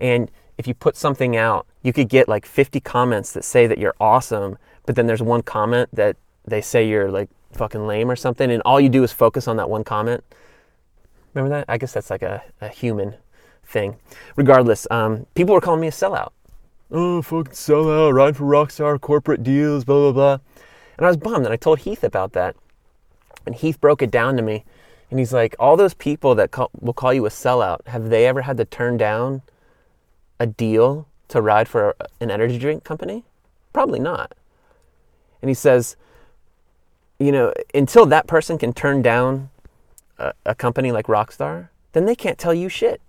and 0.00 0.30
if 0.58 0.66
you 0.66 0.74
put 0.74 0.96
something 0.96 1.36
out, 1.36 1.66
you 1.82 1.92
could 1.92 2.08
get 2.08 2.28
like 2.28 2.44
50 2.44 2.80
comments 2.80 3.32
that 3.32 3.44
say 3.44 3.66
that 3.66 3.78
you're 3.78 3.94
awesome, 3.98 4.58
but 4.86 4.96
then 4.96 5.06
there's 5.06 5.22
one 5.22 5.42
comment 5.42 5.88
that 5.92 6.16
they 6.44 6.60
say 6.60 6.88
you're 6.88 7.10
like 7.10 7.28
fucking 7.52 7.86
lame 7.86 8.10
or 8.10 8.16
something, 8.16 8.50
and 8.50 8.62
all 8.64 8.80
you 8.80 8.88
do 8.88 9.02
is 9.02 9.12
focus 9.12 9.48
on 9.48 9.56
that 9.56 9.68
one 9.68 9.84
comment. 9.84 10.24
Remember 11.34 11.56
that? 11.56 11.66
I 11.68 11.78
guess 11.78 11.92
that's 11.92 12.10
like 12.10 12.22
a, 12.22 12.42
a 12.60 12.68
human 12.68 13.14
thing. 13.64 13.96
Regardless, 14.36 14.86
um, 14.90 15.26
people 15.34 15.54
were 15.54 15.60
calling 15.60 15.80
me 15.80 15.88
a 15.88 15.92
sellout. 15.92 16.30
Oh, 16.90 17.22
fucking 17.22 17.52
sellout, 17.52 18.12
ride 18.12 18.36
for 18.36 18.44
Rockstar, 18.44 19.00
corporate 19.00 19.44
deals, 19.44 19.84
blah, 19.84 20.10
blah, 20.10 20.12
blah. 20.12 20.38
And 20.98 21.06
I 21.06 21.08
was 21.08 21.16
bummed, 21.16 21.46
and 21.46 21.52
I 21.52 21.56
told 21.56 21.80
Heath 21.80 22.02
about 22.02 22.32
that. 22.32 22.56
And 23.46 23.54
Heath 23.54 23.80
broke 23.80 24.02
it 24.02 24.10
down 24.10 24.36
to 24.36 24.42
me. 24.42 24.64
And 25.10 25.18
he's 25.18 25.32
like, 25.32 25.54
all 25.58 25.76
those 25.76 25.94
people 25.94 26.34
that 26.34 26.50
call, 26.50 26.70
will 26.80 26.92
call 26.92 27.12
you 27.14 27.26
a 27.26 27.30
sellout, 27.30 27.86
have 27.86 28.10
they 28.10 28.26
ever 28.26 28.42
had 28.42 28.56
to 28.56 28.64
turn 28.64 28.96
down 28.96 29.42
a 30.38 30.46
deal 30.46 31.06
to 31.28 31.40
ride 31.40 31.68
for 31.68 31.96
an 32.20 32.30
energy 32.30 32.58
drink 32.58 32.84
company? 32.84 33.24
Probably 33.72 34.00
not. 34.00 34.34
And 35.42 35.48
he 35.48 35.54
says, 35.54 35.96
you 37.18 37.32
know, 37.32 37.52
until 37.74 38.06
that 38.06 38.26
person 38.26 38.58
can 38.58 38.72
turn 38.72 39.02
down 39.02 39.50
a, 40.18 40.32
a 40.46 40.54
company 40.54 40.92
like 40.92 41.06
Rockstar, 41.06 41.68
then 41.92 42.06
they 42.06 42.14
can't 42.14 42.38
tell 42.38 42.54
you 42.54 42.68
shit. 42.68 43.00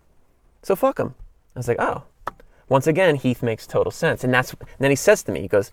So 0.64 0.76
fuck 0.76 0.98
them. 0.98 1.16
I 1.56 1.60
was 1.60 1.68
like, 1.68 1.80
oh. 1.80 2.04
Once 2.70 2.88
again, 2.88 3.16
Heath 3.16 3.44
makes 3.44 3.68
total 3.68 3.92
sense. 3.92 4.24
And 4.24 4.34
that's 4.34 4.54
and 4.54 4.68
then 4.80 4.92
he 4.92 4.96
says 4.96 5.24
to 5.24 5.32
me, 5.32 5.42
he 5.42 5.48
goes, 5.48 5.72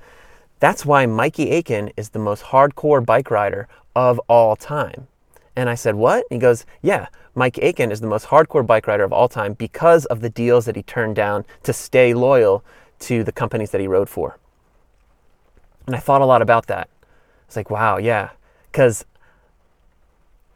that's 0.61 0.85
why 0.85 1.07
Mikey 1.07 1.51
Aitken 1.51 1.93
is 1.97 2.11
the 2.11 2.19
most 2.19 2.45
hardcore 2.45 3.05
bike 3.05 3.31
rider 3.31 3.69
of 3.95 4.21
all 4.29 4.57
time. 4.57 5.07
And 5.55 5.69
I 5.69 5.75
said, 5.75 5.95
What? 5.95 6.25
he 6.31 6.39
goes, 6.39 6.67
Yeah, 6.83 7.07
Mike 7.35 7.59
Aitken 7.59 7.93
is 7.93 8.01
the 8.01 8.07
most 8.09 8.27
hardcore 8.27 8.67
bike 8.67 8.87
rider 8.87 9.05
of 9.05 9.13
all 9.13 9.29
time 9.29 9.53
because 9.55 10.05
of 10.07 10.21
the 10.21 10.31
deals 10.31 10.65
that 10.65 10.77
he 10.77 10.83
turned 10.83 11.17
down 11.17 11.45
to 11.63 11.73
stay 11.73 12.15
loyal 12.15 12.65
to 13.01 13.23
the 13.23 13.33
companies 13.33 13.71
that 13.71 13.81
he 13.81 13.87
rode 13.87 14.09
for. 14.09 14.39
And 15.89 15.97
I 15.97 16.01
thought 16.01 16.21
a 16.21 16.27
lot 16.27 16.43
about 16.43 16.67
that. 16.67 16.91
It's 17.47 17.57
like, 17.57 17.71
wow, 17.71 17.97
yeah. 17.97 18.29
Because 18.71 19.07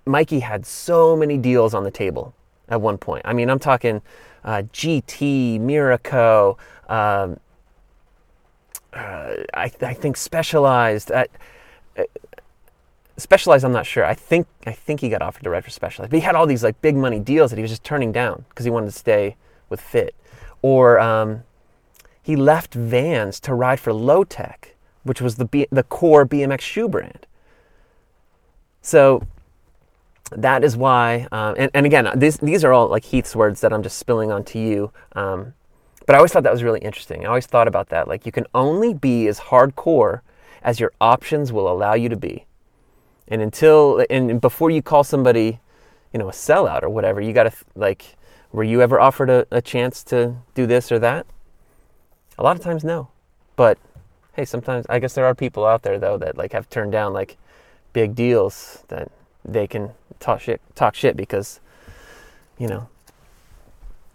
Mikey 0.04 0.40
had 0.40 0.66
so 0.66 1.16
many 1.16 1.38
deals 1.38 1.72
on 1.72 1.84
the 1.84 1.90
table 1.90 2.34
at 2.68 2.82
one 2.82 2.98
point. 2.98 3.22
I 3.24 3.32
mean, 3.32 3.48
I'm 3.48 3.58
talking 3.58 4.02
uh, 4.44 4.64
GT, 4.74 5.58
Mirraco, 5.58 6.58
um, 6.86 7.40
uh, 8.92 9.36
I, 9.54 9.72
I, 9.80 9.94
think 9.94 10.18
Specialized. 10.18 11.10
Uh, 11.10 11.24
Specialized, 13.16 13.64
I'm 13.64 13.72
not 13.72 13.86
sure. 13.86 14.04
I 14.04 14.12
think 14.12 14.46
I 14.66 14.72
think 14.72 15.00
he 15.00 15.08
got 15.08 15.22
offered 15.22 15.44
to 15.44 15.50
ride 15.50 15.64
for 15.64 15.70
Specialized, 15.70 16.10
but 16.10 16.18
he 16.18 16.22
had 16.22 16.34
all 16.34 16.46
these 16.46 16.62
like 16.62 16.78
big 16.82 16.94
money 16.94 17.20
deals 17.20 17.52
that 17.52 17.56
he 17.56 17.62
was 17.62 17.70
just 17.70 17.84
turning 17.84 18.12
down 18.12 18.44
because 18.50 18.66
he 18.66 18.70
wanted 18.70 18.92
to 18.92 18.98
stay 18.98 19.36
with 19.70 19.80
Fit. 19.80 20.14
Or 20.60 21.00
um, 21.00 21.44
he 22.22 22.36
left 22.36 22.74
Vans 22.74 23.40
to 23.40 23.54
ride 23.54 23.80
for 23.80 23.94
Lotek, 23.94 24.71
which 25.04 25.20
was 25.20 25.36
the 25.36 25.44
B- 25.44 25.68
the 25.70 25.82
core 25.82 26.26
BMX 26.26 26.60
shoe 26.60 26.88
brand. 26.88 27.26
So 28.80 29.26
that 30.30 30.64
is 30.64 30.76
why, 30.76 31.28
um, 31.30 31.54
and, 31.58 31.70
and 31.74 31.86
again, 31.86 32.08
these 32.16 32.38
these 32.38 32.64
are 32.64 32.72
all 32.72 32.88
like 32.88 33.04
Heath's 33.04 33.36
words 33.36 33.60
that 33.60 33.72
I'm 33.72 33.82
just 33.82 33.98
spilling 33.98 34.32
onto 34.32 34.58
you. 34.58 34.92
Um, 35.12 35.54
but 36.06 36.14
I 36.14 36.18
always 36.18 36.32
thought 36.32 36.42
that 36.42 36.52
was 36.52 36.62
really 36.62 36.80
interesting. 36.80 37.24
I 37.24 37.28
always 37.28 37.46
thought 37.46 37.68
about 37.68 37.90
that. 37.90 38.08
Like 38.08 38.26
you 38.26 38.32
can 38.32 38.46
only 38.54 38.94
be 38.94 39.28
as 39.28 39.38
hardcore 39.38 40.20
as 40.62 40.80
your 40.80 40.92
options 41.00 41.52
will 41.52 41.70
allow 41.70 41.94
you 41.94 42.08
to 42.08 42.16
be. 42.16 42.46
And 43.28 43.40
until 43.40 44.04
and 44.10 44.40
before 44.40 44.70
you 44.70 44.82
call 44.82 45.04
somebody, 45.04 45.60
you 46.12 46.18
know, 46.18 46.28
a 46.28 46.32
sellout 46.32 46.82
or 46.82 46.88
whatever, 46.88 47.20
you 47.20 47.32
got 47.32 47.44
to 47.44 47.52
like, 47.74 48.16
were 48.52 48.64
you 48.64 48.82
ever 48.82 49.00
offered 49.00 49.30
a, 49.30 49.46
a 49.50 49.62
chance 49.62 50.02
to 50.04 50.36
do 50.54 50.66
this 50.66 50.90
or 50.90 50.98
that? 50.98 51.26
A 52.38 52.42
lot 52.42 52.56
of 52.56 52.62
times, 52.62 52.84
no. 52.84 53.08
But 53.56 53.78
hey, 54.34 54.44
sometimes 54.44 54.86
I 54.88 54.98
guess 54.98 55.14
there 55.14 55.26
are 55.26 55.34
people 55.34 55.64
out 55.66 55.82
there 55.82 55.98
though 55.98 56.16
that 56.18 56.36
like 56.36 56.52
have 56.52 56.68
turned 56.68 56.92
down 56.92 57.12
like 57.12 57.36
big 57.92 58.14
deals 58.14 58.84
that 58.88 59.10
they 59.44 59.66
can 59.66 59.90
talk 60.20 60.40
shit 60.40 60.60
talk 60.74 60.94
shit 60.94 61.16
because 61.16 61.60
you 62.58 62.68
know 62.68 62.88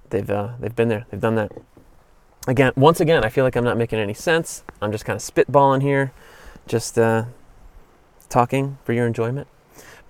they've 0.09 0.29
uh, 0.29 0.49
they've 0.59 0.75
been 0.75 0.89
there, 0.89 1.05
they've 1.09 1.21
done 1.21 1.35
that. 1.35 1.51
Again, 2.47 2.71
once 2.77 3.01
again, 3.01 3.25
I 3.25 3.29
feel 3.29 3.43
like 3.43 3.57
I'm 3.57 3.63
not 3.65 3.77
making 3.77 3.99
any 3.99 4.13
sense. 4.13 4.63
I'm 4.81 4.91
just 4.91 5.03
kind 5.03 5.17
of 5.17 5.21
spitballing 5.21 5.81
here, 5.81 6.13
just 6.65 6.97
uh, 6.97 7.25
talking 8.29 8.77
for 8.85 8.93
your 8.93 9.05
enjoyment. 9.05 9.47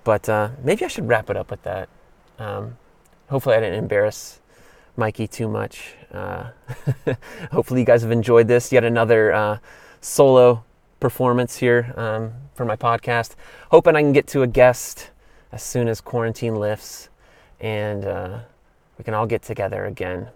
But 0.03 0.29
uh, 0.29 0.49
maybe 0.63 0.85
I 0.85 0.87
should 0.87 1.07
wrap 1.07 1.29
it 1.31 1.35
up 1.35 1.49
with 1.49 1.63
that. 1.63 1.89
Um, 2.37 2.77
hopefully, 3.29 3.55
I 3.55 3.59
didn't 3.59 3.79
embarrass 3.79 4.39
Mikey 4.95 5.27
too 5.27 5.47
much. 5.47 5.95
Uh, 6.13 6.51
hopefully, 7.51 7.79
you 7.79 7.85
guys 7.85 8.03
have 8.03 8.11
enjoyed 8.11 8.47
this. 8.47 8.71
Yet 8.71 8.83
another 8.83 9.33
uh, 9.33 9.57
solo 10.01 10.63
performance 10.99 11.57
here 11.57 11.93
um, 11.95 12.33
for 12.55 12.65
my 12.65 12.75
podcast. 12.75 13.35
Hoping 13.71 13.95
I 13.95 14.01
can 14.01 14.13
get 14.13 14.27
to 14.27 14.41
a 14.41 14.47
guest 14.47 15.11
as 15.51 15.63
soon 15.63 15.87
as 15.87 16.01
quarantine 16.01 16.55
lifts 16.55 17.09
and 17.59 18.05
uh, 18.05 18.39
we 18.97 19.03
can 19.03 19.13
all 19.13 19.25
get 19.25 19.41
together 19.41 19.85
again. 19.85 20.29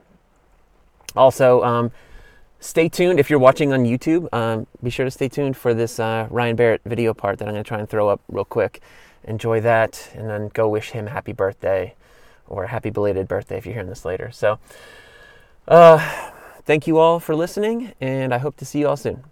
Also, 1.15 1.63
um, 1.63 1.91
stay 2.59 2.87
tuned 2.87 3.19
if 3.19 3.29
you're 3.29 3.39
watching 3.39 3.73
on 3.73 3.85
YouTube. 3.85 4.27
Um, 4.33 4.67
be 4.81 4.89
sure 4.89 5.05
to 5.05 5.11
stay 5.11 5.27
tuned 5.27 5.57
for 5.57 5.73
this 5.73 5.99
uh, 5.99 6.27
Ryan 6.29 6.55
Barrett 6.55 6.81
video 6.85 7.13
part 7.13 7.39
that 7.39 7.47
I'm 7.47 7.53
going 7.53 7.63
to 7.63 7.67
try 7.67 7.79
and 7.79 7.89
throw 7.89 8.09
up 8.09 8.21
real 8.29 8.45
quick. 8.45 8.81
Enjoy 9.25 9.61
that, 9.61 10.09
and 10.15 10.27
then 10.29 10.49
go 10.49 10.67
wish 10.67 10.91
him 10.91 11.07
happy 11.07 11.33
birthday 11.33 11.95
or 12.47 12.67
happy 12.67 12.89
belated 12.89 13.27
birthday 13.27 13.57
if 13.57 13.65
you're 13.65 13.73
hearing 13.73 13.89
this 13.89 14.05
later. 14.05 14.31
So, 14.31 14.57
uh, 15.67 16.31
thank 16.65 16.87
you 16.87 16.97
all 16.97 17.19
for 17.19 17.35
listening, 17.35 17.93
and 18.01 18.33
I 18.33 18.39
hope 18.39 18.57
to 18.57 18.65
see 18.65 18.79
you 18.79 18.87
all 18.87 18.97
soon. 18.97 19.30